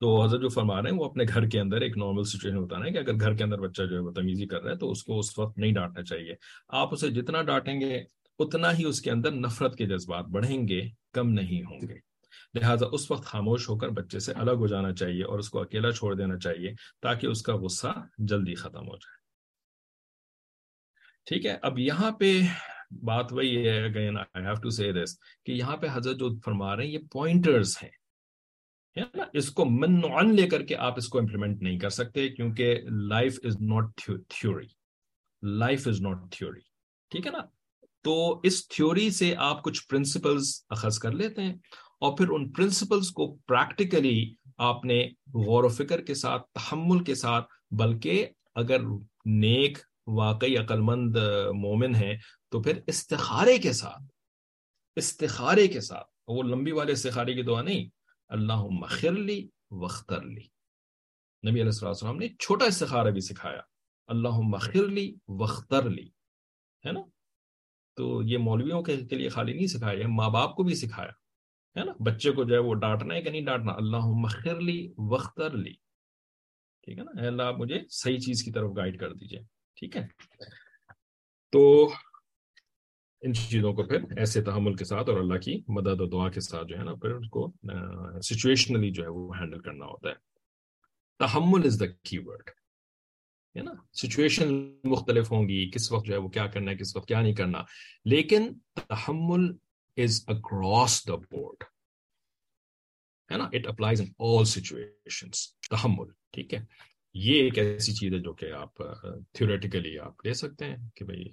تو 0.00 0.24
حضرت 0.24 0.40
جو 0.40 0.48
فرما 0.48 0.82
رہے 0.82 0.90
ہیں 0.90 0.98
وہ 0.98 1.04
اپنے 1.04 1.24
گھر 1.28 1.48
کے 1.48 1.60
اندر 1.60 1.80
ایک 1.80 1.96
نارمل 1.96 2.24
سچویشن 2.24 2.56
ہوتا 2.56 2.76
ہے 2.76 2.90
کہ 2.90 2.98
اگر 2.98 3.20
گھر 3.20 3.34
کے 3.34 3.44
اندر 3.44 3.58
بچہ 3.58 3.82
جو 3.82 3.96
ہے 3.96 4.00
بدتمیزی 4.00 4.46
کر 4.46 4.62
رہا 4.62 4.72
ہے 4.72 4.76
تو 4.76 4.90
اس 4.90 5.02
کو 5.04 5.18
اس 5.18 5.38
وقت 5.38 5.58
نہیں 5.58 5.72
ڈانٹنا 5.72 6.02
چاہیے۔ 6.02 6.34
آپ 6.68 6.88
اسے 6.92 7.10
جتنا 7.10 7.42
ڈانٹیں 7.42 7.80
گے، 7.80 8.04
اتنا 8.38 8.78
ہی 8.78 8.84
اس 8.84 9.00
کے 9.00 9.10
اندر 9.10 9.30
نفرت 9.30 9.76
کے 9.76 9.86
جذبات 9.86 10.24
بڑھیں 10.24 10.68
گے، 10.68 10.80
کم 11.12 11.28
نہیں 11.28 11.62
ہوں 11.62 11.88
گے۔ 11.88 11.98
لہٰذا 12.54 12.86
اس 12.92 13.10
وقت 13.10 13.24
خاموش 13.24 13.68
ہو 13.68 13.78
کر 13.78 13.88
بچے 13.88 14.18
سے 14.18 14.32
الگ 14.32 14.50
ہو 14.50 14.66
جانا 14.66 14.94
چاہیے 14.94 15.22
اور 15.22 15.38
اس 15.38 15.50
کو 15.50 15.60
اکیلا 15.60 15.90
چھوڑ 15.90 16.14
دینا 16.14 16.38
چاہیے 16.38 16.72
تاکہ 17.02 17.26
اس 17.26 17.42
کا 17.42 17.56
غصہ 17.56 17.92
جلدی 18.18 18.54
ختم 18.54 18.88
ہو 18.88 18.96
جائے۔ 18.96 19.18
ٹھیک 21.24 21.46
ہے، 21.46 21.56
اب 21.62 21.78
یہاں 21.78 22.10
پہ 22.10 22.40
بات 23.02 23.32
وہی 23.32 23.68
ہے 23.68 23.84
again 23.84 24.18
I 24.18 24.44
have 24.44 24.54
to 24.54 24.70
see 24.70 24.92
this 24.92 25.18
کہ 25.46 25.52
یہاں 25.52 25.76
پہ 25.76 25.86
حضرت 25.92 26.16
جو 26.16 26.28
فرما 26.44 26.76
رہے 26.76 26.84
ہیں 26.84 26.92
یہ 26.92 26.98
پوائنٹرز 27.12 27.76
ہیں۔ 27.82 27.99
نا؟ 28.96 29.24
اس 29.32 29.50
کو 29.50 29.64
من 29.64 30.34
لے 30.36 30.48
کر 30.48 30.62
کے 30.62 30.76
آپ 30.76 30.94
اس 30.96 31.08
کو 31.08 31.18
امپلیمنٹ 31.18 31.62
نہیں 31.62 31.78
کر 31.78 31.90
سکتے 31.90 32.28
کیونکہ 32.28 32.80
life 33.08 33.38
is 33.42 33.60
not 33.60 34.00
theory 34.28 34.66
life 35.42 35.86
is 35.88 36.00
not 36.00 36.18
theory 36.30 36.60
ٹھیک 37.10 37.26
ہے 37.26 37.32
نا؟ 37.32 37.42
تو 38.04 38.40
اس 38.42 38.68
تھیوری 38.68 39.10
سے 39.10 39.34
آپ 39.38 39.62
کچھ 39.62 39.88
پرنسپلز 39.88 40.50
اخذ 40.68 40.98
کر 40.98 41.12
لیتے 41.12 41.42
ہیں 41.42 41.54
اور 42.00 42.16
پھر 42.16 42.28
ان 42.28 42.52
پرنسپلز 42.52 43.10
کو 43.10 43.34
پریکٹیکلی 43.34 44.34
آپ 44.58 44.84
نے 44.84 45.04
غور 45.34 45.64
و 45.64 45.68
فکر 45.68 46.00
کے 46.00 46.14
ساتھ، 46.14 46.42
تحمل 46.54 47.04
کے 47.04 47.14
ساتھ، 47.14 47.46
بلکہ 47.70 48.26
اگر 48.54 48.80
نیک، 49.24 49.78
واقعی 50.06 50.56
عقل 50.56 50.80
مند 50.80 51.16
مومن 51.54 51.94
ہے 51.94 52.16
تو 52.50 52.62
پھر 52.62 52.80
استخارے 52.86 53.58
کے 53.58 53.72
ساتھ، 53.72 54.02
استخارے 54.96 55.66
کے 55.68 55.80
ساتھ 55.80 56.08
وہ 56.28 56.42
لمبی 56.42 56.72
والے 56.72 56.92
استخارے 56.92 57.34
کی 57.34 57.42
دعا 57.42 57.62
نہیں 57.62 57.88
اللہ 58.30 58.62
مخر 58.70 59.12
لی 59.12 59.48
وختر 59.70 60.22
لی۔ 60.22 60.46
نبی 61.44 61.60
علیہ 61.60 61.82
السلام 61.82 62.16
نے 62.16 62.28
چھوٹا 62.28 62.64
استخارہ 62.64 63.10
بھی 63.10 63.20
سکھایا۔ 63.20 63.60
اللہ 64.08 64.36
مخر 64.44 64.86
لی 64.88 65.06
وختر 65.28 65.88
لی، 65.90 66.06
ہے 66.84 66.92
نا؟ 66.92 67.00
تو 67.96 68.22
یہ 68.22 68.38
مولویوں 68.38 68.82
کے 68.82 68.96
لیے 68.96 69.28
خالی 69.28 69.52
نہیں 69.52 69.66
سکھایا 69.66 70.08
ماں 70.08 70.28
باپ 70.30 70.54
کو 70.56 70.62
بھی 70.62 70.74
سکھایا، 70.74 71.12
ہے 71.76 71.84
نا؟ 71.84 71.92
بچے 72.00 72.30
کو 72.32 72.44
جو 72.44 72.54
ہے 72.54 72.58
وہ 72.58 72.74
ڈانٹنا 72.74 73.14
ہے 73.14 73.22
کہ 73.22 73.30
نہیں 73.30 73.44
ڈانٹنا۔ 73.44 73.72
اللہ 73.72 74.06
مخر 74.22 74.60
لی 74.60 74.78
وختر 74.98 75.50
لی، 75.50 75.72
ٹھیک 76.82 76.98
ہے 76.98 77.04
نا؟ 77.04 77.26
اللہ، 77.26 77.42
آپ 77.42 77.58
مجھے 77.58 77.80
صحیح 77.90 78.18
چیز 78.18 78.42
کی 78.44 78.52
طرف 78.52 78.70
گائیڈ 78.76 78.98
کر 79.00 79.12
دیجیے، 79.12 79.40
ٹھیک 79.76 79.96
ہے؟ 79.96 80.06
تو 81.52 81.62
ان 83.22 83.34
چیزوں 83.34 83.72
کو 83.72 83.82
پھر 83.84 84.04
ایسے 84.16 84.42
تحمل 84.42 84.74
کے 84.74 84.84
ساتھ 84.84 85.10
اور 85.10 85.18
اللہ 85.18 85.38
کی 85.38 85.62
مدد 85.68 86.00
و 86.00 86.06
دعا 86.06 86.28
کے 86.30 86.40
ساتھ 86.40 86.68
جو 86.68 86.78
ہے 86.78 86.84
نا، 86.84 86.94
پھر 86.94 87.14
اس 87.14 87.28
کو 87.28 87.52
سچویشنلی 88.22 88.90
جو 88.90 89.02
ہے 89.02 89.08
وہ 89.08 89.38
ہینڈل 89.38 89.60
کرنا 89.60 89.84
ہوتا 89.84 90.08
ہے۔ 90.08 90.14
تحمل 91.18 91.60
از 91.64 91.80
دا 91.80 91.86
کی 92.02 92.18
ورڈ 92.18 92.50
ہے 93.56 93.62
نا؟ 93.62 93.72
سچویشن 93.92 94.48
مختلف 94.84 95.32
ہوں 95.32 95.48
گی، 95.48 95.70
کس 95.70 95.92
وقت 95.92 96.06
جو 96.06 96.12
ہے 96.12 96.18
وہ 96.18 96.28
کیا 96.28 96.46
کرنا 96.46 96.70
ہے، 96.70 96.76
کس 96.76 96.96
وقت 96.96 97.08
کیا 97.08 97.20
نہیں 97.20 97.34
کرنا۔ 97.34 97.62
لیکن 98.04 98.58
تحمل 98.74 99.56
از 99.96 100.24
اکراس 100.26 101.08
دا 101.08 101.14
بورڈ 101.14 101.64
ہے 103.32 103.36
نا؟ 103.36 103.44
It 103.52 103.66
applies 103.66 104.00
in 104.00 104.08
all 104.18 104.44
situation 104.44 105.30
تحمل، 105.70 106.12
ٹھیک 106.32 106.54
ہے؟ 106.54 106.64
یہ 107.14 107.42
ایک 107.42 107.58
ایسی 107.58 107.94
چیز 107.94 108.14
ہے 108.14 108.18
جو 108.18 108.32
کہ 108.32 108.52
آپ 108.52 108.74
تھیوریٹیکلی 109.32 109.98
آپ 109.98 110.26
لے 110.26 110.34
سکتے 110.34 110.64
ہیں 110.64 110.76
کہ 110.94 111.04
بھائی 111.04 111.32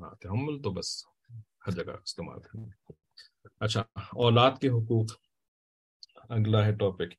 تحمل 0.00 0.62
تو 0.62 0.70
بس 0.70 1.04
ہر 1.66 1.70
جگہ 1.70 1.92
استعمال 2.04 2.40
کریں 2.40 2.64
اچھا 3.60 3.80
اولاد 3.96 4.50
کے 4.60 4.68
حقوق۔ 4.68 5.25
اگلا 6.30 6.64
ہے 6.66 6.72
ٹاپک 6.72 7.14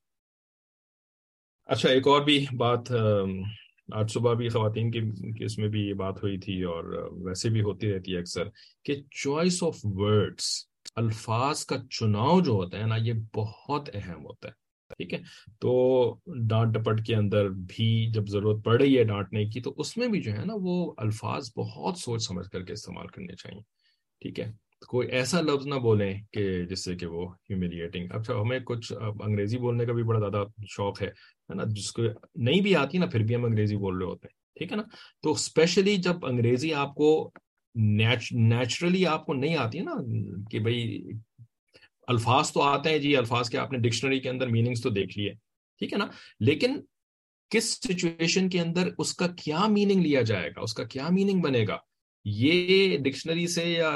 اچھا 1.66 1.90
ایک 1.90 2.08
اور 2.08 2.22
بھی 2.22 2.46
بات 2.58 2.92
آج 3.94 4.12
صبح 4.12 4.34
بھی 4.34 4.50
خواتین 4.50 4.92
کی 4.92 5.00
اس 5.46 5.58
میں 5.58 5.68
بھی 5.68 5.88
یہ 5.88 5.94
بات 5.94 6.24
ہوئی 6.24 6.38
تھی 6.38 6.62
اور 6.64 6.84
ویسے 7.26 7.50
بھی 7.50 7.62
ہوتی 7.62 7.94
رہتی 7.94 8.14
ہے 8.14 8.20
اکثر 8.20 8.50
کہ 8.84 8.96
چوائس 9.12 9.64
آف 9.64 9.80
ورڈس 9.84 10.50
الفاظ 10.96 11.66
کا 11.66 11.76
چناؤ 11.90 12.40
جو 12.42 12.52
ہوتا 12.52 12.80
ہے 12.80 12.86
نا، 12.86 12.96
یہ 12.96 13.14
بہت 13.36 13.90
اہم 13.94 14.26
ہوتا 14.26 14.48
ہے، 14.48 14.54
ٹھیک 14.96 15.14
ہے؟ 15.14 15.20
تو 15.60 15.72
ڈانٹ 16.50 16.74
ڈپٹ 16.74 17.06
کے 17.06 17.16
اندر 17.16 17.50
بھی 17.50 18.12
جب 18.12 18.28
ضرورت 18.28 18.64
پڑ 18.66 18.80
رہی 18.82 18.98
ہے 18.98 19.04
ڈانٹنے 19.04 19.46
کی، 19.46 19.62
تو 19.62 19.74
اس 19.78 19.98
میں 19.98 20.08
بھی 20.08 20.22
جو 20.22 20.32
ہے 20.32 20.46
نا، 20.46 20.54
وہ 20.56 20.94
الفاظ 20.98 21.52
بہت 21.58 21.98
سوچ 21.98 22.28
سمجھ 22.28 22.48
کر 22.50 22.64
کے 22.64 22.74
استعمال 22.74 23.08
کرنے 23.08 23.36
چاہیے، 23.36 23.62
ٹھیک 24.22 24.40
ہے؟ 24.40 24.52
کوئی 24.86 25.08
ایسا 25.08 25.42
لفظ 25.42 25.68
نہ 25.68 25.76
بولیں 25.76 26.14
کہ 26.32 26.66
جس 26.66 26.84
سے 26.84 26.96
کہ 26.96 27.06
وہ 27.06 27.28
ہیوملیٹنگ 27.50 28.08
اچھا 28.12 28.34
ہمیں 28.42 28.60
کچھ 28.60 28.94
انگریزی 28.94 29.58
بولنے 29.58 29.86
کا 29.86 29.94
بھی 29.94 30.04
بڑا 30.04 30.20
زیادہ 30.20 30.44
شوق 30.68 31.02
ہے 31.02 31.10
نا؟ 31.56 31.64
جس 31.64 31.92
کو 31.92 32.04
نہیں 32.36 32.62
بھی 32.62 32.76
آتی 32.76 32.98
نا، 32.98 33.06
پھر 33.06 33.24
بھی 33.24 33.36
ہم 33.36 33.46
انگریزی 33.46 33.78
بول 33.78 33.98
رہے 33.98 34.06
ہوتے 34.06 34.28
ہیں، 34.28 34.36
ٹھیک 34.60 34.72
ہے 34.72 34.78
نا؟ 34.78 34.84
تو 35.24 35.32
اسپیشلی 35.32 35.96
جب 35.98 36.26
انگریزی 36.26 36.74
آپ 36.74 36.96
کو 36.96 37.32
نیچرلی 37.76 39.06
آپ 39.06 39.26
کو 39.26 39.34
نہیں 39.34 39.56
آتی 39.56 39.80
نا 39.80 39.94
کہ 40.52 40.60
بھائی 40.60 41.04
الفاظ 42.08 42.52
تو 42.52 42.62
آتے 42.62 42.90
ہیں 42.90 43.00
جی 43.00 43.16
الفاظ 43.18 43.50
کے 43.50 43.58
آپ 43.58 43.72
نے 43.72 43.78
ڈکشنری 43.78 44.20
کے 44.20 44.30
اندر 44.30 44.48
میننگز 44.48 44.82
تو 44.84 44.90
دیکھ 44.90 45.18
لیے، 45.18 45.34
ٹھیک 45.82 45.94
ہے 45.94 45.98
نا؟ 45.98 46.06
لیکن 46.40 46.80
کس 47.50 47.74
سچویشن 47.74 48.50
کے 48.50 48.62
اندر 48.62 48.90
اس 48.98 49.14
کا 49.16 49.28
کیا 49.28 49.66
میننگ 49.68 50.02
لیا 50.02 50.22
جائے 50.22 50.50
گا؟ 50.50 50.62
اس 50.62 50.74
کا 50.74 50.84
کیا 50.84 51.10
میننگ 51.10 51.42
بنے 51.42 51.66
گا؟ 51.68 51.78
یہ 52.30 52.98
ڈکشنری 52.98 53.48
سے 53.48 53.64
یا 53.66 53.90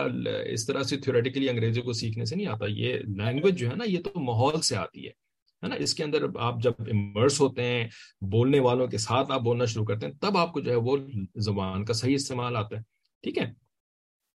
اس 0.46 0.66
طرح 0.66 0.84
سے 0.84 0.98
تھیوریٹیکلی 0.98 1.50
انگریزی 1.50 1.82
کو 1.82 1.94
سیکھنے 1.94 2.26
سے 2.26 2.36
نہیں 2.36 2.48
آتا، 2.48 2.66
یہ 2.68 2.94
لینگویج 3.18 3.58
جو 3.60 3.70
ہے 3.70 3.76
نا، 3.76 3.86
یہ 3.88 4.02
تو 4.04 4.20
ماحول 4.20 4.62
سے 4.62 4.76
آتی 4.76 5.06
ہے 5.08 5.68
نا؟ 5.68 5.76
اس 5.76 5.94
کے 5.94 6.04
اندر 6.04 6.26
آپ 6.40 6.62
جب 6.64 6.74
امرس 6.92 7.40
ہوتے 7.42 7.64
ہیں، 7.64 7.88
بولنے 8.32 8.60
والوں 8.60 8.88
کے 8.88 8.98
ساتھ 8.98 9.32
آپ 9.32 9.42
بولنا 9.42 9.66
شروع 9.66 9.86
کرتے 9.86 10.06
ہیں، 10.06 10.14
تب 10.14 10.38
آپ 10.38 10.54
کو 10.54 10.60
جو 10.60 10.72
ہے 10.72 10.76
وہ 10.76 10.98
زبان 11.36 11.86
کا 11.86 11.94
صحیح 11.94 12.16
استعمال 12.16 12.56
آتا 12.56 12.78
ہے، 12.78 12.82
ٹھیک 13.24 13.38
ہے؟ 13.38 13.46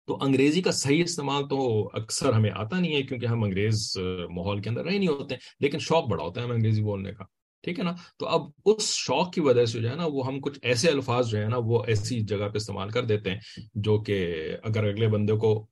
تو 0.08 0.18
انگریزی 0.22 0.62
کا 0.62 0.70
صحیح 0.70 1.02
استعمال 1.02 1.48
تو 1.48 1.90
اکثر 1.92 2.32
ہمیں 2.32 2.50
آتا 2.54 2.80
نہیں 2.80 2.94
ہے، 2.94 3.02
کیونکہ 3.02 3.26
ہم 3.26 3.44
انگریز 3.44 3.96
ماحول 4.30 4.60
کے 4.62 4.70
اندر 4.70 4.84
رہے 4.84 4.98
نہیں 4.98 5.08
ہوتے، 5.08 5.34
لیکن 5.60 5.78
شوق 5.78 6.08
بڑا 6.08 6.24
ہوتا 6.24 6.40
ہے 6.40 6.46
ہمیں 6.46 6.56
انگریزی 6.56 6.82
بولنے 6.82 7.12
کا۔ 7.12 7.24
ٹھیک 7.66 7.78
ہے 7.78 7.84
نا؟ 7.84 7.92
تو 8.18 8.26
اب 8.28 8.40
اس 8.64 8.94
شوق 8.94 9.32
کی 9.32 9.40
وجہ 9.40 9.64
سے 9.64 9.80
جو 9.80 9.90
ہے 9.90 9.94
نا، 9.94 10.06
وہ 10.06 10.26
ہم 10.26 10.40
کچھ 10.40 10.58
ایسے 10.62 10.90
الفاظ 10.90 11.28
جو 11.28 11.38
ہے 11.38 11.48
نا، 11.48 11.56
وہ 11.56 11.84
ایسی 11.86 12.20
جگہ 12.20 12.48
پہ 12.48 12.56
استعمال 12.56 12.90
کر 12.90 13.04
دیتے 13.04 13.30
ہیں، 13.30 13.40
جو 13.74 13.98
کہ 13.98 14.34
اگر 14.62 14.84
اگلے 14.84 15.08
بندے 15.08 15.32
کو 15.32 15.66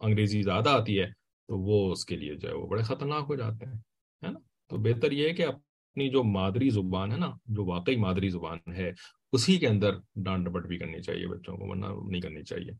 انگریزی 0.00 0.42
زیادہ 0.42 0.68
آتی 0.68 1.00
ہے، 1.00 1.06
تو 1.48 1.58
وہ 1.58 1.92
اس 1.92 2.04
کے 2.04 2.16
لیے 2.16 2.34
جو 2.34 2.48
ہے 2.48 2.54
وہ 2.54 2.66
بڑے 2.66 2.82
خطرناک 2.82 3.24
ہو 3.28 3.34
جاتے 3.34 3.66
ہیں، 3.66 3.72
ہے 4.26 4.30
نا؟ 4.30 4.38
تو 4.68 4.76
بہتر 4.76 5.12
یہ 5.12 5.28
ہے 5.28 5.34
کہ 5.34 5.42
اپنی 5.42 6.08
جو 6.08 6.24
مادری 6.24 6.70
زبان 6.70 7.12
ہے 7.12 7.16
نا، 7.16 7.30
جو 7.46 7.64
واقعی 7.64 7.96
مادری 7.96 8.28
زبان 8.28 8.72
ہے، 8.72 8.92
اسی 9.32 9.58
کے 9.58 9.68
اندر 9.68 9.90
ڈانٹ 10.16 10.48
ڈپٹ 10.48 10.66
بھی 10.66 10.78
کرنی 10.78 11.02
چاہیے 11.02 11.26
بچوں 11.26 11.56
کو، 11.56 11.68
ورنہ 11.68 11.86
نہیں 12.10 12.20
کرنی 12.20 12.44
چاہیے۔ 12.44 12.70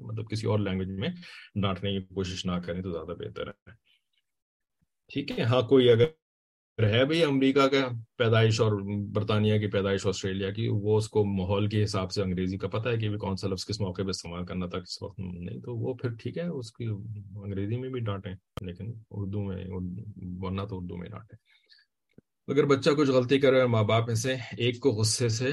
مطلب 0.00 0.30
کسی 0.30 0.46
اور 0.46 0.58
لینگویج 0.58 0.88
میں 0.88 1.08
ڈانٹنے 1.62 1.92
کی 1.92 2.14
کوشش 2.14 2.46
نہ 2.46 2.52
کریں 2.52 2.82
تو 2.82 2.90
زیادہ 2.90 3.18
بہتر 3.18 3.48
ہے۔ 3.48 3.70
ٹھیک 5.08 5.38
ہے؟ 5.38 5.42
ہاں 5.42 5.62
کوئی 5.62 5.90
اگر 5.90 6.04
ہے 6.78 7.04
بھائی 7.04 7.24
امریکہ 7.24 7.66
کا 7.68 7.88
پیدائش 8.16 8.60
اور 8.60 8.72
برطانیہ 9.12 9.58
کی 9.58 9.66
پیدائش 9.66 10.06
آسٹریلیا 10.06 10.50
کی، 10.50 10.68
وہ 10.68 10.96
اس 10.96 11.08
کو 11.08 11.24
ماحول 11.24 11.68
کے 11.68 11.84
حساب 11.84 12.12
سے 12.12 12.22
انگریزی 12.22 12.56
کا 12.58 12.68
پتہ 12.68 12.88
ہے 12.88 12.96
کہ 12.96 13.16
کون 13.16 13.36
سا 13.36 13.48
لفظ 13.48 13.66
کس 13.66 13.80
موقع 13.80 14.02
پہ 14.02 14.08
استعمال 14.08 14.44
کرنا 14.44 14.66
تھا، 14.66 14.80
کس 14.80 15.02
وقت 15.02 15.20
نہیں، 15.20 15.60
تو 15.60 15.76
وہ 15.76 15.94
پھر 15.94 16.10
ٹھیک 16.10 16.38
ہے، 16.38 16.46
اس 16.46 16.72
کی 16.72 16.84
انگریزی 17.34 17.76
میں 17.76 17.88
بھی 17.88 18.00
ڈانٹیں، 18.00 18.34
لیکن 18.60 18.92
اردو 19.10 19.42
میں، 19.42 19.64
ورنہ 20.40 20.62
تو 20.62 20.76
اردو 20.76 20.96
میں 20.96 21.08
ڈانٹیں۔ 21.08 21.38
اگر 22.48 22.64
بچہ 22.64 22.90
کچھ 22.90 23.10
غلطی 23.10 23.38
کرے 23.38 23.66
ماں 23.66 23.82
باپ 23.82 24.06
میں 24.06 24.14
سے 24.14 24.36
ایک 24.58 24.80
کو 24.80 24.90
غصے 24.90 25.28
سے، 25.28 25.50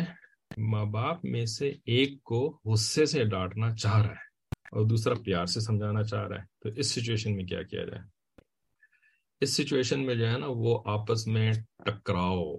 ماں 0.58 0.86
باپ 0.86 1.26
میں 1.26 1.46
سے 1.46 1.74
ایک 1.86 2.24
کو 2.24 2.60
غصے 2.66 3.06
سے 3.06 3.24
ڈانٹنا 3.24 3.76
چاہ 3.76 3.98
رہا 3.98 4.10
ہے 4.10 4.30
اور 4.72 4.86
دوسرا 4.86 5.14
پیار 5.26 5.46
سے 5.46 5.60
سمجھانا 5.60 6.04
چاہ 6.04 6.28
رہا 6.28 6.38
ہے۔ 6.38 6.46
تو 6.62 6.70
اس 6.70 6.92
سچویشن 6.92 7.36
میں 7.36 7.46
کیا 7.46 7.64
کیا 7.64 7.84
جائے؟ 7.84 8.19
اس 9.42 9.58
سچویشن 9.58 10.06
میں 10.06 10.16
جو 10.16 10.30
ہے 10.30 10.38
نا 10.38 10.46
وہ 10.50 10.82
آپس 10.86 11.28
میں 11.28 11.52
ٹکراؤ 11.86 12.54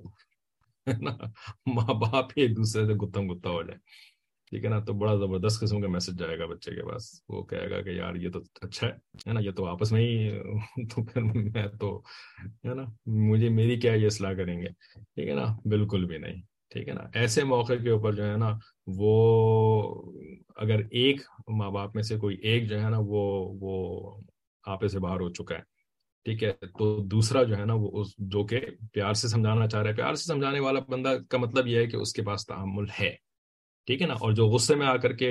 نا؟ 0.87 1.17
ماں 1.67 1.95
باپ 1.95 2.25
ایک 2.37 2.57
دوسرے 2.57 2.87
سے 2.87 2.95
گتم 2.95 3.33
گتا 3.33 3.51
ہو 3.51 3.63
جائے۔ 3.63 3.79
ٹھیک 4.51 4.65
ہے 4.65 4.71
نا؟ 4.71 4.81
تو 4.81 4.93
بڑا 4.93 5.15
زبردست 5.15 5.61
قسم 5.61 5.81
کا 5.81 5.89
میسج 5.89 6.19
جائے 6.19 6.39
گا 6.39 6.47
بچے 6.47 6.71
کے 6.71 6.83
پاس۔ 6.83 7.23
وہ 7.29 7.43
کہے 7.43 7.71
گا 7.71 7.83
کہ 7.83 7.91
یار 7.91 8.15
یہ 8.15 8.31
تو 8.31 8.41
اچھا 8.63 8.87
ہے 8.87 9.33
نا؟ 9.33 9.41
یہ 9.41 9.51
تو 9.51 9.65
آپس 9.67 9.93
میں 9.93 10.01
ہی، 10.01 10.39
تو 10.87 11.05
پھر 11.05 11.23
میں 11.23 11.67
تو، 11.81 12.03
ہے 12.45 12.75
نا؟ 12.75 12.83
مجھے 13.07 13.49
میری 13.49 13.81
کیا 13.81 13.95
یہ 13.95 14.07
اصلاح 14.07 14.33
کریں 14.33 14.63
گے؟ 14.63 14.69
ٹھیک 14.95 15.29
ہے 15.29 15.35
نا؟ 15.35 15.45
بالکل 15.65 16.05
بھی 16.05 16.19
نہیں۔ 16.19 16.43
ٹھیک 16.71 16.89
ہے 16.89 16.95
نا؟ 16.95 17.01
ایسے 17.15 17.45
موقع 17.45 17.73
کے 17.73 17.91
اوپر 17.91 18.13
جو 18.13 18.31
ہے 18.31 18.37
نا 18.37 18.59
وہ 18.87 20.13
اگر 20.57 20.81
ایک 20.91 21.21
ماں 21.49 21.71
باپ 21.71 21.95
میں 21.95 22.03
سے 22.03 22.17
کوئی 22.17 22.37
ایک 22.37 22.69
جو 22.69 22.85
ہے 22.85 22.91
نا 22.91 22.99
وہ 23.01 23.55
وہ 23.61 24.15
آپے 24.67 24.89
سے 24.89 24.99
باہر 24.99 25.21
ہو 25.21 25.29
چکا 25.29 25.55
ہے۔ 25.55 25.70
ٹھیک 26.27 26.43
ہے، 26.45 26.53
تو 26.79 26.87
دوسرا 27.03 27.43
جو 27.43 27.57
ہے 27.57 27.65
نا، 27.65 27.75
وہ 27.75 28.05
جو 28.19 28.45
کہ 28.47 28.61
پیار 28.93 29.15
سے 29.15 29.29
سمجھانا 29.29 29.67
چاہ 29.69 29.83
رہا 29.83 29.91
ہے، 29.91 29.95
پیار 29.97 30.15
سے 30.15 30.25
سمجھانے 30.25 30.61
والا 30.61 30.81
بندہ 30.89 31.17
کا 31.31 31.39
مطلب 31.39 31.67
یہ 31.67 31.79
ہے 31.79 31.87
کہ 31.87 31.97
اس 31.97 32.13
کے 32.13 32.23
پاس 32.23 32.47
تحمل 32.47 32.85
ہے، 33.01 33.11
ٹھیک 33.89 34.03
ہے 34.03 34.07
نا؟ 34.07 34.15
اور 34.15 34.33
جو 34.33 34.47
غصے 34.47 34.75
میں 34.75 34.87
آ 34.87 34.97
کر 34.97 35.13
کے 35.13 35.31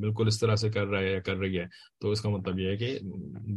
بالکل 0.00 0.26
اس 0.26 0.40
طرح 0.40 0.56
سے 0.56 0.70
کر 0.70 0.86
رہا 0.86 1.00
ہے 1.00 1.12
یا 1.12 1.20
کر 1.20 1.36
رہی 1.36 1.58
ہے، 1.58 1.66
تو 2.00 2.10
اس 2.10 2.20
کا 2.20 2.28
مطلب 2.28 2.58
یہ 2.58 2.68
ہے 2.68 2.76
کہ 2.76 2.98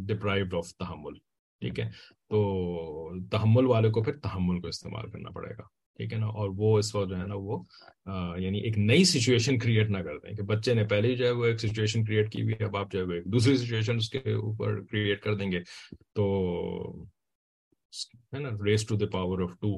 ڈپرائوڈ 0.08 0.54
آف 0.54 0.74
تحمل، 0.80 1.18
ٹھیک 1.62 1.80
ہے؟ 1.80 1.90
تو 2.30 3.28
تحمل 3.30 3.66
والے 3.66 3.90
کو 3.90 4.04
پھر 4.04 4.18
تحمل 4.20 4.62
کو 4.62 4.68
استعمال 4.68 5.10
کرنا 5.12 5.30
پڑے 5.30 5.54
گا۔ 5.58 5.64
ٹھیک 5.96 6.14
ہے 6.14 6.18
نا؟ 6.18 6.26
اور 6.26 6.50
وہ 6.58 6.80
اس 6.80 6.96
وقت 6.96 7.10
جو 7.10 7.18
ہے 7.18 7.28
نا 7.28 7.36
وہ 7.38 7.64
یعنی 8.38 8.60
ایک 8.60 8.78
نئی 8.78 9.04
سچویشن 9.04 9.58
کریٹ 9.60 9.90
نہ 9.90 9.98
کر 9.98 10.18
دیں۔ 10.18 10.36
کہ 10.36 10.44
بچے 10.44 10.74
نے 10.74 10.84
پہلے 10.84 11.08
ہی 11.08 11.16
جو 11.16 11.26
ہے 11.26 11.32
وہ 11.32 11.46
ایک 11.46 11.60
سچویشن 11.60 12.06
کریٹ 12.06 12.32
کی 12.32 12.42
ہوئی 12.42 12.54
ہے، 12.54 12.66
اب 12.66 12.78
آپ 12.78 12.92
جو 12.92 13.00
ہے 13.00 13.04
وہ 13.04 13.12
ایک 13.12 13.26
دوسری 13.26 13.58
سچویشن 13.58 13.96
اس 13.96 14.10
کے 14.10 14.18
اوپر 14.18 14.82
کریٹ 14.82 15.22
کر 15.22 15.36
دیں 15.36 15.52
گے۔ 15.52 15.60
تو 16.14 16.26
ہے 18.34 18.40
نا 18.40 18.50
raise 18.66 18.86
to 18.86 18.96
the 18.96 19.06
power 19.12 19.42
of 19.42 19.52
two 19.60 19.78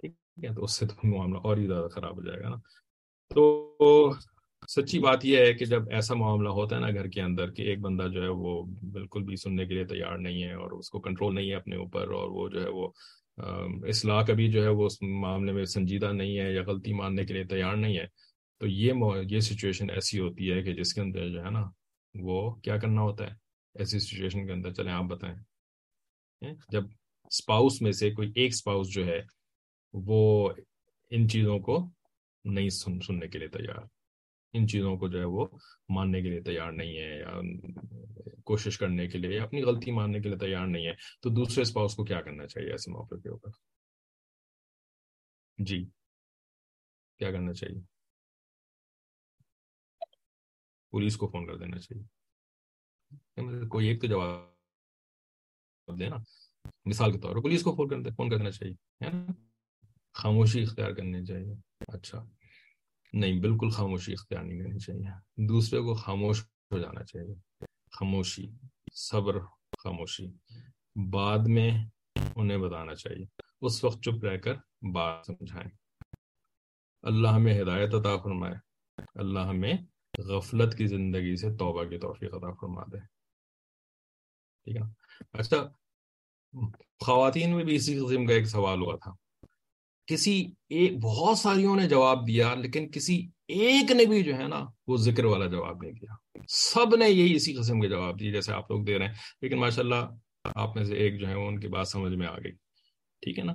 ٹھیک 0.00 0.44
ہے، 0.44 0.54
تو 0.54 0.64
اس 0.64 0.72
سے 0.72 0.86
تو 0.86 1.16
معاملہ 1.16 1.38
اور 1.38 1.56
ہی 1.56 1.66
زیادہ 1.66 1.88
خراب 1.88 2.16
ہو 2.16 2.22
جائے 2.22 2.42
گا 2.42 2.48
نا۔ 2.48 2.56
تو 3.34 3.70
سچی 4.68 4.98
بات 4.98 5.24
یہ 5.24 5.38
ہے 5.38 5.52
کہ 5.54 5.64
جب 5.64 5.82
ایسا 5.90 6.14
معاملہ 6.14 6.48
ہوتا 6.48 6.76
ہے 6.76 6.80
نا 6.80 6.90
گھر 6.90 7.08
کے 7.08 7.22
اندر 7.22 7.50
کہ 7.50 7.62
ایک 7.62 7.78
بندہ 7.78 8.02
جو 8.02 8.22
ہے 8.22 8.28
وہ 8.28 8.62
بالکل 8.92 9.22
بھی 9.22 9.36
سننے 9.36 9.66
کے 9.66 9.74
لیے 9.74 9.84
تیار 9.84 10.18
نہیں 10.18 10.42
ہے 10.42 10.52
اور 10.52 10.70
اس 10.70 10.90
کو 10.90 11.00
کنٹرول 11.00 11.34
نہیں 11.34 11.50
ہے 11.50 11.54
اپنے 11.54 11.76
اوپر 11.76 12.08
اور 12.08 12.28
وہ 12.28 12.48
جو 12.48 12.64
ہے 12.64 12.68
وہ 12.68 12.88
اصلاح 13.38 14.22
کبھی 14.24 14.50
جو 14.50 14.62
ہے 14.62 14.68
وہ 14.68 14.86
اس 14.86 15.02
معاملے 15.02 15.52
میں 15.52 15.64
سنجیدہ 15.64 16.12
نہیں 16.12 16.38
ہے 16.38 16.52
یا 16.52 16.62
غلطی 16.66 16.92
ماننے 16.92 17.24
کے 17.26 17.34
لیے 17.34 17.44
تیار 17.44 17.76
نہیں 17.76 17.96
ہے، 17.98 18.06
تو 18.60 18.66
یہ 18.66 18.92
یہ 19.30 19.40
سچویشن 19.40 19.90
ایسی 19.90 20.18
ہوتی 20.18 20.52
ہے 20.52 20.62
کہ 20.62 20.72
جس 20.74 20.94
کے 20.94 21.00
اندر 21.00 21.28
جو 21.28 21.44
ہے 21.44 21.50
نا 21.50 21.62
وہ 22.14 22.54
کیا 22.54 22.76
کرنا 22.78 23.00
ہوتا 23.00 23.26
ہے؟ 23.26 23.34
ایسی 23.74 23.98
سچویشن 23.98 24.46
کے 24.46 24.52
اندر 24.52 24.72
چلیں، 24.72 24.92
آپ 24.92 25.04
بتائیں۔ 25.04 25.36
جب 26.68 26.84
اسپاؤس 27.24 27.82
میں 27.82 27.92
سے 27.92 28.10
کوئی 28.10 28.32
ایک 28.34 28.52
اسپاؤس 28.52 28.88
جو 28.90 29.06
ہے 29.06 29.20
وہ 29.92 30.50
ان 31.10 31.28
چیزوں 31.28 31.58
کو 31.58 31.78
نہیں 32.44 32.68
سن، 32.68 33.00
سننے 33.00 33.28
کے 33.28 33.38
لیے 33.38 33.48
تیار۔ 33.48 33.82
ان 34.54 34.68
چیزوں 34.68 34.96
کو 34.96 35.08
جو 35.08 35.18
ہے 35.18 35.24
وہ 35.24 35.46
ماننے 35.88 36.22
کے 36.22 36.28
لیے 36.28 36.42
تیار 36.42 36.72
نہیں 36.72 36.98
ہے 36.98 37.18
یا 37.18 37.40
کوشش 38.44 38.78
کرنے 38.78 39.08
کے 39.08 39.18
لیے 39.18 39.36
یا 39.36 39.42
اپنی 39.42 39.62
غلطی 39.62 39.90
ماننے 39.90 40.20
کے 40.20 40.28
لیے 40.28 40.38
تیار 40.38 40.66
نہیں 40.66 40.86
ہے۔ 40.86 40.92
تو 41.22 41.30
دوسرے 41.30 41.62
اسپاؤس 41.62 41.94
کو 41.94 42.04
کیا 42.04 42.20
کرنا 42.20 42.46
چاہیے 42.46 42.70
ایسے 42.70 42.90
موقع 42.90 43.14
کے 43.14 43.28
اوپر؟ 43.28 43.50
جی۔ 45.58 45.86
کیا 47.18 47.32
کرنا 47.32 47.52
چاہیے؟ 47.52 47.80
پولیس 50.90 51.16
کو 51.16 51.26
فون 51.26 51.46
کر 51.46 51.56
دینا 51.56 51.78
چاہیے۔ 51.78 52.04
کوئی 53.68 53.88
ایک 53.88 54.00
تو 54.00 54.06
جواب 54.06 55.98
دینا 55.98 56.16
مثال 56.84 57.12
کے 57.12 57.18
طور 57.18 57.34
پر 57.34 57.42
پولیس 57.42 57.62
کو 57.62 57.74
فون 57.74 57.88
کر 57.88 58.10
فون 58.10 58.30
کر 58.30 58.36
دینا 58.36 58.50
چاہیے 58.50 58.74
خاموشی 60.12 60.62
اختیار 60.62 60.92
کرنی 60.92 61.24
چاہیے۔ 61.24 61.54
اچھا۔ 61.88 62.24
نہیں، 63.14 63.40
بالکل 63.40 63.68
خاموشی 63.68 64.12
اختیار 64.12 64.42
نہیں 64.42 64.58
کرنی 64.58 64.78
چاہیے۔ 64.78 65.46
دوسرے 65.48 65.80
کو 65.80 65.94
خاموش 65.94 66.42
ہو 66.42 66.78
جانا 66.78 67.04
چاہیے۔ 67.04 67.64
خاموشی، 67.92 68.46
صبر، 68.94 69.40
خاموشی۔ 69.78 70.26
بعد 71.10 71.38
میں 71.46 71.70
انہیں 72.36 72.58
بتانا 72.58 72.94
چاہیے۔ 72.94 73.26
اس 73.60 73.84
وقت 73.84 74.02
چپ 74.02 74.24
رہ 74.24 74.36
کر 74.36 74.54
بات 74.92 75.26
سمجھائیں۔ 75.26 75.70
اللہ 77.02 77.28
ہمیں 77.28 77.62
ہدایت 77.62 77.94
عطا 77.94 78.16
فرمائے۔ 78.16 78.54
اللہ 79.14 79.40
ہمیں 79.40 79.72
غفلت 80.18 80.78
کی 80.78 80.86
زندگی 80.86 81.36
سے 81.36 81.56
توبہ 81.56 81.84
کی 81.84 81.98
توفیق 81.98 82.34
عطا 82.34 82.52
فرما 82.52 82.82
دے۔ 82.82 82.98
ٹھیک 84.64 84.76
ہے۔ 84.76 84.82
اچھا 85.32 85.68
خواتین 87.06 87.56
میں 87.56 87.64
بھی 87.64 87.76
اسی 87.76 87.98
قسم 87.98 88.26
کا 88.26 88.34
ایک 88.34 88.46
سوال 88.46 88.80
ہوا 88.80 88.96
تھا۔ 88.96 89.23
کسی 90.06 90.46
ایک 90.68 90.98
بہت 90.98 91.38
ساریوں 91.38 91.76
نے 91.76 91.88
جواب 91.88 92.26
دیا، 92.26 92.54
لیکن 92.54 92.90
کسی 92.90 93.28
ایک 93.48 93.90
نے 93.90 94.04
بھی 94.04 94.22
جو 94.22 94.36
ہے 94.36 94.48
نا، 94.48 94.64
وہ 94.86 94.96
ذکر 94.96 95.24
والا 95.24 95.46
جواب 95.46 95.82
نہیں 95.82 95.92
دیا۔ 95.92 96.14
سب 96.48 96.96
نے 96.96 97.10
یہی 97.10 97.34
اسی 97.34 97.54
قسم 97.54 97.80
کے 97.80 97.88
جواب 97.88 98.20
دیے 98.20 98.32
جیسے 98.32 98.52
آپ 98.52 98.70
لوگ 98.70 98.84
دے 98.84 98.98
رہے 98.98 99.06
ہیں۔ 99.06 99.14
لیکن 99.42 99.56
ماشاء 99.56 99.82
اللہ 99.82 100.10
آپ 100.44 100.76
میں 100.76 100.84
سے 100.84 100.94
ایک 100.94 101.20
جو 101.20 101.28
ہے، 101.28 101.34
وہ 101.34 101.48
ان 101.48 101.60
کی 101.60 101.68
بات 101.68 101.88
سمجھ 101.88 102.12
میں 102.12 102.26
آ 102.26 102.36
گئی۔ 102.36 102.52
ٹھیک 103.20 103.38
ہے 103.38 103.44
نا؟ 103.44 103.52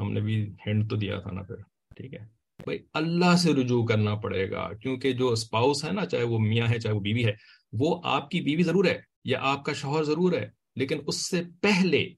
ہم 0.00 0.12
نے 0.12 0.20
بھی 0.20 0.52
ہینڈ 0.66 0.90
تو 0.90 0.96
دیا 0.96 1.20
تھا 1.20 1.30
نا 1.30 1.42
پھر۔ 1.42 1.56
ٹھیک 1.96 2.14
ہے۔ 2.14 2.40
بھائی، 2.64 2.78
اللہ 2.94 3.36
سے 3.36 3.52
رجوع 3.52 3.86
کرنا 3.86 4.14
پڑے 4.14 4.50
گا، 4.50 4.72
کیونکہ 4.72 5.12
جو 5.12 5.28
اسپاؤس 5.28 5.84
ہے 5.84 5.92
نا، 5.92 6.06
چاہے 6.06 6.22
وہ 6.22 6.38
میاں 6.38 6.68
ہے، 6.68 6.80
چاہے 6.80 6.94
وہ 6.94 7.00
بیوی 7.00 7.24
ہے، 7.24 7.32
وہ 7.72 8.00
آپ 8.04 8.30
کی 8.30 8.40
بیوی 8.40 8.62
ضرور 8.62 8.84
ہے 8.84 9.00
یا 9.24 9.38
آپ 9.42 9.64
کا 9.64 9.72
شوہر 9.72 10.02
ضرور 10.02 10.32
ہے، 10.32 10.48
لیکن 10.76 10.98
اس 11.06 11.30
سے 11.30 11.42
پہلے 11.62 12.08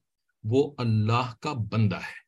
وہ 0.43 0.75
اللہ 0.77 1.33
کا 1.41 1.53
بندہ 1.53 1.95
ہے۔ 1.95 2.22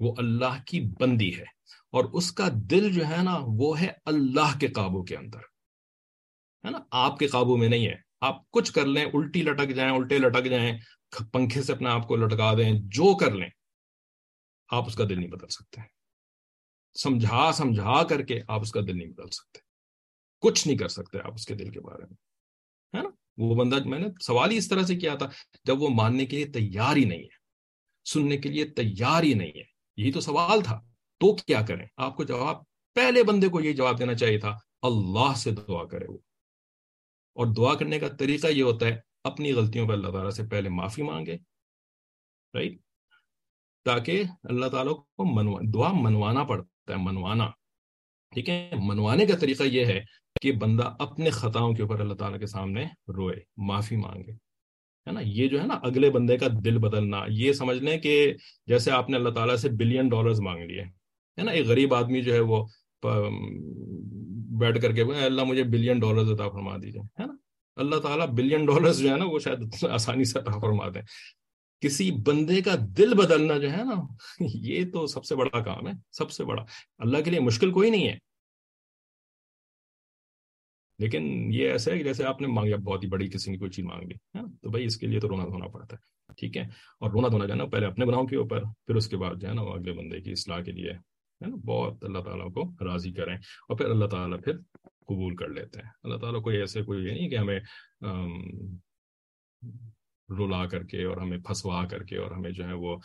وہ 0.00 0.14
اللہ 0.18 0.62
کی 0.66 0.80
بندی 0.80 1.38
ہے 1.38 1.44
اور 1.90 2.04
اس 2.04 2.32
کا 2.32 2.48
دل 2.54 2.92
جو 2.92 3.06
ہے 3.06 3.22
نا 3.22 3.38
وہ 3.42 3.80
ہے 3.80 3.90
اللہ 4.04 4.58
کے 4.58 4.68
قابو 4.68 5.04
کے 5.04 5.16
اندر 5.16 5.38
ہے 6.64 6.70
نا؟ 6.70 6.78
آپ 6.90 7.18
کے 7.18 7.26
قابو 7.26 7.56
میں 7.56 7.68
نہیں 7.68 7.86
ہے۔ 7.86 7.94
آپ 8.20 8.50
کچھ 8.50 8.72
کر 8.72 8.86
لیں، 8.86 9.04
الٹی 9.04 9.42
لٹک 9.42 9.74
جائیں، 9.74 9.92
الٹے 9.92 10.18
لٹک 10.18 10.44
جائیں 10.44 10.78
پنکھے 11.32 11.62
سے 11.62 11.72
اپنے 11.72 11.88
آپ 11.88 12.08
کو 12.08 12.16
لٹکا 12.16 12.54
دیں، 12.54 12.72
جو 12.74 13.16
کر 13.16 13.34
لیں، 13.34 13.48
آپ 14.68 14.86
اس 14.86 14.94
کا 14.94 15.04
دل 15.04 15.18
نہیں 15.18 15.30
بدل 15.30 15.48
سکتے۔ 15.48 15.80
سمجھا 17.02 17.52
سمجھا 17.52 18.02
کر 18.02 18.22
کے 18.22 18.40
آپ 18.48 18.60
اس 18.60 18.72
کا 18.72 18.80
دل 18.80 18.98
نہیں 18.98 19.08
بدل 19.08 19.30
سکتے۔ 19.30 19.58
کچھ 20.40 20.68
نہیں 20.68 20.78
کر 20.78 20.88
سکتے 20.88 21.18
آپ 21.24 21.34
اس 21.34 21.46
کے 21.46 21.54
دل 21.54 21.70
کے 21.70 21.80
بارے 21.80 22.02
میں۔ 22.02 22.16
ہے 22.96 23.02
نا؟ 23.02 23.08
وہ 23.36 23.54
بندہ 23.54 23.88
میں 23.88 23.98
نے 23.98 24.06
سوال 24.20 24.50
ہی 24.50 24.56
اس 24.56 24.68
طرح 24.68 24.82
سے 24.82 24.96
کیا 24.96 25.14
تھا۔ 25.14 25.26
جب 25.64 25.82
وہ 25.82 25.88
ماننے 25.88 26.26
کے 26.26 26.36
لیے 26.36 26.46
تیار 26.46 26.96
ہی 26.96 27.04
نہیں 27.04 27.22
ہے، 27.22 27.36
سننے 28.04 28.36
کے 28.36 28.48
لیے 28.48 28.64
تیار 28.64 29.22
ہی 29.22 29.34
نہیں 29.34 29.52
ہے 29.56 29.75
یہی 29.96 30.12
تو 30.12 30.20
سوال 30.20 30.62
تھا۔ 30.62 30.80
تو 31.18 31.36
کیا 31.36 31.62
کریں؟ 31.62 31.86
آپ 31.96 32.16
کو 32.16 32.24
جواب، 32.24 32.62
پہلے 32.94 33.22
بندے 33.22 33.48
کو 33.48 33.60
یہ 33.60 33.72
جواب 33.72 33.98
دینا 33.98 34.14
چاہیے 34.14 34.38
تھا، 34.38 34.58
اللہ 34.82 35.34
سے 35.36 35.50
دعا 35.50 35.84
کرے 35.84 36.04
وہ۔ 36.08 36.18
اور 37.34 37.46
دعا 37.56 37.74
کرنے 37.74 37.98
کا 37.98 38.08
طریقہ 38.08 38.46
یہ 38.46 38.62
ہوتا 38.62 38.86
ہے، 38.86 39.00
اپنی 39.24 39.52
غلطیوں 39.52 39.88
پہ 39.88 39.92
اللہ 39.92 40.10
تعالیٰ 40.10 40.30
سے 40.30 40.42
پہلے 40.50 40.68
معافی 40.68 41.02
مانگے 41.02 41.34
رائٹ 42.54 42.78
تاکہ 43.84 44.22
اللہ 44.42 44.66
تعالیٰ 44.66 44.92
کو 44.92 45.34
منوا 45.34 45.60
دعا 45.74 45.92
منوانا 45.92 46.44
پڑتا 46.44 46.92
ہے، 46.92 46.98
منوانا۔ 46.98 47.50
ٹھیک 48.30 48.48
ہے؟ 48.48 48.70
منوانے 48.84 49.26
کا 49.26 49.36
طریقہ 49.36 49.62
یہ 49.62 49.84
ہے 49.84 50.04
کہ 50.40 50.52
بندہ 50.52 50.96
اپنے 50.98 51.30
خطاؤں 51.30 51.74
کے 51.74 51.82
اوپر 51.82 52.00
اللہ 52.00 52.14
تعالیٰ 52.14 52.38
کے 52.38 52.46
سامنے 52.46 52.84
روئے، 53.08 53.36
معافی 53.56 53.96
مانگے۔ 53.96 54.45
ہے 55.06 55.12
نا؟ 55.12 55.20
یہ 55.24 55.48
جو 55.48 55.60
ہے 55.60 55.66
نا 55.66 55.74
اگلے 55.74 56.10
بندے 56.10 56.36
کا 56.36 56.46
دل 56.64 56.78
بدلنا، 56.78 57.20
یہ 57.28 57.52
سمجھ 57.52 57.78
لیں 57.78 57.98
کہ 57.98 58.34
جیسے 58.66 58.90
آپ 58.90 59.10
نے 59.10 59.16
اللہ 59.16 59.28
تعالیٰ 59.28 59.56
سے 59.56 59.68
بلین 59.68 60.08
ڈالرز 60.08 60.40
مانگ 60.40 60.62
لیے، 60.62 60.82
ہے 60.82 61.42
نا؟ 61.42 61.52
ایک 61.52 61.66
غریب 61.66 61.94
آدمی 61.94 62.22
جو 62.22 62.34
ہے 62.34 62.40
وہ 62.40 62.64
بیٹھ 64.60 64.82
کر 64.82 64.92
کے 64.92 65.02
اللہ 65.02 65.44
مجھے 65.44 65.62
بلین 65.62 65.98
ڈالرز 65.98 66.32
عطا 66.32 66.48
فرما 66.48 66.76
دیجیے 66.76 67.02
ہے 67.20 67.26
نا؟ 67.26 67.34
اللہ 67.76 67.96
تعالیٰ 67.96 68.26
بلین 68.26 68.66
ڈالرز 68.66 68.98
جو 68.98 69.10
ہے 69.10 69.16
نا 69.16 69.24
وہ 69.24 69.38
شاید 69.38 69.84
آسانی 69.90 70.24
سے 70.24 70.38
عطا 70.38 70.58
فرما 70.58 70.88
دیں۔ 70.88 71.02
کسی 71.80 72.10
بندے 72.10 72.60
کا 72.60 72.74
دل 72.98 73.14
بدلنا 73.14 73.58
جو 73.58 73.70
ہے 73.70 73.84
نا، 73.84 73.94
یہ 74.40 74.84
تو 74.92 75.06
سب 75.06 75.24
سے 75.24 75.36
بڑا 75.36 75.60
کام 75.62 75.86
ہے، 75.86 75.92
سب 76.12 76.30
سے 76.30 76.44
بڑا۔ 76.44 76.62
اللہ 76.98 77.18
کے 77.18 77.30
لیے 77.30 77.40
مشکل 77.40 77.70
کوئی 77.70 77.90
نہیں 77.90 78.08
ہے۔ 78.08 78.25
لیکن 80.98 81.48
یہ 81.52 81.68
ایسا 81.70 81.92
ہے 81.92 81.98
کہ 81.98 82.04
جیسے 82.04 82.24
آپ 82.24 82.40
نے 82.40 82.46
مانگا 82.46 82.76
بہت 82.76 83.04
ہی 83.04 83.08
بڑی 83.08 83.26
قسم 83.26 83.52
کی 83.52 83.58
کوئی 83.58 83.70
چیز 83.70 83.84
مانگ 83.84 84.08
لی 84.08 84.14
تو 84.62 84.70
بھائی 84.70 84.84
اس 84.84 84.96
کے 84.96 85.06
لیے 85.06 85.20
تو 85.20 85.28
رونا 85.28 85.44
دھونا 85.44 85.68
پڑتا 85.68 85.96
ہے، 85.96 86.32
ٹھیک 86.36 86.56
ہے؟ 86.56 86.62
اور 87.00 87.10
رونا 87.10 87.28
دھونا 87.28 87.46
جو 87.46 87.52
ہے 87.52 87.58
نا، 87.58 87.64
پہلے 87.64 87.86
اپنے 87.86 88.04
بناؤ 88.04 88.26
کے 88.26 88.36
اوپر، 88.36 88.62
پھر 88.86 88.94
اس 88.94 89.08
کے 89.08 89.16
بعد 89.16 89.34
جو 89.40 89.48
ہے 89.48 89.54
نا، 89.54 89.62
وہ 89.62 89.74
اگلے 89.74 89.92
بندے 89.92 90.20
کی 90.20 90.30
اصلاح 90.30 90.60
کے 90.62 90.72
لیے، 90.72 90.90
ہے 90.90 91.46
نا؟ 91.46 91.56
بہت 91.56 92.04
اللہ 92.04 92.18
تعالیٰ 92.18 92.52
کو 92.52 92.84
راضی 92.84 93.12
کریں 93.12 93.34
اور 93.34 93.76
پھر 93.76 93.90
اللہ 93.90 94.06
تعالیٰ 94.06 94.38
پھر 94.44 94.56
قبول 95.06 95.36
کر 95.36 95.48
لیتے 95.48 95.80
ہیں۔ 95.80 95.90
اللہ 96.02 96.16
تعالیٰ 96.16 96.42
کوئی 96.42 96.56
ایسے 96.56 96.82
کوئی 96.82 97.04
یہ 97.04 97.12
نہیں 97.12 97.28
کہ 97.28 97.36
ہمیں 97.36 97.60
رلا 100.28 100.66
کر 100.66 100.82
کے 100.82 101.04
اور 101.04 101.16
ہمیں 101.16 101.38
پھنسوا 101.38 101.84
کر 101.84 102.02
کے 102.02 102.16
اور 102.16 102.30
ہمیں 102.30 102.50
جو 102.50 102.64
ہے 102.64 102.72
وہ 102.72 102.96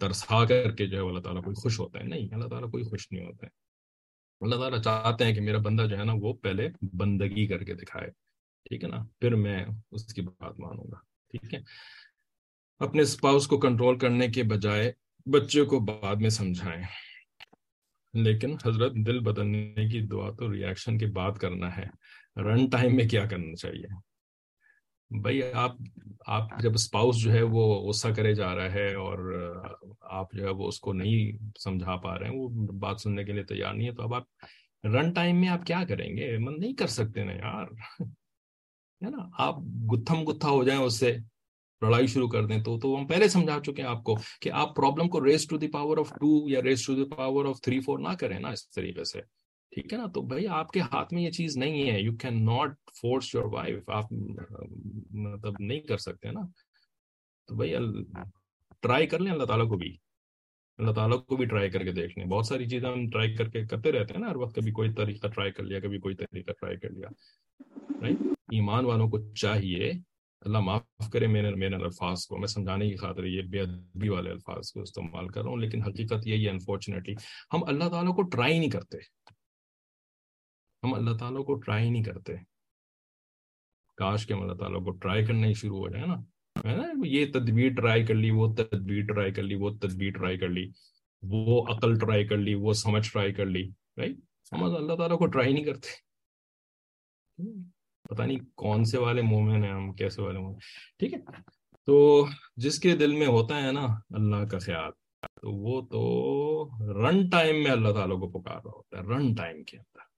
ترسا 0.00 0.44
کر 0.44 0.70
کے 0.70 0.86
جو 0.86 0.96
ہے 0.96 1.08
اللہ 1.08 1.20
تعالیٰ 1.20 1.42
کوئی 1.44 1.54
خوش 1.54 1.80
ہوتا 1.80 1.98
ہے۔ 1.98 2.04
نہیں، 2.04 2.34
اللہ 2.34 2.48
تعالیٰ 2.48 2.70
کوئی 2.70 2.84
خوش 2.84 3.06
نہیں 3.12 3.26
ہوتا 3.26 3.46
ہے۔ 3.46 3.65
اللہ 4.40 4.56
تعالیٰ 4.56 4.82
چاہتے 4.82 5.24
ہیں 5.24 5.34
کہ 5.34 5.40
میرا 5.40 5.58
بندہ 5.58 5.82
جو 5.82 5.98
ہے 5.98 6.04
نا 6.04 6.12
وہ 6.20 6.32
پہلے 6.32 6.68
بندگی 6.92 7.46
کر 7.46 7.64
کے 7.64 7.74
دکھائے، 7.74 8.10
ٹھیک 8.64 8.84
ہے 8.84 8.88
نا؟ 8.88 9.04
پھر 9.20 9.34
میں 9.34 9.64
اس 9.90 10.14
کی 10.14 10.22
بات 10.22 10.60
مانوں 10.60 10.84
گا، 10.84 10.98
ٹھیک 11.30 11.54
ہے؟ 11.54 11.58
اپنے 12.78 13.02
اسپاؤس 13.02 13.46
کو 13.46 13.58
کنٹرول 13.58 13.98
کرنے 13.98 14.28
کے 14.28 14.42
بجائے 14.42 14.92
بچے 15.26 15.62
کو 15.62 15.80
بعد 15.80 16.16
میں 16.16 16.30
سمجھائیں۔ 16.30 16.82
لیکن 18.14 18.56
حضرت 18.64 18.92
دل 18.94 19.20
بدلنے 19.20 19.74
کی 19.74 20.06
دعا 20.06 20.30
تو 20.30 20.52
ریاکشن 20.52 20.98
کے 20.98 21.06
بعد 21.06 21.32
کرنا 21.32 21.76
ہے۔ 21.76 21.84
رن 22.36 22.68
ٹائم 22.70 22.96
میں 22.96 23.08
کیا 23.08 23.26
کرنا 23.26 23.54
چاہیے؟ 23.54 24.15
بھائی 25.10 25.42
آپ 25.52 25.70
آپ 26.26 26.60
جب 26.60 26.70
اسپاؤس 26.74 27.16
جو 27.16 27.32
ہے 27.32 27.42
وہ 27.42 27.88
غصہ 27.88 28.08
کرے 28.08 28.34
جا 28.34 28.54
رہا 28.54 28.72
ہے 28.72 28.94
اور 28.94 29.18
آپ 30.00 30.32
جو 30.32 30.44
ہے 30.44 30.50
وہ 30.50 30.68
اس 30.68 30.80
کو 30.80 30.92
نہیں 30.92 31.46
سمجھا 31.60 31.96
پا 31.96 32.18
رہے 32.18 32.26
ہیں 32.26 32.36
وہ 32.36 32.48
بات 32.72 33.00
سننے 33.00 33.24
کے 33.24 33.32
لیے 33.32 33.44
تیار 33.44 33.74
نہیں 33.74 33.88
ہے 33.88 33.92
تو 33.92 34.02
اب 34.02 34.14
آپ 34.14 34.22
رن 34.84 35.12
ٹائم 35.12 35.40
میں 35.40 35.48
آپ 35.48 35.66
کیا 35.66 35.84
کریں 35.88 36.16
گے؟ 36.16 36.38
من 36.38 36.54
نہیں 36.58 36.74
کر 36.74 36.86
سکتے 36.86 37.24
نا 37.24 37.32
یار۔ 37.32 37.66
ہے 39.04 39.10
نا؟ 39.10 39.28
آپ 39.38 39.58
گتھم 39.92 40.22
گتھا 40.22 40.50
ہو 40.50 40.64
جائیں 40.64 40.80
اس 40.80 40.98
سے 40.98 41.16
لڑائی 41.82 42.06
شروع 42.06 42.28
کر 42.28 42.46
دیں 42.46 42.62
تو 42.62 42.78
تو 42.78 42.96
ہم 42.98 43.06
پہلے 43.06 43.28
سمجھا 43.28 43.58
چکے 43.66 43.82
ہیں 43.82 43.88
آپ 43.88 44.02
کو 44.04 44.16
کہ 44.40 44.50
آپ 44.50 44.76
پرابلم 44.76 45.08
کو 45.08 45.24
raise 45.24 45.46
to 45.46 45.58
the 45.58 45.68
power 45.68 45.98
of 45.98 46.10
two 46.10 46.48
یا 46.48 46.62
raise 46.62 46.86
to 46.86 46.94
the 46.94 47.04
power 47.16 47.44
of 47.44 47.60
three 47.60 47.80
four 47.80 47.98
نہ 47.98 48.14
کریں 48.20 48.38
نا 48.40 48.48
اس 48.48 48.70
طریقے 48.70 49.04
سے۔ 49.04 49.35
ٹھیک 49.70 49.92
ہے 49.92 49.98
نا؟ 49.98 50.06
تو 50.14 50.22
بھائی 50.22 50.46
آپ 50.46 50.70
کے 50.70 50.80
ہاتھ 50.80 51.14
میں 51.14 51.22
یہ 51.22 51.30
چیز 51.30 51.56
نہیں 51.56 51.90
ہے۔ 51.90 52.00
You 52.00 52.16
can 52.16 52.44
not 52.44 52.70
force 53.00 53.34
your 53.34 53.44
wife 53.44 53.90
آپ 53.90 54.12
مطلب 55.10 55.52
نہیں 55.58 55.80
کر 55.80 55.96
سکتے 55.98 56.30
نا۔ 56.30 56.40
تو 57.46 57.56
بھائی 57.56 57.74
ٹرائی 58.82 59.06
کر 59.06 59.18
لیں 59.18 59.32
اللہ 59.32 59.44
تعالیٰ 59.44 59.68
کو 59.68 59.76
بھی۔ 59.76 59.96
اللہ 60.78 60.92
تعالیٰ 60.92 61.24
کو 61.24 61.36
بھی 61.36 61.44
ٹرائی 61.44 61.70
کر 61.70 61.84
کے 61.84 61.92
دیکھ 61.92 62.18
لیں۔ 62.18 62.26
بہت 62.26 62.46
ساری 62.46 62.68
چیزیں 62.68 62.90
ہم 62.90 63.10
ٹرائی 63.10 63.34
کر 63.34 63.48
کے 63.48 63.66
کرتے 63.66 63.92
رہتے 63.92 64.14
ہیں 64.14 64.20
نا۔ 64.20 64.30
ہر 64.30 64.36
وقت 64.36 64.54
کبھی 64.54 64.72
کوئی 64.72 64.92
طریقہ 64.92 65.26
ٹرائی 65.26 65.52
کر 65.52 65.62
لیا، 65.62 65.80
کبھی 65.80 65.98
کوئی 65.98 66.14
طریقہ 66.14 66.50
ٹرائی 66.52 66.76
کر 66.76 66.90
لیا۔ 66.90 67.08
ایمان 68.28 68.84
والوں 68.84 69.08
کو 69.08 69.34
چاہیے۔ 69.34 69.92
اللہ 70.40 70.58
معاف 70.58 71.10
کرے 71.12 71.26
میرے 71.26 71.50
میرے 71.50 71.74
الفاظ 71.74 72.26
کو۔ 72.26 72.36
میں 72.36 72.46
سمجھانے 72.46 72.90
کی 72.90 72.96
خاطر 72.96 73.24
یہ 73.24 73.42
بے 73.42 73.60
ادبی 73.60 74.08
والے 74.08 74.30
الفاظ 74.30 74.72
کو 74.72 74.80
استعمال 74.80 75.28
کر 75.28 75.42
رہا 75.42 75.50
ہوں، 75.50 75.56
لیکن 75.56 75.82
حقیقت 75.82 76.26
یہی 76.26 76.44
ہے 76.44 76.50
انفارچونیٹلی 76.50 77.14
ہم 77.52 77.64
اللہ 77.64 77.88
تعالیٰ 77.88 78.16
کو 78.16 78.22
ٹرائی 78.22 78.58
نہیں 78.58 78.70
کرتے۔ 78.70 79.15
ہم 80.82 80.94
اللہ 80.94 81.16
تعالیٰ 81.16 81.44
کو 81.44 81.54
ٹرائی 81.54 81.90
نہیں 81.90 82.02
کرتے۔ 82.02 82.32
کاش 83.96 84.26
کہ 84.26 84.32
ہم 84.32 84.40
اللہ 84.42 84.54
تعالیٰ 84.54 84.84
کو 84.84 84.90
ٹرائی 84.90 85.26
کرنا 85.26 85.46
ہی 85.46 85.54
شروع 85.54 85.78
ہو 85.78 85.88
جائے 85.88 86.06
نا۔ 86.06 86.14
ہے 86.68 86.76
نا؟ 86.76 86.82
یہ 87.04 87.26
تدبیر 87.32 87.72
ٹرائی 87.72 88.06
کر 88.06 88.14
لی، 88.14 88.30
وہ 88.30 88.54
تدبیر 88.54 89.04
ٹرائی 89.06 89.32
کر 89.32 89.42
لی، 89.42 89.54
وہ 89.54 89.70
تدبیر 89.70 90.10
ٹرائی 90.10 90.38
کر 90.38 90.48
لی، 90.48 90.70
وہ 91.22 91.64
عقل 91.68 91.98
ٹرائی 91.98 92.26
کر 92.26 92.36
لی، 92.36 92.54
وہ 92.54 92.72
سمجھ 92.72 93.12
ٹرائی 93.12 93.32
کر 93.32 93.46
لی۔ 93.46 93.68
رائٹ 93.98 94.16
ہم 94.52 94.64
اللہ 94.64 94.94
تعالیٰ 94.94 95.18
کو 95.18 95.26
ٹرائی 95.26 95.52
نہیں 95.52 95.64
کرتے۔ 95.64 96.06
پتہ 98.02 98.22
نہیں 98.22 98.38
کون 98.54 98.84
سے 98.84 98.98
والے 98.98 99.22
مومن 99.22 99.64
ہیں، 99.64 99.72
ہم 99.72 99.92
کیسے 99.92 100.22
والے 100.22 100.38
مومن 100.38 100.58
ٹھیک 100.98 101.14
ہے؟ 101.14 101.18
تو 101.86 102.26
جس 102.56 102.78
کے 102.78 102.96
دل 102.96 103.12
میں 103.12 103.26
ہوتا 103.26 103.62
ہے 103.62 103.72
نا 103.72 103.86
اللہ 104.10 104.44
کا 104.44 104.58
خیال، 104.58 104.90
تو 105.22 105.52
وہ 105.52 105.80
تو 105.80 107.10
رن 107.10 107.28
ٹائم 107.28 107.62
میں 107.62 107.70
اللہ 107.70 107.92
تعالیٰ 107.92 108.20
کو 108.20 108.40
پکار 108.40 108.54
رہا 108.54 108.70
ہوتا 108.74 108.98
ہے 108.98 109.02
رن 109.02 109.34
ٹائم 109.34 109.64
کے 109.64 109.76
اندر۔ 109.76 110.15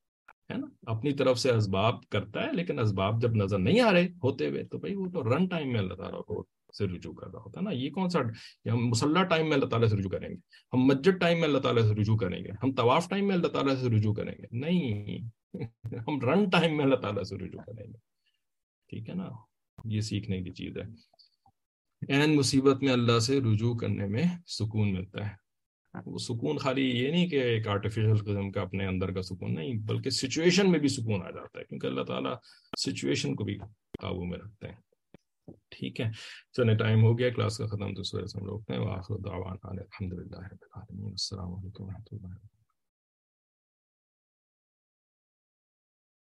ہے 0.55 0.59
نا، 0.59 0.67
اپنی 0.83 1.13
طرف 1.13 1.39
سے 1.39 1.51
اسباب 1.51 2.09
کرتا 2.09 2.43
ہے، 2.43 2.53
لیکن 2.53 2.79
اسباب 2.79 3.23
جب 3.23 3.33
نظر 3.33 3.59
نہیں 3.59 3.81
آ 3.81 3.93
رہے 3.93 4.05
ہوتے 4.05 4.49
ہوئے، 4.49 4.65
تو 4.65 4.79
بھائی 4.79 4.95
وہ 4.95 5.07
تو 5.07 5.37
رن 5.37 5.47
ٹائم 5.47 5.69
میں 5.69 5.79
اللہ 5.79 5.95
تعالیٰ 5.95 6.25
کو 6.25 6.47
سے 6.79 6.87
رجوع 6.87 7.13
کر 7.13 7.27
رہا 7.27 7.41
ہوتا 7.41 7.61
ہے 7.61 7.65
نا۔ 7.65 7.71
یہ 7.71 7.91
کون 7.91 8.09
سا 8.09 8.19
ہم 8.73 8.89
مسلح 8.89 9.23
ٹائم 9.23 9.47
میں 9.47 9.55
اللہ 9.55 9.67
تعالیٰ 9.67 9.89
سے 9.89 9.97
رجوع 9.97 10.11
کریں 10.11 10.29
گے؟ 10.29 10.35
ہم 10.73 10.79
مسجد 10.79 11.21
ٹائم 11.21 11.39
میں 11.39 11.49
اللہ 11.49 11.59
تعالیٰ 11.59 11.83
سے 11.83 11.95
رجوع 11.95 12.17
کریں 12.17 12.45
گے؟ 12.45 12.49
ہم 12.63 12.75
طواف 12.75 13.09
ٹائم 13.09 13.27
میں 13.27 13.35
اللہ 13.35 13.47
تعالیٰ 13.47 13.77
سے 13.77 13.89
رجوع 13.89 14.15
کریں 14.15 14.35
گے؟ 14.39 14.59
نہیں، 14.59 15.19
ہم 16.09 16.21
رن 16.21 16.49
ٹائم 16.49 16.77
میں 16.77 16.85
اللہ 16.85 16.97
تعالیٰ 16.97 17.23
سے 17.23 17.37
رجوع 17.37 17.61
کریں 17.61 17.87
گے۔ 17.87 17.99
ٹھیک 18.89 19.09
ہے 19.09 19.15
نا؟ 19.15 19.29
یہ 19.85 20.01
سیکھنے 20.01 20.43
کی 20.43 20.51
چیز 20.51 20.77
ہے۔ 20.77 20.83
این 22.09 22.37
مصیبت 22.37 22.83
میں 22.83 22.93
اللہ 22.93 23.19
سے 23.19 23.41
رجوع 23.41 23.75
کرنے 23.75 24.07
میں 24.07 24.23
سکون 24.47 24.93
ملتا 24.93 25.29
ہے۔ 25.29 25.48
وہ 26.07 26.19
سکون 26.19 26.59
خالی 26.59 27.05
یہ 27.05 27.11
نہیں 27.11 27.29
کہ 27.29 27.37
ایک 27.37 27.69
آرٹیفیشل 27.69 28.19
قسم 28.19 28.51
کا 28.51 28.61
اپنے 28.61 28.87
اندر 28.87 29.13
کا 29.13 29.23
سکون 29.23 29.55
نہیں، 29.55 29.75
بلکہ 29.75 30.11
سچویشن 30.11 30.71
میں 30.71 30.79
بھی 30.79 30.89
سکون 30.89 31.23
آ 31.23 31.31
جاتا 31.31 31.59
ہے، 31.59 31.65
کیونکہ 31.65 31.87
اللہ 31.87 32.03
تعالیٰ 32.03 32.35
سچویشن 32.81 33.35
کو 33.35 33.45
بھی 33.45 33.59
قابو 34.01 34.25
میں 34.25 34.39
رکھتے 34.39 34.69
ہیں۔ 34.69 34.77
ٹھیک 35.71 36.01
ہے۔ 36.01 36.11
چلے 36.53 36.77
ٹائم 36.77 37.05
ہو 37.05 37.19
گیا 37.19 37.31
کلاس 37.31 37.57
کا 37.57 37.67
ختم 37.67 37.95
تو 37.95 38.19
ہم 38.19 38.45
روکتے 38.45 38.73
ہیں 38.73 38.81
الحمد 38.81 40.13
للہ 40.13 40.37
السلام 40.87 41.55
علیکم 41.55 41.85
و 41.85 41.91
رحمۃ 41.91 42.09
اللہ 42.13 42.58